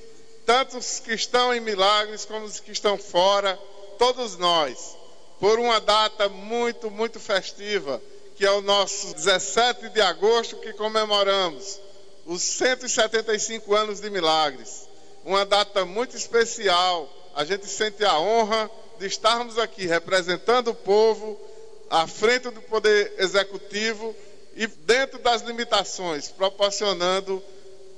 Tanto 0.46 0.78
os 0.78 1.00
que 1.00 1.14
estão 1.14 1.52
em 1.52 1.58
milagres 1.58 2.24
como 2.24 2.44
os 2.46 2.60
que 2.60 2.70
estão 2.70 2.96
fora, 2.96 3.58
todos 3.98 4.38
nós, 4.38 4.99
por 5.40 5.58
uma 5.58 5.80
data 5.80 6.28
muito, 6.28 6.90
muito 6.90 7.18
festiva, 7.18 8.00
que 8.36 8.44
é 8.44 8.50
o 8.50 8.60
nosso 8.60 9.14
17 9.14 9.88
de 9.88 10.00
agosto, 10.02 10.56
que 10.56 10.74
comemoramos 10.74 11.80
os 12.26 12.42
175 12.42 13.74
anos 13.74 14.00
de 14.00 14.10
milagres. 14.10 14.86
Uma 15.24 15.46
data 15.46 15.84
muito 15.86 16.14
especial. 16.14 17.08
A 17.34 17.44
gente 17.44 17.66
sente 17.66 18.04
a 18.04 18.18
honra 18.18 18.70
de 18.98 19.06
estarmos 19.06 19.58
aqui 19.58 19.86
representando 19.86 20.68
o 20.68 20.74
povo 20.74 21.40
à 21.88 22.06
frente 22.06 22.50
do 22.50 22.60
poder 22.60 23.14
executivo 23.18 24.14
e 24.54 24.66
dentro 24.66 25.18
das 25.20 25.40
limitações, 25.40 26.28
proporcionando 26.28 27.42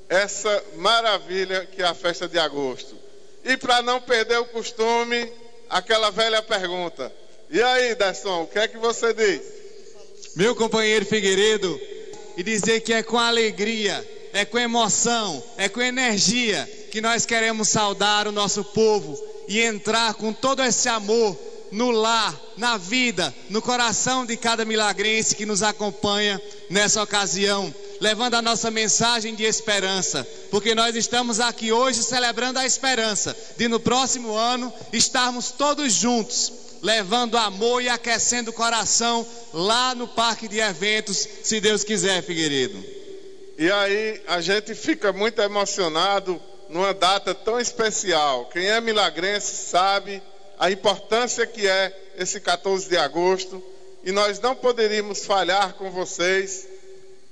essa 0.08 0.62
maravilha 0.76 1.66
que 1.66 1.82
é 1.82 1.86
a 1.86 1.94
festa 1.94 2.28
de 2.28 2.38
agosto. 2.38 2.96
E 3.44 3.56
para 3.56 3.82
não 3.82 4.00
perder 4.00 4.38
o 4.38 4.44
costume, 4.46 5.32
aquela 5.68 6.10
velha 6.10 6.40
pergunta. 6.40 7.12
E 7.52 7.62
aí, 7.62 7.94
Desson, 7.94 8.44
o 8.44 8.46
que 8.46 8.58
é 8.58 8.66
que 8.66 8.78
você 8.78 9.12
diz? 9.12 9.42
Meu 10.34 10.56
companheiro 10.56 11.04
Figueiredo, 11.04 11.78
e 12.34 12.42
dizer 12.42 12.80
que 12.80 12.94
é 12.94 13.02
com 13.02 13.18
alegria, 13.18 14.08
é 14.32 14.42
com 14.46 14.58
emoção, 14.58 15.44
é 15.58 15.68
com 15.68 15.82
energia 15.82 16.66
que 16.90 17.02
nós 17.02 17.26
queremos 17.26 17.68
saudar 17.68 18.26
o 18.26 18.32
nosso 18.32 18.64
povo 18.64 19.22
e 19.46 19.60
entrar 19.60 20.14
com 20.14 20.32
todo 20.32 20.62
esse 20.62 20.88
amor 20.88 21.38
no 21.70 21.90
lar, 21.90 22.34
na 22.56 22.78
vida, 22.78 23.34
no 23.50 23.60
coração 23.60 24.24
de 24.24 24.34
cada 24.38 24.64
milagrense 24.64 25.36
que 25.36 25.44
nos 25.44 25.62
acompanha 25.62 26.40
nessa 26.70 27.02
ocasião 27.02 27.74
levando 28.02 28.34
a 28.34 28.42
nossa 28.42 28.68
mensagem 28.68 29.32
de 29.32 29.44
esperança, 29.44 30.26
porque 30.50 30.74
nós 30.74 30.96
estamos 30.96 31.38
aqui 31.38 31.70
hoje 31.70 32.02
celebrando 32.02 32.58
a 32.58 32.66
esperança 32.66 33.36
de 33.56 33.68
no 33.68 33.78
próximo 33.78 34.34
ano 34.34 34.72
estarmos 34.92 35.52
todos 35.52 35.92
juntos, 35.92 36.52
levando 36.82 37.38
amor 37.38 37.80
e 37.80 37.88
aquecendo 37.88 38.50
o 38.50 38.54
coração 38.54 39.26
lá 39.54 39.94
no 39.94 40.08
parque 40.08 40.48
de 40.48 40.58
eventos, 40.58 41.16
se 41.42 41.60
Deus 41.60 41.84
quiser, 41.84 42.22
Figueiredo. 42.22 42.84
E 43.56 43.70
aí 43.70 44.20
a 44.26 44.40
gente 44.40 44.74
fica 44.74 45.12
muito 45.12 45.40
emocionado 45.40 46.42
numa 46.68 46.92
data 46.92 47.34
tão 47.34 47.60
especial. 47.60 48.46
Quem 48.46 48.66
é 48.66 48.80
milagrense 48.80 49.68
sabe 49.68 50.20
a 50.58 50.70
importância 50.70 51.46
que 51.46 51.68
é 51.68 51.96
esse 52.18 52.40
14 52.40 52.88
de 52.88 52.96
agosto 52.96 53.62
e 54.02 54.10
nós 54.10 54.40
não 54.40 54.54
poderíamos 54.56 55.24
falhar 55.24 55.74
com 55.74 55.90
vocês 55.90 56.66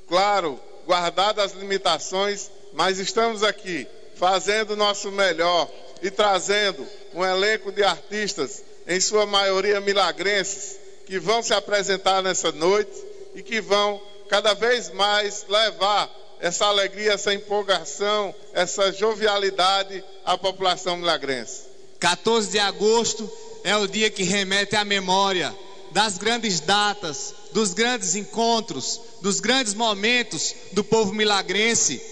claro, 0.06 0.58
guardadas 0.86 1.46
as 1.46 1.52
limitações, 1.52 2.50
mas 2.72 2.98
estamos 2.98 3.42
aqui 3.42 3.86
fazendo 4.16 4.72
o 4.72 4.76
nosso 4.76 5.10
melhor 5.10 5.70
e 6.02 6.10
trazendo 6.10 6.86
um 7.14 7.24
elenco 7.24 7.72
de 7.72 7.82
artistas, 7.82 8.62
em 8.90 9.00
sua 9.00 9.24
maioria 9.24 9.80
milagrenses, 9.80 10.76
que 11.06 11.20
vão 11.20 11.44
se 11.44 11.54
apresentar 11.54 12.20
nessa 12.24 12.50
noite 12.50 12.90
e 13.36 13.42
que 13.42 13.60
vão 13.60 14.02
cada 14.28 14.52
vez 14.52 14.92
mais 14.92 15.46
levar 15.48 16.10
essa 16.40 16.66
alegria, 16.66 17.12
essa 17.12 17.32
empolgação, 17.32 18.34
essa 18.52 18.92
jovialidade 18.92 20.02
à 20.24 20.36
população 20.36 20.96
milagrense. 20.96 21.62
14 22.00 22.50
de 22.50 22.58
agosto 22.58 23.30
é 23.62 23.76
o 23.76 23.86
dia 23.86 24.10
que 24.10 24.24
remete 24.24 24.74
à 24.74 24.84
memória 24.84 25.54
das 25.92 26.18
grandes 26.18 26.58
datas, 26.58 27.32
dos 27.52 27.72
grandes 27.72 28.16
encontros, 28.16 29.00
dos 29.20 29.38
grandes 29.38 29.72
momentos 29.72 30.52
do 30.72 30.82
povo 30.82 31.12
milagrense, 31.12 32.02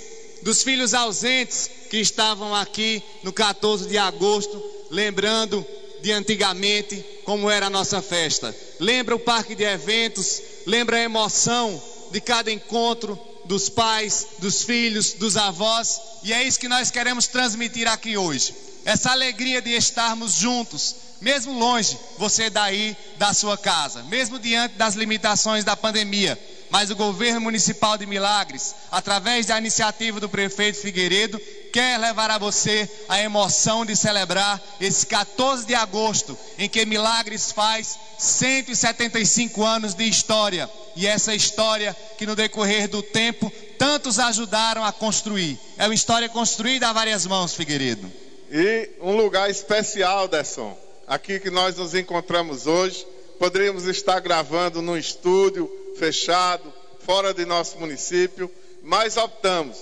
dos 0.43 0.63
filhos 0.63 0.95
ausentes 0.95 1.69
que 1.91 1.99
estavam 1.99 2.55
aqui 2.55 3.03
no 3.25 3.33
14 3.33 3.89
de 3.89 3.99
agosto, 3.99 4.63
lembrando 4.91 5.67
de 6.03 6.13
antigamente 6.13 7.05
como 7.25 7.51
era 7.51 7.67
a 7.67 7.71
nossa 7.71 8.01
festa. 8.01 8.55
Lembra 8.79 9.15
o 9.15 9.19
parque 9.19 9.55
de 9.55 9.65
eventos, 9.65 10.41
lembra 10.67 10.97
a 10.97 11.03
emoção 11.03 11.83
de 12.11 12.21
cada 12.21 12.51
encontro 12.51 13.19
dos 13.45 13.69
pais, 13.69 14.27
dos 14.39 14.63
filhos, 14.63 15.15
dos 15.15 15.37
avós, 15.37 16.01
e 16.23 16.33
é 16.33 16.43
isso 16.43 16.61
que 16.61 16.69
nós 16.69 16.91
queremos 16.91 17.27
transmitir 17.27 17.89
aqui 17.89 18.17
hoje. 18.17 18.55
Essa 18.85 19.11
alegria 19.11 19.61
de 19.61 19.71
estarmos 19.71 20.35
juntos, 20.35 20.95
mesmo 21.21 21.59
longe, 21.59 21.99
você 22.17 22.49
daí 22.49 22.97
da 23.17 23.35
sua 23.35 23.57
casa, 23.57 24.03
mesmo 24.05 24.39
diante 24.39 24.77
das 24.77 24.95
limitações 24.95 25.65
da 25.65 25.77
pandemia. 25.77 26.39
Mas 26.71 26.91
o 26.91 26.97
governo 26.97 27.41
municipal 27.41 27.97
de 27.97 28.07
Milagres, 28.07 28.75
através 28.91 29.47
da 29.47 29.59
iniciativa 29.59 30.21
do 30.21 30.29
prefeito 30.29 30.79
Figueiredo, 30.79 31.41
quer 31.73 31.99
levar 31.99 32.31
a 32.31 32.39
você 32.39 32.89
a 33.09 33.21
emoção 33.21 33.85
de 33.85 33.97
celebrar 33.97 34.63
esse 34.81 35.07
14 35.07 35.67
de 35.67 35.75
agosto, 35.75 36.37
em 36.59 36.69
que 36.69 36.85
Milagres 36.85 37.53
faz 37.53 37.99
175 38.19 39.65
anos 39.65 39.95
de 39.95 40.05
história. 40.05 40.69
E 40.97 41.07
essa 41.07 41.35
história 41.35 41.97
que 42.17 42.27
no 42.27 42.35
decorrer 42.35 42.89
do 42.89 43.03
tempo 43.03 43.53
tantos 43.79 44.19
ajudaram 44.19 44.85
a 44.85 44.93
construir. 44.93 45.59
É 45.77 45.85
uma 45.85 45.95
história 45.95 46.29
construída 46.29 46.89
a 46.89 46.93
várias 46.93 47.27
mãos, 47.27 47.55
Figueiredo. 47.55 48.11
E 48.51 48.91
um 49.01 49.17
lugar 49.17 49.49
especial, 49.51 50.27
Desson 50.27 50.77
aqui 51.09 51.41
que 51.41 51.51
nós 51.51 51.77
nos 51.77 51.95
encontramos 51.95 52.67
hoje. 52.67 53.05
Poderíamos 53.39 53.87
estar 53.87 54.21
gravando 54.21 54.83
num 54.83 54.97
estúdio 54.97 55.71
fechado, 55.97 56.73
fora 57.01 57.33
de 57.33 57.47
nosso 57.47 57.79
município, 57.79 58.51
mas 58.83 59.17
optamos 59.17 59.79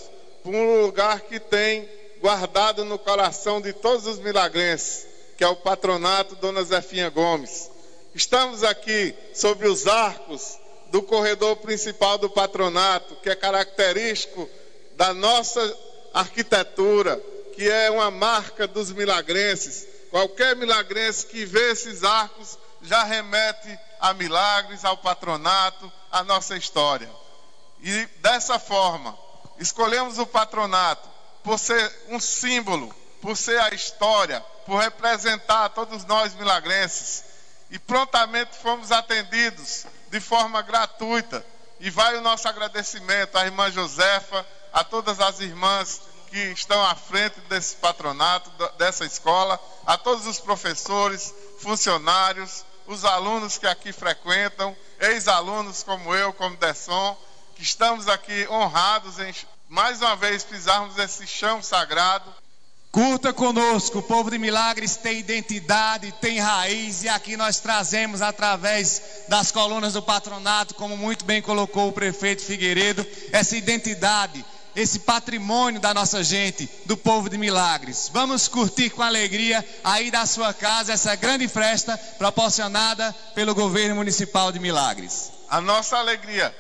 por 0.46 0.54
um 0.54 0.82
lugar 0.82 1.22
que 1.22 1.40
tem 1.40 1.88
guardado 2.20 2.84
no 2.84 3.00
coração 3.00 3.60
de 3.60 3.72
todos 3.72 4.06
os 4.06 4.20
milagrenses, 4.20 5.04
que 5.36 5.42
é 5.42 5.48
o 5.48 5.56
patronato 5.56 6.36
Dona 6.36 6.62
Zefinha 6.62 7.10
Gomes. 7.10 7.68
Estamos 8.14 8.62
aqui 8.62 9.12
sobre 9.34 9.66
os 9.66 9.88
arcos 9.88 10.56
do 10.92 11.02
corredor 11.02 11.56
principal 11.56 12.16
do 12.16 12.30
patronato, 12.30 13.16
que 13.16 13.28
é 13.28 13.34
característico 13.34 14.48
da 14.94 15.12
nossa 15.12 15.60
arquitetura, 16.14 17.20
que 17.56 17.68
é 17.68 17.90
uma 17.90 18.08
marca 18.12 18.68
dos 18.68 18.92
milagrenses. 18.92 19.84
Qualquer 20.12 20.54
milagrense 20.54 21.26
que 21.26 21.44
vê 21.44 21.72
esses 21.72 22.04
arcos 22.04 22.56
já 22.82 23.02
remete 23.02 23.76
a 23.98 24.14
milagres, 24.14 24.84
ao 24.84 24.96
patronato, 24.96 25.92
à 26.12 26.22
nossa 26.22 26.56
história. 26.56 27.10
E 27.82 28.06
dessa 28.20 28.60
forma, 28.60 29.25
escolhemos 29.58 30.18
o 30.18 30.26
patronato 30.26 31.08
por 31.42 31.58
ser 31.58 32.06
um 32.08 32.18
símbolo, 32.18 32.94
por 33.22 33.36
ser 33.36 33.60
a 33.60 33.74
história, 33.74 34.40
por 34.64 34.80
representar 34.80 35.68
todos 35.70 36.04
nós 36.04 36.34
milagrenses. 36.34 37.24
E 37.70 37.78
prontamente 37.78 38.56
fomos 38.56 38.92
atendidos 38.92 39.86
de 40.08 40.20
forma 40.20 40.62
gratuita. 40.62 41.44
E 41.80 41.90
vai 41.90 42.16
o 42.16 42.20
nosso 42.20 42.48
agradecimento 42.48 43.36
à 43.36 43.44
irmã 43.44 43.70
Josefa, 43.70 44.46
a 44.72 44.84
todas 44.84 45.20
as 45.20 45.40
irmãs 45.40 46.00
que 46.30 46.38
estão 46.52 46.82
à 46.84 46.94
frente 46.94 47.38
desse 47.48 47.76
patronato, 47.76 48.50
dessa 48.76 49.04
escola, 49.04 49.60
a 49.86 49.96
todos 49.96 50.26
os 50.26 50.40
professores, 50.40 51.34
funcionários, 51.60 52.64
os 52.86 53.04
alunos 53.04 53.58
que 53.58 53.66
aqui 53.66 53.92
frequentam, 53.92 54.76
ex-alunos 55.00 55.82
como 55.82 56.14
eu, 56.14 56.32
como 56.32 56.56
Desson, 56.56 57.16
que 57.56 57.62
estamos 57.62 58.06
aqui 58.06 58.46
honrados 58.50 59.18
em 59.18 59.34
mais 59.66 60.00
uma 60.02 60.14
vez 60.14 60.44
pisarmos 60.44 60.98
esse 60.98 61.26
chão 61.26 61.62
sagrado. 61.62 62.30
Curta 62.92 63.32
conosco, 63.32 63.98
o 63.98 64.02
povo 64.02 64.30
de 64.30 64.38
Milagres 64.38 64.96
tem 64.96 65.18
identidade, 65.18 66.12
tem 66.20 66.38
raiz, 66.38 67.02
e 67.02 67.08
aqui 67.08 67.36
nós 67.36 67.58
trazemos 67.58 68.22
através 68.22 69.02
das 69.28 69.50
colunas 69.50 69.94
do 69.94 70.02
patronato, 70.02 70.74
como 70.74 70.96
muito 70.96 71.24
bem 71.24 71.42
colocou 71.42 71.88
o 71.88 71.92
prefeito 71.92 72.42
Figueiredo, 72.42 73.06
essa 73.32 73.56
identidade 73.56 74.44
esse 74.74 74.98
patrimônio 74.98 75.80
da 75.80 75.94
nossa 75.94 76.22
gente, 76.22 76.68
do 76.84 76.98
povo 76.98 77.30
de 77.30 77.38
Milagres. 77.38 78.10
Vamos 78.12 78.46
curtir 78.46 78.90
com 78.90 79.02
alegria 79.02 79.66
aí 79.82 80.10
da 80.10 80.26
sua 80.26 80.52
casa 80.52 80.92
essa 80.92 81.14
grande 81.14 81.48
festa 81.48 81.96
proporcionada 82.18 83.10
pelo 83.34 83.54
governo 83.54 83.96
municipal 83.96 84.52
de 84.52 84.58
Milagres. 84.58 85.32
A 85.48 85.62
nossa 85.62 85.96
alegria, 85.96 86.54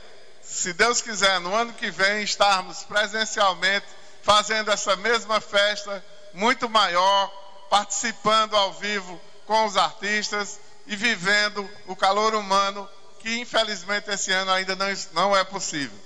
se 0.56 0.72
Deus 0.72 1.02
quiser, 1.02 1.38
no 1.40 1.54
ano 1.54 1.72
que 1.74 1.90
vem 1.90 2.22
estarmos 2.22 2.82
presencialmente 2.84 3.86
fazendo 4.22 4.70
essa 4.70 4.96
mesma 4.96 5.40
festa 5.40 6.04
muito 6.32 6.68
maior, 6.68 7.28
participando 7.68 8.56
ao 8.56 8.72
vivo 8.72 9.20
com 9.46 9.66
os 9.66 9.76
artistas 9.76 10.58
e 10.86 10.96
vivendo 10.96 11.68
o 11.86 11.94
calor 11.94 12.34
humano 12.34 12.88
que 13.20 13.38
infelizmente 13.38 14.10
esse 14.10 14.32
ano 14.32 14.50
ainda 14.50 14.74
não, 14.74 14.86
não 15.12 15.36
é 15.36 15.44
possível. 15.44 15.98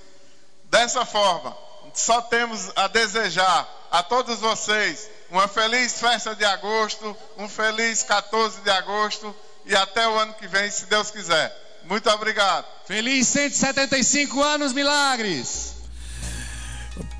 Dessa 0.65 1.05
forma, 1.05 1.55
só 1.93 2.21
temos 2.21 2.71
a 2.75 2.87
desejar 2.87 3.67
a 3.89 4.03
todos 4.03 4.39
vocês 4.39 5.09
uma 5.29 5.47
feliz 5.47 5.99
festa 5.99 6.35
de 6.35 6.43
agosto, 6.43 7.15
um 7.37 7.47
feliz 7.47 8.03
14 8.03 8.61
de 8.61 8.69
agosto 8.69 9.35
e 9.65 9.75
até 9.75 10.07
o 10.07 10.17
ano 10.17 10.33
que 10.33 10.47
vem, 10.47 10.69
se 10.69 10.85
Deus 10.87 11.09
quiser. 11.09 11.70
Muito 11.91 12.09
obrigado. 12.09 12.63
Feliz 12.87 13.27
175 13.27 14.41
anos, 14.41 14.71
Milagres. 14.71 15.75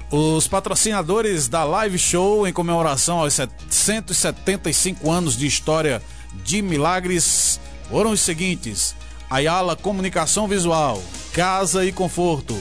Os 0.09 0.47
patrocinadores 0.47 1.49
da 1.49 1.65
live 1.65 1.99
show 1.99 2.47
em 2.47 2.53
comemoração 2.53 3.19
aos 3.19 3.37
175 3.69 5.11
anos 5.11 5.35
de 5.35 5.45
história 5.45 6.01
de 6.45 6.61
Milagres 6.61 7.59
foram 7.89 8.11
os 8.11 8.21
seguintes: 8.21 8.95
Ayala 9.29 9.75
Comunicação 9.75 10.47
Visual, 10.47 11.03
Casa 11.33 11.83
e 11.83 11.91
Conforto, 11.91 12.57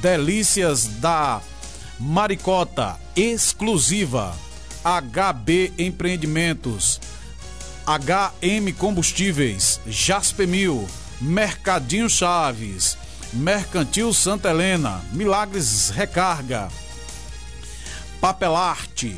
Delícias 0.00 0.86
da 0.86 1.40
Maricota, 1.98 2.96
exclusiva. 3.16 4.32
HB 4.84 5.74
Empreendimentos, 5.76 7.00
HM 7.84 8.72
Combustíveis, 8.78 9.78
Jaspemil, 9.86 10.88
Mercadinho 11.20 12.08
Chaves, 12.08 12.96
Mercantil 13.32 14.12
Santa 14.14 14.50
Helena, 14.50 15.02
Milagres 15.12 15.90
Recarga, 15.90 16.68
Papelarte, 18.20 19.16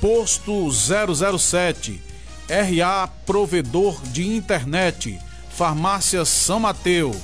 Posto 0.00 0.70
007, 0.70 2.02
RA 2.48 3.06
Provedor 3.26 4.00
de 4.06 4.26
Internet, 4.26 5.18
Farmácia 5.50 6.24
São 6.24 6.58
Mateus, 6.58 7.16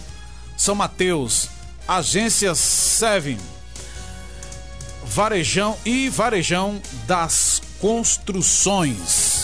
São 0.57 0.75
Mateus, 0.75 1.49
Agência 1.87 2.55
Seven, 2.55 3.39
Varejão 5.05 5.77
e 5.85 6.09
Varejão 6.09 6.81
das 7.07 7.63
Construções. 7.81 9.38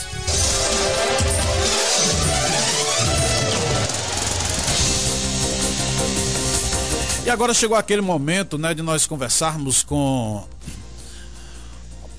E 7.25 7.31
agora 7.31 7.55
chegou 7.55 7.75
aquele 7.75 8.03
momento, 8.03 8.59
né, 8.59 8.75
de 8.75 8.83
nós 8.83 9.07
conversarmos 9.07 9.83
com 9.83 10.47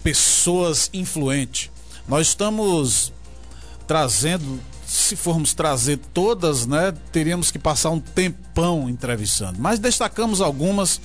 pessoas 0.01 0.89
influentes. 0.91 1.69
Nós 2.07 2.29
estamos 2.29 3.13
trazendo 3.85 4.59
se 4.87 5.15
formos 5.15 5.53
trazer 5.53 5.99
todas, 6.11 6.65
né, 6.65 6.91
teríamos 7.11 7.51
que 7.51 7.59
passar 7.59 7.91
um 7.91 7.99
tempão 7.99 8.89
entrevistando. 8.89 9.59
Mas 9.59 9.77
destacamos 9.77 10.41
algumas 10.41 10.99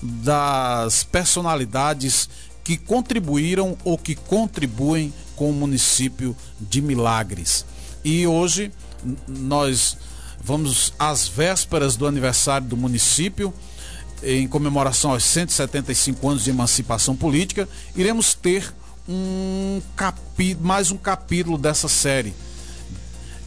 das 0.00 1.04
personalidades 1.04 2.30
que 2.64 2.78
contribuíram 2.78 3.76
ou 3.84 3.98
que 3.98 4.14
contribuem 4.14 5.12
com 5.34 5.50
o 5.50 5.52
município 5.52 6.34
de 6.58 6.80
Milagres. 6.80 7.66
E 8.02 8.26
hoje 8.26 8.72
nós 9.28 9.98
vamos 10.42 10.92
às 10.98 11.28
vésperas 11.28 11.96
do 11.96 12.06
aniversário 12.06 12.66
do 12.66 12.76
município, 12.76 13.52
em 14.22 14.48
comemoração 14.48 15.10
aos 15.10 15.24
175 15.24 16.28
anos 16.28 16.44
de 16.44 16.50
emancipação 16.50 17.14
política, 17.14 17.68
iremos 17.94 18.34
ter 18.34 18.72
um 19.08 19.80
capítulo, 19.94 20.66
mais 20.66 20.90
um 20.90 20.96
capítulo 20.96 21.58
dessa 21.58 21.88
série 21.88 22.34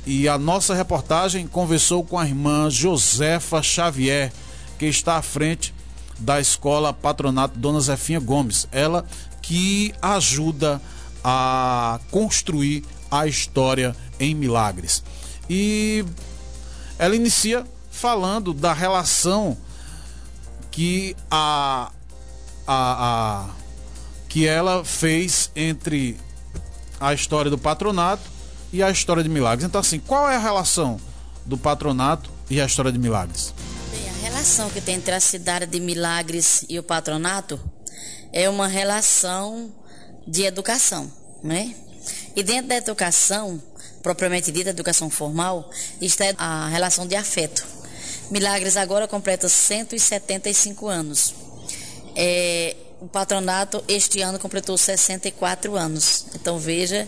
e 0.05 0.27
a 0.27 0.39
nossa 0.39 0.73
reportagem 0.73 1.45
conversou 1.45 2.03
com 2.03 2.17
a 2.17 2.25
irmã 2.25 2.67
Josefa 2.67 3.61
Xavier, 3.61 4.33
que 4.79 4.87
está 4.87 5.17
à 5.17 5.21
frente 5.21 5.71
da 6.17 6.39
escola 6.39 6.91
Patronato 6.91 7.59
Dona 7.59 7.79
Zefinha 7.79 8.19
Gomes. 8.19 8.67
Ela 8.71 9.05
que 9.39 9.93
ajuda 10.01 10.81
a 11.23 11.99
construir 12.09 12.83
a 13.11 13.27
história 13.27 13.95
em 14.19 14.33
Milagres. 14.33 15.03
E 15.47 16.03
ela 16.99 17.15
inicia 17.15 17.65
falando 17.89 18.53
da 18.53 18.73
relação 18.73 19.57
que 20.69 21.15
a, 21.31 21.91
a, 22.67 23.47
a 23.47 23.49
que 24.27 24.45
ela 24.45 24.85
fez 24.85 25.49
entre 25.55 26.17
a 26.99 27.13
história 27.13 27.49
do 27.49 27.57
patronato 27.57 28.21
e 28.71 28.83
a 28.83 28.91
história 28.91 29.23
de 29.23 29.29
Milagres. 29.29 29.65
Então, 29.65 29.81
assim, 29.81 29.99
qual 29.99 30.29
é 30.29 30.35
a 30.35 30.39
relação 30.39 30.99
do 31.45 31.57
patronato 31.57 32.29
e 32.49 32.61
a 32.61 32.65
história 32.65 32.91
de 32.91 32.99
Milagres? 32.99 33.53
Bem, 33.89 34.07
a 34.09 34.29
relação 34.29 34.69
que 34.69 34.81
tem 34.81 34.95
entre 34.95 35.15
a 35.15 35.19
cidade 35.19 35.65
de 35.65 35.79
Milagres 35.79 36.65
e 36.69 36.77
o 36.77 36.83
patronato 36.83 37.59
é 38.31 38.47
uma 38.47 38.67
relação 38.67 39.73
de 40.27 40.43
educação, 40.43 41.11
né? 41.41 41.73
E 42.35 42.43
dentro 42.43 42.67
da 42.67 42.75
educação, 42.75 43.59
propriamente 44.01 44.51
dita, 44.51 44.69
educação 44.69 45.09
formal, 45.09 45.69
está 46.01 46.25
a 46.37 46.67
relação 46.67 47.05
de 47.05 47.15
afeto. 47.15 47.65
Milagres 48.31 48.77
agora 48.77 49.07
completa 49.07 49.49
175 49.49 50.87
anos. 50.87 51.33
É, 52.15 52.75
o 53.01 53.07
patronato 53.07 53.83
este 53.87 54.21
ano 54.21 54.37
completou 54.37 54.77
64 54.77 55.75
anos. 55.75 56.25
Então 56.35 56.59
veja 56.59 57.07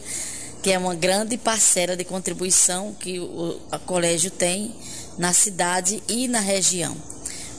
que 0.62 0.72
é 0.72 0.78
uma 0.78 0.96
grande 0.96 1.38
parcela 1.38 1.96
de 1.96 2.04
contribuição 2.04 2.94
que 2.94 3.20
o 3.20 3.60
colégio 3.86 4.30
tem 4.30 4.76
na 5.18 5.34
cidade 5.34 6.02
e 6.08 6.28
na 6.28 6.40
região. 6.40 6.96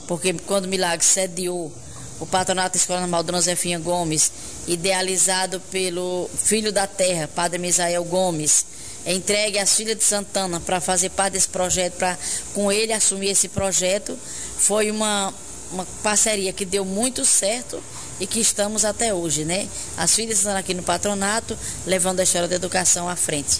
Porque 0.07 0.33
quando 0.33 0.65
o 0.65 0.67
Milagre 0.67 1.05
sediou 1.05 1.71
o 2.19 2.25
Patronato 2.25 2.77
Escola 2.77 3.01
Normal 3.01 3.23
Dona 3.23 3.41
Zefinha 3.41 3.79
Gomes, 3.79 4.31
idealizado 4.67 5.59
pelo 5.71 6.29
filho 6.35 6.71
da 6.71 6.87
terra, 6.87 7.27
Padre 7.27 7.59
Misael 7.59 8.03
Gomes, 8.03 8.65
é 9.05 9.13
entregue 9.13 9.59
às 9.59 9.75
filhas 9.75 9.97
de 9.97 10.03
Santana 10.03 10.59
para 10.59 10.79
fazer 10.79 11.09
parte 11.09 11.33
desse 11.33 11.49
projeto, 11.49 11.93
para 11.93 12.17
com 12.53 12.71
ele 12.71 12.93
assumir 12.93 13.29
esse 13.29 13.49
projeto, 13.49 14.17
foi 14.57 14.89
uma, 14.89 15.33
uma 15.71 15.85
parceria 16.01 16.53
que 16.53 16.63
deu 16.63 16.85
muito 16.85 17.25
certo 17.25 17.83
e 18.19 18.25
que 18.25 18.39
estamos 18.39 18.85
até 18.85 19.13
hoje, 19.13 19.43
né? 19.43 19.67
As 19.97 20.15
filhas 20.15 20.37
estão 20.37 20.55
aqui 20.55 20.73
no 20.73 20.83
patronato, 20.83 21.57
levando 21.85 22.21
a 22.21 22.23
história 22.23 22.47
da 22.47 22.55
educação 22.55 23.09
à 23.09 23.15
frente. 23.15 23.59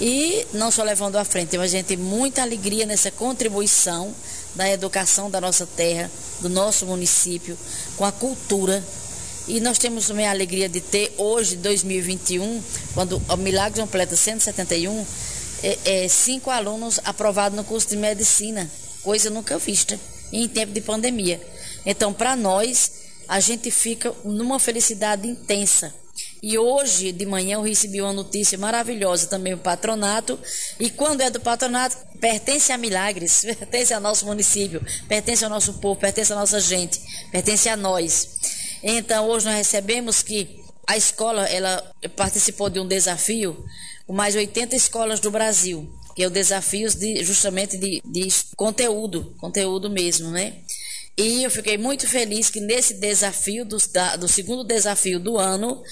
E 0.00 0.46
não 0.54 0.70
só 0.70 0.82
levando 0.82 1.16
à 1.16 1.24
frente, 1.24 1.58
mas 1.58 1.74
a 1.74 1.76
gente 1.76 1.86
tem 1.86 1.96
muita 1.98 2.40
alegria 2.40 2.86
nessa 2.86 3.10
contribuição 3.10 4.14
da 4.54 4.68
educação 4.70 5.30
da 5.30 5.40
nossa 5.40 5.66
terra, 5.66 6.10
do 6.40 6.48
nosso 6.48 6.86
município, 6.86 7.56
com 7.96 8.04
a 8.06 8.12
cultura. 8.12 8.82
E 9.50 9.58
nós 9.58 9.78
temos 9.78 10.06
também 10.06 10.28
a 10.28 10.30
alegria 10.30 10.68
de 10.68 10.80
ter 10.80 11.12
hoje, 11.18 11.56
2021, 11.56 12.62
quando 12.94 13.20
o 13.28 13.36
Milagres 13.36 13.80
completa 13.80 14.14
171, 14.14 15.04
é, 15.64 15.78
é, 15.84 16.08
cinco 16.08 16.50
alunos 16.50 17.00
aprovados 17.02 17.56
no 17.56 17.64
curso 17.64 17.88
de 17.88 17.96
medicina, 17.96 18.70
coisa 19.02 19.28
nunca 19.28 19.58
vista 19.58 19.98
em 20.32 20.46
tempo 20.46 20.72
de 20.72 20.80
pandemia. 20.80 21.40
Então, 21.84 22.12
para 22.12 22.36
nós, 22.36 22.92
a 23.26 23.40
gente 23.40 23.72
fica 23.72 24.14
numa 24.24 24.60
felicidade 24.60 25.26
intensa. 25.26 25.92
E 26.40 26.56
hoje 26.56 27.10
de 27.10 27.26
manhã 27.26 27.54
eu 27.54 27.62
recebi 27.62 28.00
uma 28.00 28.12
notícia 28.12 28.56
maravilhosa 28.56 29.26
também 29.26 29.56
do 29.56 29.62
patronato. 29.62 30.38
E 30.78 30.90
quando 30.90 31.22
é 31.22 31.28
do 31.30 31.40
patronato, 31.40 31.96
pertence 32.20 32.70
a 32.70 32.78
Milagres, 32.78 33.44
pertence 33.58 33.92
ao 33.92 34.00
nosso 34.00 34.24
município, 34.26 34.80
pertence 35.08 35.42
ao 35.42 35.50
nosso 35.50 35.74
povo, 35.74 35.98
pertence 35.98 36.32
à 36.32 36.36
nossa 36.36 36.60
gente, 36.60 37.00
pertence 37.32 37.68
a 37.68 37.76
nós. 37.76 38.59
Então 38.82 39.28
hoje 39.28 39.46
nós 39.46 39.56
recebemos 39.56 40.22
que 40.22 40.60
a 40.86 40.96
escola 40.96 41.46
ela 41.46 41.92
participou 42.16 42.70
de 42.70 42.80
um 42.80 42.88
desafio 42.88 43.64
com 44.06 44.12
mais 44.12 44.34
80 44.34 44.74
escolas 44.74 45.20
do 45.20 45.30
Brasil, 45.30 45.88
que 46.16 46.22
é 46.22 46.26
o 46.26 46.30
desafio 46.30 46.90
de, 46.90 47.22
justamente 47.22 47.76
de, 47.76 48.02
de 48.04 48.28
conteúdo, 48.56 49.34
conteúdo 49.38 49.88
mesmo, 49.88 50.30
né? 50.30 50.54
E 51.16 51.42
eu 51.42 51.50
fiquei 51.50 51.76
muito 51.76 52.08
feliz 52.08 52.48
que 52.48 52.60
nesse 52.60 52.94
desafio, 52.94 53.64
do, 53.64 53.76
da, 53.92 54.16
do 54.16 54.26
segundo 54.26 54.64
desafio 54.64 55.20
do 55.20 55.36
ano, 55.36 55.82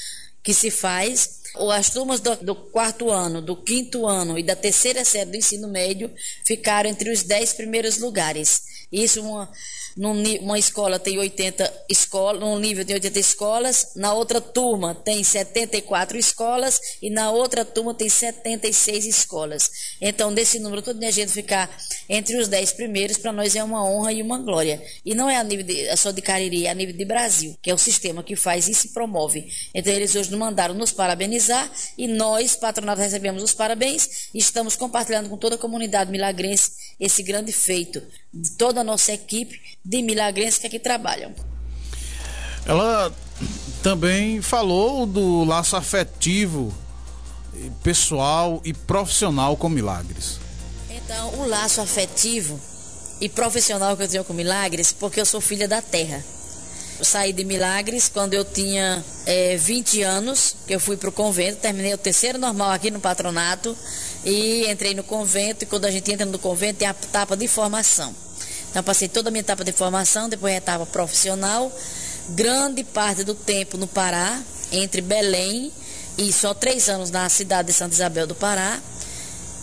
que 0.42 0.54
se 0.54 0.70
faz, 0.70 1.42
as 1.72 1.90
turmas 1.90 2.20
do, 2.20 2.34
do, 2.36 2.54
quarto 2.54 3.10
ano, 3.10 3.42
do 3.42 3.54
quinto 3.56 4.06
ano 4.06 4.38
e 4.38 4.42
da 4.42 4.56
terceira 4.56 5.04
série 5.04 5.30
do 5.30 5.36
ensino 5.36 5.68
médio 5.68 6.10
ficaram 6.44 6.88
entre 6.88 7.10
os 7.10 7.22
dez 7.22 7.52
primeiros 7.52 7.98
lugares. 7.98 8.62
Isso 8.90 9.22
uma, 9.22 9.50
numa 9.96 10.58
escola 10.58 10.98
tem 10.98 11.18
80 11.18 11.84
escolas, 11.88 12.40
num 12.40 12.58
nível 12.58 12.84
tem 12.84 12.94
80 12.94 13.18
escolas, 13.18 13.92
na 13.96 14.12
outra 14.12 14.40
turma 14.40 14.94
tem 14.94 15.22
74 15.22 16.16
escolas 16.16 16.80
e 17.02 17.10
na 17.10 17.30
outra 17.30 17.64
turma 17.64 17.94
tem 17.94 18.08
76 18.08 19.06
escolas. 19.06 19.70
Então, 20.00 20.32
desse 20.32 20.58
número 20.58 20.82
todo, 20.82 21.02
a 21.02 21.10
gente 21.10 21.32
ficar 21.32 21.70
entre 22.08 22.36
os 22.36 22.48
10 22.48 22.72
primeiros, 22.72 23.16
para 23.18 23.32
nós 23.32 23.54
é 23.54 23.62
uma 23.62 23.84
honra 23.84 24.12
e 24.12 24.22
uma 24.22 24.38
glória. 24.38 24.82
E 25.04 25.14
não 25.14 25.28
é 25.28 25.36
a 25.36 25.44
nível 25.44 25.64
de, 25.64 25.96
só 25.96 26.10
de 26.10 26.20
Cariri, 26.20 26.66
é 26.66 26.70
a 26.70 26.74
nível 26.74 26.96
de 26.96 27.04
Brasil, 27.04 27.56
que 27.62 27.70
é 27.70 27.74
o 27.74 27.78
sistema 27.78 28.22
que 28.22 28.36
faz 28.36 28.68
e 28.68 28.88
promove. 28.88 29.48
Então, 29.74 29.92
eles 29.92 30.14
hoje 30.14 30.30
nos 30.30 30.38
mandaram 30.38 30.74
nos 30.74 30.92
parabenizar 30.92 31.70
e 31.96 32.06
nós, 32.06 32.56
patronato, 32.56 33.00
recebemos 33.00 33.42
os 33.42 33.54
parabéns 33.54 34.28
e 34.34 34.38
estamos 34.38 34.76
compartilhando 34.76 35.28
com 35.28 35.36
toda 35.36 35.56
a 35.56 35.58
comunidade 35.58 36.10
milagrense 36.10 36.72
esse 36.98 37.22
grande 37.22 37.52
feito 37.52 38.02
de 38.32 38.50
toda 38.52 38.80
a 38.80 38.84
nossa 38.84 39.12
equipe 39.12 39.60
de 39.84 40.02
milagrenses 40.02 40.58
que 40.58 40.66
aqui 40.66 40.78
trabalham. 40.78 41.32
Ela 42.66 43.12
também 43.82 44.42
falou 44.42 45.06
do 45.06 45.44
laço 45.44 45.76
afetivo, 45.76 46.74
pessoal 47.82 48.60
e 48.64 48.72
profissional 48.72 49.56
com 49.56 49.68
Milagres. 49.68 50.38
Então, 50.90 51.40
o 51.40 51.46
laço 51.46 51.80
afetivo 51.80 52.60
e 53.20 53.28
profissional 53.28 53.96
que 53.96 54.02
eu 54.02 54.08
tenho 54.08 54.24
com 54.24 54.32
Milagres, 54.32 54.92
porque 54.92 55.20
eu 55.20 55.26
sou 55.26 55.40
filha 55.40 55.66
da 55.66 55.80
terra. 55.80 56.22
Eu 56.98 57.04
saí 57.04 57.32
de 57.32 57.44
Milagres 57.44 58.08
quando 58.08 58.34
eu 58.34 58.44
tinha 58.44 59.02
é, 59.24 59.56
20 59.56 60.02
anos, 60.02 60.56
que 60.66 60.74
eu 60.74 60.80
fui 60.80 60.96
para 60.96 61.08
o 61.08 61.12
convento, 61.12 61.60
terminei 61.60 61.94
o 61.94 61.98
terceiro 61.98 62.38
normal 62.38 62.72
aqui 62.72 62.90
no 62.90 62.98
patronato 62.98 63.76
e 64.28 64.70
entrei 64.70 64.94
no 64.94 65.02
convento. 65.02 65.64
E 65.64 65.66
quando 65.66 65.86
a 65.86 65.90
gente 65.90 66.12
entra 66.12 66.26
no 66.26 66.38
convento, 66.38 66.80
tem 66.80 66.88
a 66.88 66.90
etapa 66.90 67.34
de 67.34 67.48
formação. 67.48 68.14
Então, 68.70 68.82
passei 68.82 69.08
toda 69.08 69.30
a 69.30 69.32
minha 69.32 69.40
etapa 69.40 69.64
de 69.64 69.72
formação, 69.72 70.28
depois 70.28 70.52
a 70.52 70.58
etapa 70.58 70.84
profissional, 70.84 71.72
grande 72.28 72.84
parte 72.84 73.24
do 73.24 73.34
tempo 73.34 73.78
no 73.78 73.86
Pará, 73.86 74.38
entre 74.70 75.00
Belém 75.00 75.72
e 76.18 76.30
só 76.30 76.52
três 76.52 76.90
anos 76.90 77.10
na 77.10 77.26
cidade 77.30 77.68
de 77.68 77.72
Santa 77.72 77.94
Isabel 77.94 78.26
do 78.26 78.34
Pará. 78.34 78.78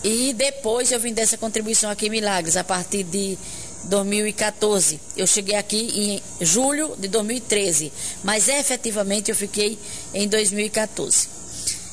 E 0.02 0.32
depois 0.34 0.90
eu 0.90 0.98
vim 0.98 1.12
dessa 1.12 1.38
contribuição 1.38 1.88
aqui 1.88 2.06
em 2.06 2.10
Milagres, 2.10 2.56
a 2.56 2.64
partir 2.64 3.04
de 3.04 3.38
2014. 3.84 5.00
Eu 5.16 5.28
cheguei 5.28 5.54
aqui 5.54 6.20
em 6.40 6.44
julho 6.44 6.96
de 6.98 7.06
2013, 7.06 7.92
mas 8.24 8.48
efetivamente 8.48 9.30
eu 9.30 9.36
fiquei 9.36 9.78
em 10.12 10.26
2014. 10.26 11.28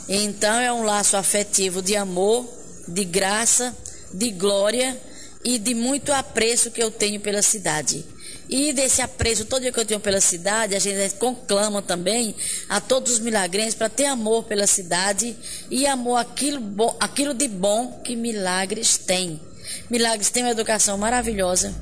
Então 0.09 0.59
é 0.59 0.73
um 0.73 0.83
laço 0.83 1.15
afetivo 1.15 1.81
de 1.81 1.95
amor, 1.95 2.45
de 2.87 3.03
graça, 3.05 3.75
de 4.13 4.31
glória 4.31 4.99
e 5.43 5.57
de 5.57 5.73
muito 5.73 6.11
apreço 6.11 6.71
que 6.71 6.81
eu 6.81 6.91
tenho 6.91 7.19
pela 7.19 7.41
cidade. 7.41 8.05
E 8.49 8.73
desse 8.73 9.01
apreço 9.01 9.45
todo 9.45 9.71
que 9.71 9.79
eu 9.79 9.85
tenho 9.85 9.99
pela 9.99 10.21
cidade, 10.21 10.75
a 10.75 10.79
gente 10.79 11.15
conclama 11.15 11.81
também 11.81 12.35
a 12.69 12.79
todos 12.79 13.13
os 13.13 13.19
milagrenses 13.19 13.73
para 13.73 13.89
ter 13.89 14.05
amor 14.05 14.43
pela 14.43 14.67
cidade 14.67 15.35
e 15.71 15.87
amor 15.87 16.17
aquilo, 16.17 16.59
bom, 16.59 16.95
aquilo 16.99 17.33
de 17.33 17.47
bom 17.47 18.01
que 18.03 18.15
Milagres 18.15 18.97
tem. 18.97 19.39
Milagres 19.89 20.29
tem 20.29 20.43
uma 20.43 20.51
educação 20.51 20.97
maravilhosa. 20.97 21.73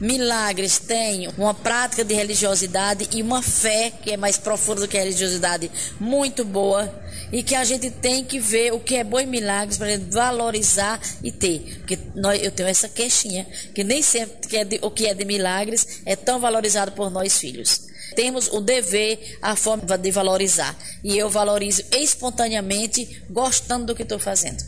Milagres 0.00 0.78
tem 0.78 1.28
uma 1.36 1.54
prática 1.54 2.04
de 2.04 2.14
religiosidade 2.14 3.08
e 3.12 3.22
uma 3.22 3.42
fé 3.42 3.92
que 4.02 4.12
é 4.12 4.16
mais 4.16 4.36
profunda 4.36 4.82
do 4.82 4.88
que 4.88 4.96
a 4.96 5.02
religiosidade, 5.02 5.70
muito 6.00 6.44
boa 6.44 6.92
e 7.32 7.42
que 7.42 7.54
a 7.54 7.64
gente 7.64 7.90
tem 7.90 8.24
que 8.24 8.38
ver 8.38 8.72
o 8.72 8.80
que 8.80 8.96
é 8.96 9.04
bom 9.04 9.18
em 9.18 9.26
milagres 9.26 9.78
para 9.78 9.98
valorizar 10.10 11.00
e 11.22 11.30
ter. 11.32 11.78
Porque 11.78 11.98
nós, 12.14 12.42
eu 12.42 12.50
tenho 12.50 12.68
essa 12.68 12.88
queixinha, 12.88 13.44
que 13.74 13.82
nem 13.82 14.02
sempre 14.02 14.48
que 14.48 14.56
é 14.56 14.64
de, 14.64 14.78
o 14.82 14.90
que 14.90 15.06
é 15.06 15.14
de 15.14 15.24
milagres 15.24 16.02
é 16.04 16.16
tão 16.16 16.40
valorizado 16.40 16.92
por 16.92 17.10
nós 17.10 17.38
filhos. 17.38 17.86
Temos 18.14 18.48
o 18.48 18.60
dever, 18.60 19.38
a 19.42 19.56
forma 19.56 19.98
de 19.98 20.10
valorizar. 20.10 20.74
E 21.04 21.18
eu 21.18 21.28
valorizo 21.28 21.82
espontaneamente, 21.92 23.22
gostando 23.28 23.86
do 23.86 23.94
que 23.94 24.02
estou 24.02 24.18
fazendo. 24.18 24.64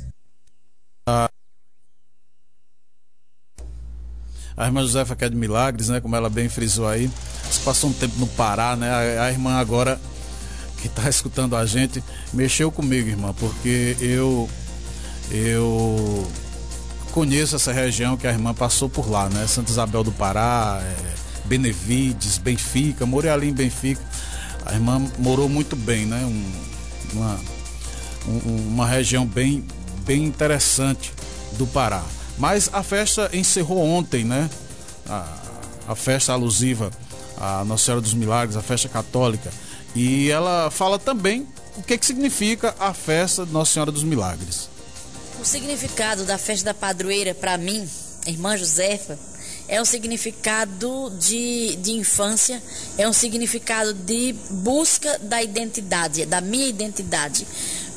A 4.56 4.66
irmã 4.66 4.82
Josefa 4.82 5.14
que 5.14 5.24
é 5.24 5.28
de 5.28 5.36
Milagres, 5.36 5.88
né? 5.88 6.00
Como 6.00 6.16
ela 6.16 6.28
bem 6.28 6.48
frisou 6.48 6.88
aí. 6.88 7.08
Se 7.48 7.60
passou 7.60 7.90
um 7.90 7.92
tempo 7.92 8.18
no 8.18 8.26
Pará, 8.26 8.74
né? 8.74 8.90
A, 8.90 9.24
a 9.26 9.30
irmã 9.30 9.54
agora 9.54 10.00
que 10.80 10.86
está 10.86 11.06
escutando 11.10 11.56
a 11.56 11.64
gente, 11.66 12.02
mexeu 12.32 12.70
comigo, 12.70 13.08
irmã, 13.08 13.34
porque 13.38 13.96
eu 14.00 14.48
eu 15.30 16.26
conheço 17.12 17.56
essa 17.56 17.72
região 17.72 18.16
que 18.16 18.26
a 18.26 18.30
irmã 18.30 18.54
passou 18.54 18.88
por 18.88 19.10
lá, 19.10 19.28
né? 19.28 19.46
Santa 19.46 19.70
Isabel 19.70 20.02
do 20.02 20.12
Pará, 20.12 20.80
é, 20.82 21.14
Benevides, 21.44 22.38
Benfica, 22.38 23.04
morei 23.04 23.30
ali 23.30 23.48
em 23.48 23.52
Benfica. 23.52 24.00
A 24.64 24.74
irmã 24.74 25.00
morou 25.18 25.48
muito 25.48 25.76
bem, 25.76 26.06
né? 26.06 26.24
Um, 26.24 26.52
uma, 27.12 27.40
um, 28.26 28.68
uma 28.68 28.86
região 28.86 29.26
bem, 29.26 29.64
bem 30.04 30.24
interessante 30.24 31.12
do 31.52 31.66
Pará. 31.66 32.02
Mas 32.38 32.70
a 32.72 32.82
festa 32.82 33.30
encerrou 33.32 33.84
ontem, 33.84 34.24
né? 34.24 34.48
A, 35.08 35.26
a 35.88 35.94
festa 35.94 36.32
alusiva 36.32 36.90
à 37.36 37.64
Nossa 37.64 37.86
Senhora 37.86 38.00
dos 38.00 38.14
Milagres, 38.14 38.56
a 38.56 38.62
festa 38.62 38.88
católica. 38.88 39.50
E 39.98 40.30
ela 40.30 40.70
fala 40.70 40.96
também 40.96 41.44
o 41.76 41.82
que, 41.82 41.98
que 41.98 42.06
significa 42.06 42.72
a 42.78 42.94
festa 42.94 43.44
de 43.44 43.52
Nossa 43.52 43.72
Senhora 43.72 43.90
dos 43.90 44.04
Milagres. 44.04 44.68
O 45.40 45.44
significado 45.44 46.24
da 46.24 46.38
festa 46.38 46.66
da 46.66 46.74
padroeira, 46.74 47.34
para 47.34 47.58
mim, 47.58 47.84
irmã 48.24 48.56
Josefa, 48.56 49.18
é 49.68 49.80
um 49.80 49.84
significado 49.84 51.12
de, 51.18 51.76
de 51.76 51.92
infância, 51.92 52.62
é 52.96 53.06
um 53.06 53.12
significado 53.12 53.92
de 53.92 54.34
busca 54.50 55.18
da 55.18 55.42
identidade, 55.42 56.24
da 56.24 56.40
minha 56.40 56.66
identidade. 56.66 57.46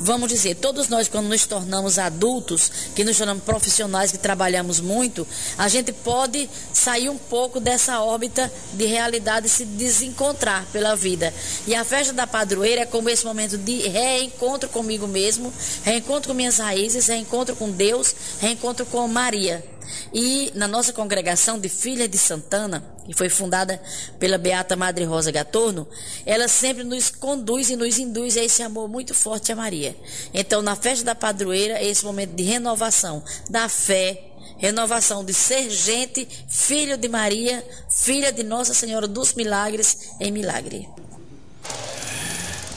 Vamos 0.04 0.28
dizer, 0.28 0.56
todos 0.56 0.88
nós, 0.88 1.06
quando 1.06 1.28
nos 1.28 1.46
tornamos 1.46 1.96
adultos, 1.96 2.72
que 2.94 3.04
nos 3.04 3.16
tornamos 3.16 3.44
profissionais, 3.44 4.10
que 4.10 4.18
trabalhamos 4.18 4.80
muito, 4.80 5.24
a 5.56 5.68
gente 5.68 5.92
pode 5.92 6.50
sair 6.72 7.08
um 7.08 7.16
pouco 7.16 7.60
dessa 7.60 8.00
órbita 8.00 8.52
de 8.72 8.84
realidade 8.84 9.46
e 9.46 9.50
se 9.50 9.64
desencontrar 9.64 10.66
pela 10.72 10.96
vida. 10.96 11.32
E 11.68 11.74
a 11.74 11.84
festa 11.84 12.12
da 12.12 12.26
padroeira 12.26 12.82
é 12.82 12.86
como 12.86 13.08
esse 13.08 13.24
momento 13.24 13.56
de 13.56 13.88
reencontro 13.88 14.68
comigo 14.68 15.06
mesmo, 15.06 15.52
reencontro 15.84 16.28
com 16.30 16.34
minhas 16.34 16.58
raízes, 16.58 17.06
reencontro 17.06 17.54
com 17.54 17.70
Deus, 17.70 18.12
reencontro 18.40 18.84
com 18.84 19.06
Maria. 19.06 19.71
E 20.12 20.52
na 20.54 20.68
nossa 20.68 20.92
congregação 20.92 21.58
de 21.58 21.68
Filha 21.68 22.08
de 22.08 22.18
Santana, 22.18 22.84
que 23.06 23.14
foi 23.14 23.28
fundada 23.28 23.80
pela 24.18 24.38
Beata 24.38 24.76
Madre 24.76 25.04
Rosa 25.04 25.30
Gatorno, 25.30 25.86
ela 26.24 26.48
sempre 26.48 26.84
nos 26.84 27.10
conduz 27.10 27.70
e 27.70 27.76
nos 27.76 27.98
induz 27.98 28.36
a 28.36 28.42
esse 28.42 28.62
amor 28.62 28.88
muito 28.88 29.14
forte 29.14 29.52
a 29.52 29.56
Maria. 29.56 29.96
Então, 30.32 30.62
na 30.62 30.76
festa 30.76 31.04
da 31.04 31.14
padroeira, 31.14 31.78
é 31.78 31.86
esse 31.86 32.04
momento 32.04 32.34
de 32.34 32.42
renovação 32.42 33.22
da 33.48 33.68
fé, 33.68 34.32
renovação 34.58 35.24
de 35.24 35.34
ser 35.34 35.68
gente, 35.70 36.28
filho 36.48 36.96
de 36.96 37.08
Maria, 37.08 37.66
filha 37.90 38.32
de 38.32 38.42
Nossa 38.42 38.74
Senhora 38.74 39.08
dos 39.08 39.34
Milagres 39.34 40.10
em 40.20 40.30
milagre. 40.30 40.88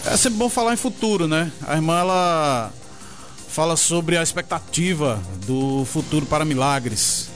É 0.06 0.16
sempre 0.18 0.38
bom 0.38 0.50
falar 0.50 0.74
em 0.74 0.78
futuro, 0.78 1.28
né? 1.28 1.52
A 1.68 1.76
irmã 1.76 2.00
ela 2.00 2.72
fala 3.56 3.78
sobre 3.78 4.18
a 4.18 4.22
expectativa 4.22 5.16
do 5.46 5.86
futuro 5.86 6.26
para 6.26 6.44
milagres. 6.44 7.30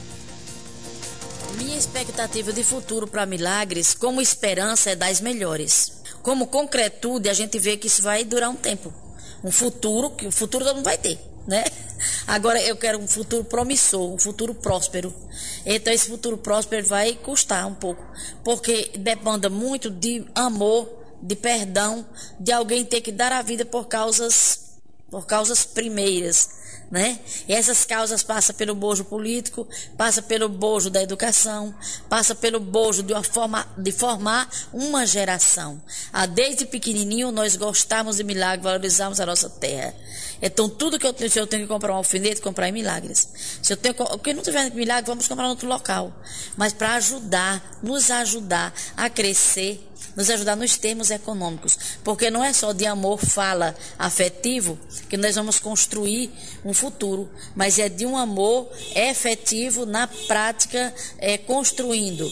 Minha 1.58 1.78
expectativa 1.78 2.52
de 2.52 2.62
futuro 2.62 3.08
para 3.08 3.26
milagres, 3.26 3.94
como 3.94 4.20
esperança, 4.20 4.90
é 4.90 4.98
das 4.98 5.22
melhores. 5.22 5.94
Como 6.22 6.48
concretude, 6.48 7.30
a 7.30 7.34
gente 7.34 7.58
vê 7.58 7.78
que 7.78 7.88
isso 7.88 8.02
vai 8.02 8.26
durar 8.26 8.50
um 8.50 8.56
tempo. 8.58 8.94
Um 9.42 9.50
futuro 9.50 10.10
que 10.10 10.28
o 10.28 10.32
futuro 10.32 10.66
mundo 10.66 10.84
vai 10.84 10.98
ter, 10.98 11.18
né? 11.48 11.64
Agora 12.28 12.62
eu 12.62 12.76
quero 12.76 13.00
um 13.00 13.08
futuro 13.08 13.46
promissor, 13.46 14.14
um 14.14 14.20
futuro 14.20 14.54
próspero. 14.54 15.16
Então 15.66 15.94
esse 15.94 16.10
futuro 16.10 16.38
próspero 16.38 16.86
vai 16.86 17.14
custar 17.14 17.66
um 17.66 17.74
pouco, 17.74 18.06
porque 18.44 18.92
demanda 18.98 19.50
muito 19.50 19.90
de 19.90 20.26
amor, 20.36 20.90
de 21.22 21.38
perdão, 21.38 22.06
de 22.38 22.52
alguém 22.52 22.84
ter 22.84 23.00
que 23.00 23.12
dar 23.14 23.32
a 23.32 23.42
vida 23.42 23.64
por 23.64 23.88
causas 23.88 24.68
por 25.10 25.26
causas 25.26 25.66
primeiras, 25.66 26.50
né? 26.92 27.20
E 27.48 27.54
essas 27.54 27.86
causas 27.86 28.24
passam 28.24 28.56
pelo 28.56 28.74
bojo 28.74 29.04
político, 29.06 29.68
passa 29.96 30.22
pelo 30.22 30.50
bojo 30.50 30.90
da 30.90 31.02
educação, 31.02 31.74
passa 32.08 32.34
pelo 32.34 32.60
bojo 32.60 33.04
de, 33.04 33.14
forma, 33.24 33.68
de 33.78 33.92
formar 33.92 34.50
uma 34.74 35.06
geração. 35.06 35.82
Ah, 36.12 36.26
desde 36.26 36.66
pequenininho 36.66 37.32
nós 37.32 37.56
gostamos 37.56 38.18
de 38.18 38.24
milagre, 38.24 38.64
valorizamos 38.64 39.20
a 39.20 39.26
nossa 39.26 39.50
terra. 39.50 39.94
Então 40.42 40.70
tudo 40.70 40.98
que 40.98 41.06
eu 41.06 41.14
tenho, 41.14 41.30
se 41.30 41.40
eu 41.40 41.48
tenho 41.48 41.64
que 41.64 41.68
comprar 41.68 41.94
um 41.94 41.98
alfinete, 41.98 42.42
comprar 42.42 42.70
em 42.70 42.72
milagres. 42.72 43.28
Se 43.62 43.74
eu 43.74 43.78
tenho, 43.78 43.96
que 43.96 44.34
não 44.34 44.44
tiver 44.44 44.74
milagre, 44.74 45.08
vamos 45.08 45.28
comprar 45.28 45.46
em 45.46 45.50
outro 45.50 45.68
local. 45.68 46.14
Mas 46.56 46.74
para 46.74 46.96
ajudar, 46.96 47.80
nos 47.84 48.10
ajudar 48.10 48.74
a 48.96 49.10
crescer 49.10 49.86
nos 50.16 50.30
ajudar 50.30 50.56
nos 50.56 50.76
termos 50.78 51.12
econômicos, 51.12 51.78
porque 52.04 52.30
não 52.30 52.44
é 52.44 52.52
só 52.52 52.74
de 52.74 52.86
amor, 52.86 53.20
fala 53.20 53.76
afetivo 53.98 54.78
que 55.08 55.16
nós 55.16 55.36
vamos 55.36 55.60
construir 55.60 56.30
um 56.66 56.74
futuro, 56.74 57.30
mas 57.56 57.80
é 57.80 57.88
de 57.88 58.06
um 58.06 58.18
amor 58.18 58.70
efetivo 58.96 59.86
na 59.86 60.08
prática, 60.28 60.94
é, 61.20 61.38
construindo 61.38 62.30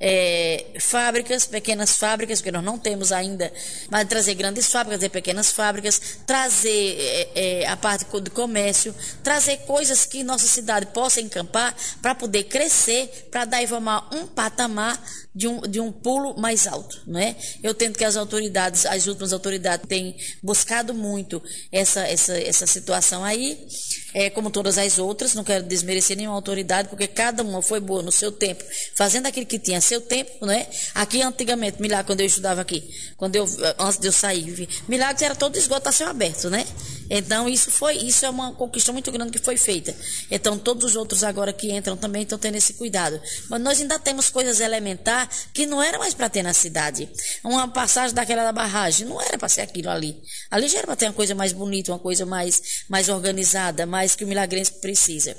é, 0.00 0.64
fábricas, 0.80 1.44
pequenas 1.44 1.96
fábricas, 1.98 2.40
porque 2.40 2.50
nós 2.50 2.64
não 2.64 2.78
temos 2.78 3.12
ainda, 3.12 3.52
mas 3.90 4.08
trazer 4.08 4.34
grandes 4.34 4.66
fábricas 4.66 5.02
e 5.02 5.08
pequenas 5.10 5.52
fábricas, 5.52 6.00
trazer 6.26 6.96
é, 6.98 7.60
é, 7.60 7.66
a 7.68 7.76
parte 7.76 8.06
do 8.20 8.30
comércio, 8.30 8.94
trazer 9.22 9.58
coisas 9.58 10.06
que 10.06 10.24
nossa 10.24 10.46
cidade 10.46 10.86
possa 10.86 11.20
encampar 11.20 11.76
para 12.00 12.14
poder 12.14 12.44
crescer, 12.44 13.28
para 13.30 13.44
dar 13.44 13.62
e 13.62 13.66
formar 13.66 14.08
um 14.12 14.26
patamar 14.26 14.98
de 15.34 15.46
um, 15.46 15.60
de 15.60 15.78
um 15.80 15.92
pulo 15.92 16.36
mais 16.38 16.66
alto, 16.66 17.02
não 17.06 17.20
é? 17.20 17.36
Eu 17.62 17.72
tento 17.72 17.96
que 17.96 18.04
as 18.04 18.16
autoridades, 18.16 18.84
as 18.84 19.06
últimas 19.06 19.32
autoridades, 19.32 19.86
têm 19.86 20.16
buscado 20.42 20.92
muito 20.92 21.40
essa, 21.70 22.00
essa, 22.00 22.36
essa 22.36 22.66
situação 22.66 23.22
aí, 23.22 23.66
é, 24.12 24.28
como 24.28 24.50
todas 24.50 24.76
as 24.76 24.98
outras, 24.98 25.34
não 25.34 25.44
quero 25.44 25.64
desmerecer 25.64 26.16
nenhuma 26.16 26.34
autoridade, 26.34 26.88
porque 26.88 27.06
cada 27.06 27.42
uma 27.42 27.62
foi 27.62 27.78
boa 27.78 28.02
no 28.02 28.10
seu 28.10 28.32
tempo, 28.32 28.64
fazendo 28.96 29.26
aquilo 29.26 29.46
que 29.46 29.58
tinha 29.58 29.80
seu 29.90 30.00
tempo, 30.00 30.46
não 30.46 30.52
é? 30.52 30.68
Aqui 30.94 31.20
antigamente, 31.20 31.82
Milagre, 31.82 32.06
quando 32.06 32.20
eu 32.20 32.26
estudava 32.26 32.60
aqui, 32.60 32.88
quando 33.16 33.34
eu, 33.34 33.44
antes 33.78 33.98
de 33.98 34.06
eu 34.06 34.12
sair, 34.12 34.68
Milagres 34.88 35.22
era 35.22 35.34
todo 35.34 35.56
esgoto 35.56 35.88
a 35.88 35.92
céu 35.92 36.08
aberto, 36.08 36.48
né? 36.48 36.64
Então, 37.10 37.48
isso 37.48 37.72
foi, 37.72 37.96
isso 37.96 38.24
é 38.24 38.30
uma 38.30 38.52
conquista 38.54 38.92
muito 38.92 39.10
grande 39.10 39.32
que 39.32 39.44
foi 39.44 39.56
feita. 39.56 39.92
Então, 40.30 40.56
todos 40.56 40.84
os 40.84 40.96
outros 40.96 41.24
agora 41.24 41.52
que 41.52 41.72
entram 41.72 41.96
também 41.96 42.22
estão 42.22 42.38
tendo 42.38 42.54
esse 42.54 42.74
cuidado. 42.74 43.20
Mas 43.48 43.60
nós 43.60 43.80
ainda 43.80 43.98
temos 43.98 44.30
coisas 44.30 44.60
elementares 44.60 45.48
que 45.52 45.66
não 45.66 45.82
era 45.82 45.98
mais 45.98 46.14
para 46.14 46.28
ter 46.28 46.44
na 46.44 46.54
cidade. 46.54 47.10
Uma 47.42 47.66
passagem 47.66 48.14
daquela 48.14 48.44
da 48.44 48.52
barragem, 48.52 49.08
não 49.08 49.20
era 49.20 49.36
para 49.36 49.48
ser 49.48 49.62
aquilo 49.62 49.90
ali. 49.90 50.22
Ali 50.52 50.68
já 50.68 50.78
era 50.78 50.86
para 50.86 50.94
ter 50.94 51.06
uma 51.06 51.14
coisa 51.14 51.34
mais 51.34 51.52
bonita, 51.52 51.90
uma 51.90 51.98
coisa 51.98 52.24
mais, 52.24 52.62
mais 52.88 53.08
organizada, 53.08 53.84
mais 53.86 54.14
que 54.14 54.24
o 54.24 54.28
milagrense 54.28 54.74
precisa. 54.80 55.36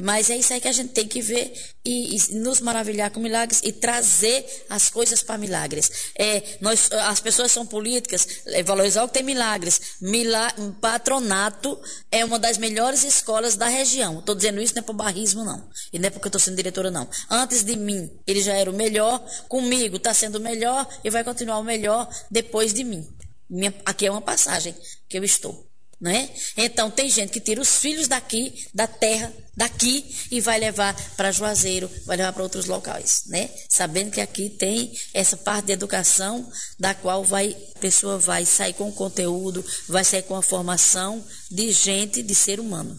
Mas 0.00 0.30
é 0.30 0.36
isso 0.36 0.52
aí 0.52 0.60
que 0.60 0.68
a 0.68 0.72
gente 0.72 0.92
tem 0.92 1.06
que 1.06 1.20
ver 1.20 1.52
e, 1.84 2.16
e 2.16 2.34
nos 2.36 2.60
maravilhar 2.60 3.10
com 3.10 3.20
milagres 3.20 3.60
e 3.62 3.72
trazer 3.72 4.64
as 4.70 4.88
coisas 4.88 5.22
para 5.22 5.36
milagres. 5.36 5.90
É, 6.18 6.42
nós, 6.60 6.90
as 6.92 7.20
pessoas 7.20 7.52
são 7.52 7.66
políticas, 7.66 8.26
é, 8.46 8.62
valorizar 8.62 9.04
o 9.04 9.08
que 9.08 9.14
tem 9.14 9.22
milagres. 9.22 9.98
Mila, 10.00 10.52
patronato 10.80 11.78
é 12.10 12.24
uma 12.24 12.38
das 12.38 12.56
melhores 12.56 13.04
escolas 13.04 13.54
da 13.54 13.68
região. 13.68 14.20
Estou 14.20 14.34
dizendo 14.34 14.62
isso 14.62 14.74
não 14.74 14.80
é 14.80 14.84
por 14.84 14.94
barrismo, 14.94 15.44
não. 15.44 15.68
E 15.92 15.98
não 15.98 16.06
é 16.06 16.10
porque 16.10 16.26
eu 16.26 16.30
estou 16.30 16.40
sendo 16.40 16.56
diretora, 16.56 16.90
não. 16.90 17.08
Antes 17.28 17.62
de 17.62 17.76
mim, 17.76 18.10
ele 18.26 18.40
já 18.40 18.54
era 18.54 18.70
o 18.70 18.74
melhor, 18.74 19.22
comigo 19.48 19.96
está 19.96 20.14
sendo 20.14 20.36
o 20.36 20.40
melhor 20.40 20.88
e 21.04 21.10
vai 21.10 21.22
continuar 21.22 21.58
o 21.58 21.64
melhor 21.64 22.08
depois 22.30 22.72
de 22.72 22.82
mim. 22.82 23.06
Minha, 23.50 23.74
aqui 23.84 24.06
é 24.06 24.10
uma 24.10 24.22
passagem 24.22 24.74
que 25.08 25.18
eu 25.18 25.24
estou 25.24 25.71
né? 26.02 26.28
Então 26.56 26.90
tem 26.90 27.08
gente 27.08 27.30
que 27.30 27.40
tira 27.40 27.60
os 27.60 27.76
filhos 27.76 28.08
daqui, 28.08 28.66
da 28.74 28.88
terra, 28.88 29.32
daqui 29.56 30.04
e 30.32 30.40
vai 30.40 30.58
levar 30.58 30.96
para 31.16 31.30
Juazeiro, 31.30 31.88
vai 32.04 32.16
levar 32.16 32.32
para 32.32 32.42
outros 32.42 32.66
locais, 32.66 33.22
né? 33.26 33.48
Sabendo 33.68 34.10
que 34.10 34.20
aqui 34.20 34.50
tem 34.50 34.92
essa 35.14 35.36
parte 35.36 35.66
de 35.66 35.72
educação 35.74 36.50
da 36.76 36.92
qual 36.92 37.22
vai 37.22 37.56
a 37.76 37.78
pessoa 37.78 38.18
vai 38.18 38.44
sair 38.44 38.72
com 38.72 38.90
conteúdo, 38.90 39.64
vai 39.88 40.04
sair 40.04 40.22
com 40.22 40.34
a 40.34 40.42
formação 40.42 41.24
de 41.48 41.70
gente, 41.70 42.20
de 42.20 42.34
ser 42.34 42.58
humano. 42.58 42.98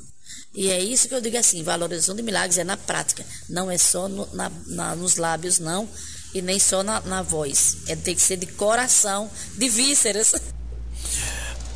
E 0.55 0.69
é 0.69 0.81
isso 0.81 1.09
que 1.09 1.15
eu 1.15 1.19
digo 1.19 1.35
assim, 1.37 1.61
valorização 1.61 2.15
de 2.15 2.23
milagres 2.23 2.57
é 2.57 2.63
na 2.63 2.77
prática, 2.77 3.25
não 3.49 3.69
é 3.69 3.77
só 3.77 4.07
no, 4.07 4.33
na, 4.33 4.49
na, 4.67 4.95
nos 4.95 5.17
lábios, 5.17 5.59
não, 5.59 5.89
e 6.33 6.41
nem 6.41 6.57
só 6.57 6.83
na, 6.83 7.01
na 7.01 7.21
voz. 7.21 7.79
É 7.87 7.97
tem 7.97 8.15
que 8.15 8.21
ser 8.21 8.37
de 8.37 8.45
coração, 8.45 9.29
de 9.57 9.67
vísceras. 9.67 10.35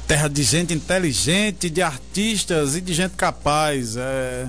terra 0.08 0.30
de 0.30 0.42
gente 0.42 0.74
inteligente, 0.74 1.70
de 1.70 1.82
artistas 1.82 2.76
e 2.76 2.82
de 2.82 2.94
gente 2.94 3.16
capaz. 3.16 3.98
É... 3.98 4.48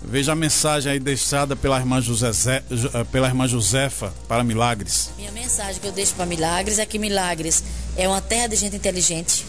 Veja 0.00 0.32
a 0.32 0.34
mensagem 0.34 0.92
aí 0.92 1.00
deixada 1.00 1.56
pela 1.56 1.76
irmã, 1.76 2.00
José, 2.00 2.30
eh, 2.30 3.04
pela 3.10 3.26
irmã 3.26 3.48
Josefa 3.48 4.14
para 4.28 4.44
Milagres. 4.44 5.10
Minha 5.18 5.32
mensagem 5.32 5.80
que 5.80 5.88
eu 5.88 5.92
deixo 5.92 6.14
para 6.14 6.24
Milagres 6.24 6.78
é 6.78 6.86
que 6.86 7.00
Milagres 7.00 7.64
é 7.96 8.08
uma 8.08 8.20
terra 8.20 8.46
de 8.46 8.54
gente 8.54 8.76
inteligente, 8.76 9.44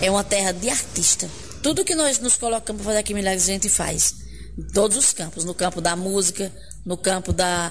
é 0.00 0.10
uma 0.10 0.24
terra 0.24 0.52
de 0.52 0.68
artista. 0.68 1.30
Tudo 1.62 1.84
que 1.84 1.94
nós 1.94 2.18
nos 2.18 2.36
colocamos 2.36 2.82
para 2.82 2.90
fazer 2.90 2.98
aqui 2.98 3.14
Milagres 3.14 3.44
a 3.44 3.52
gente 3.52 3.68
faz. 3.68 4.16
Em 4.58 4.64
todos 4.64 4.96
os 4.96 5.12
campos, 5.12 5.44
no 5.44 5.54
campo 5.54 5.80
da 5.80 5.94
música, 5.94 6.52
no 6.84 6.96
campo 6.96 7.32
da, 7.32 7.70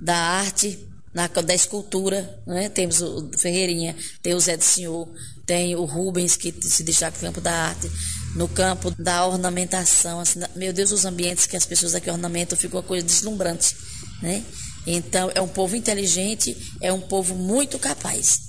da 0.00 0.16
arte, 0.16 0.88
na, 1.12 1.26
da 1.26 1.54
escultura, 1.54 2.40
né? 2.46 2.68
temos 2.68 3.00
o 3.00 3.30
Ferreirinha, 3.36 3.96
tem 4.22 4.34
o 4.34 4.40
Zé 4.40 4.56
do 4.56 4.64
Senhor, 4.64 5.08
tem 5.44 5.74
o 5.74 5.84
Rubens, 5.84 6.36
que 6.36 6.54
se 6.62 6.84
destaca 6.84 7.16
no 7.18 7.22
campo 7.22 7.40
da 7.40 7.52
arte, 7.52 7.90
no 8.36 8.48
campo 8.48 8.90
da 8.92 9.26
ornamentação. 9.26 10.20
Assim, 10.20 10.40
meu 10.54 10.72
Deus, 10.72 10.92
os 10.92 11.04
ambientes 11.04 11.46
que 11.46 11.56
as 11.56 11.66
pessoas 11.66 11.94
aqui 11.94 12.10
ornamentam 12.10 12.56
ficam 12.56 12.78
uma 12.78 12.86
coisa 12.86 13.04
deslumbrante. 13.04 13.76
Né? 14.22 14.44
Então, 14.86 15.30
é 15.34 15.40
um 15.40 15.48
povo 15.48 15.74
inteligente, 15.74 16.56
é 16.80 16.92
um 16.92 17.00
povo 17.00 17.34
muito 17.34 17.78
capaz. 17.78 18.42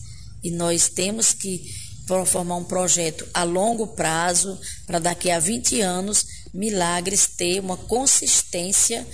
E 0.43 0.51
nós 0.51 0.89
temos 0.89 1.33
que 1.33 1.63
formar 2.25 2.57
um 2.57 2.63
projeto 2.63 3.25
a 3.33 3.43
longo 3.43 3.87
prazo, 3.87 4.59
para 4.85 4.99
daqui 4.99 5.31
a 5.31 5.39
20 5.39 5.81
anos, 5.81 6.25
Milagres 6.53 7.27
ter 7.27 7.59
uma 7.61 7.77
consistência 7.77 9.07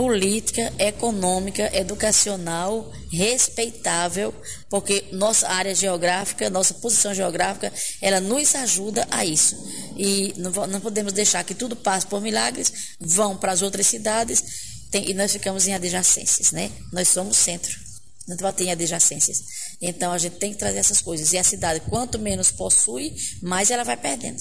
política, 0.00 0.72
econômica, 0.78 1.70
educacional, 1.76 2.90
respeitável, 3.12 4.34
porque 4.70 5.04
nossa 5.12 5.46
área 5.46 5.74
geográfica, 5.74 6.48
nossa 6.48 6.72
posição 6.72 7.12
geográfica, 7.12 7.70
ela 8.00 8.18
nos 8.18 8.54
ajuda 8.54 9.06
a 9.10 9.26
isso. 9.26 9.54
E 9.98 10.32
não, 10.38 10.50
não 10.66 10.80
podemos 10.80 11.12
deixar 11.12 11.44
que 11.44 11.54
tudo 11.54 11.76
passe 11.76 12.06
por 12.06 12.22
milagres, 12.22 12.96
vão 12.98 13.36
para 13.36 13.52
as 13.52 13.60
outras 13.60 13.86
cidades 13.88 14.42
tem, 14.90 15.10
e 15.10 15.12
nós 15.12 15.32
ficamos 15.32 15.66
em 15.66 15.74
adjacências, 15.74 16.50
né? 16.50 16.72
Nós 16.90 17.10
somos 17.10 17.36
centro, 17.36 17.78
não 18.26 18.52
ter 18.54 18.70
adjacências. 18.70 19.42
Então 19.82 20.12
a 20.12 20.16
gente 20.18 20.36
tem 20.36 20.50
que 20.54 20.58
trazer 20.58 20.78
essas 20.78 21.02
coisas. 21.02 21.30
E 21.34 21.36
a 21.36 21.44
cidade, 21.44 21.80
quanto 21.90 22.18
menos 22.18 22.50
possui, 22.50 23.14
mais 23.42 23.70
ela 23.70 23.84
vai 23.84 23.98
perdendo 23.98 24.40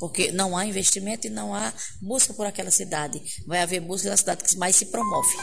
porque 0.00 0.32
não 0.32 0.56
há 0.56 0.66
investimento 0.66 1.26
e 1.26 1.30
não 1.30 1.54
há 1.54 1.72
busca 2.00 2.32
por 2.34 2.46
aquela 2.46 2.70
cidade. 2.70 3.22
Vai 3.46 3.60
haver 3.60 3.80
busca 3.80 4.08
na 4.08 4.16
cidade 4.16 4.42
que 4.42 4.56
mais 4.56 4.74
se 4.74 4.86
promove. 4.86 5.36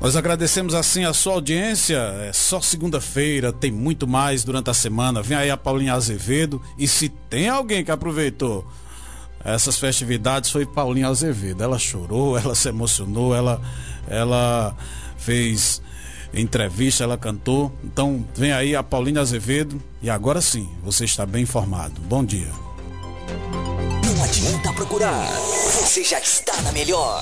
Nós 0.00 0.16
agradecemos 0.16 0.74
assim 0.74 1.04
a 1.04 1.12
sua 1.12 1.34
audiência. 1.34 1.98
É 2.28 2.32
só 2.32 2.60
segunda-feira, 2.60 3.52
tem 3.52 3.70
muito 3.70 4.08
mais 4.08 4.42
durante 4.42 4.68
a 4.68 4.74
semana. 4.74 5.22
Vem 5.22 5.36
aí 5.36 5.50
a 5.50 5.56
Paulinha 5.56 5.94
Azevedo. 5.94 6.60
E 6.76 6.88
se 6.88 7.08
tem 7.08 7.48
alguém 7.48 7.84
que 7.84 7.90
aproveitou 7.92 8.66
essas 9.44 9.76
festividades 9.78 10.50
foi 10.50 10.64
Paulinha 10.64 11.08
Azevedo. 11.08 11.62
Ela 11.62 11.78
chorou, 11.78 12.38
ela 12.38 12.54
se 12.54 12.68
emocionou, 12.68 13.34
ela, 13.34 13.60
ela 14.08 14.76
fez 15.16 15.82
entrevista, 16.34 17.04
ela 17.04 17.18
cantou. 17.18 17.72
Então 17.84 18.24
vem 18.34 18.52
aí 18.52 18.74
a 18.76 18.82
Paulinha 18.82 19.20
Azevedo 19.20 19.82
e 20.00 20.08
agora 20.08 20.40
sim 20.40 20.68
você 20.82 21.04
está 21.04 21.26
bem 21.26 21.42
informado. 21.42 22.00
Bom 22.02 22.24
dia. 22.24 22.50
Não 24.04 24.24
adianta 24.24 24.72
procurar, 24.72 25.26
você 25.80 26.04
já 26.04 26.20
está 26.20 26.60
na 26.62 26.72
melhor. 26.72 27.20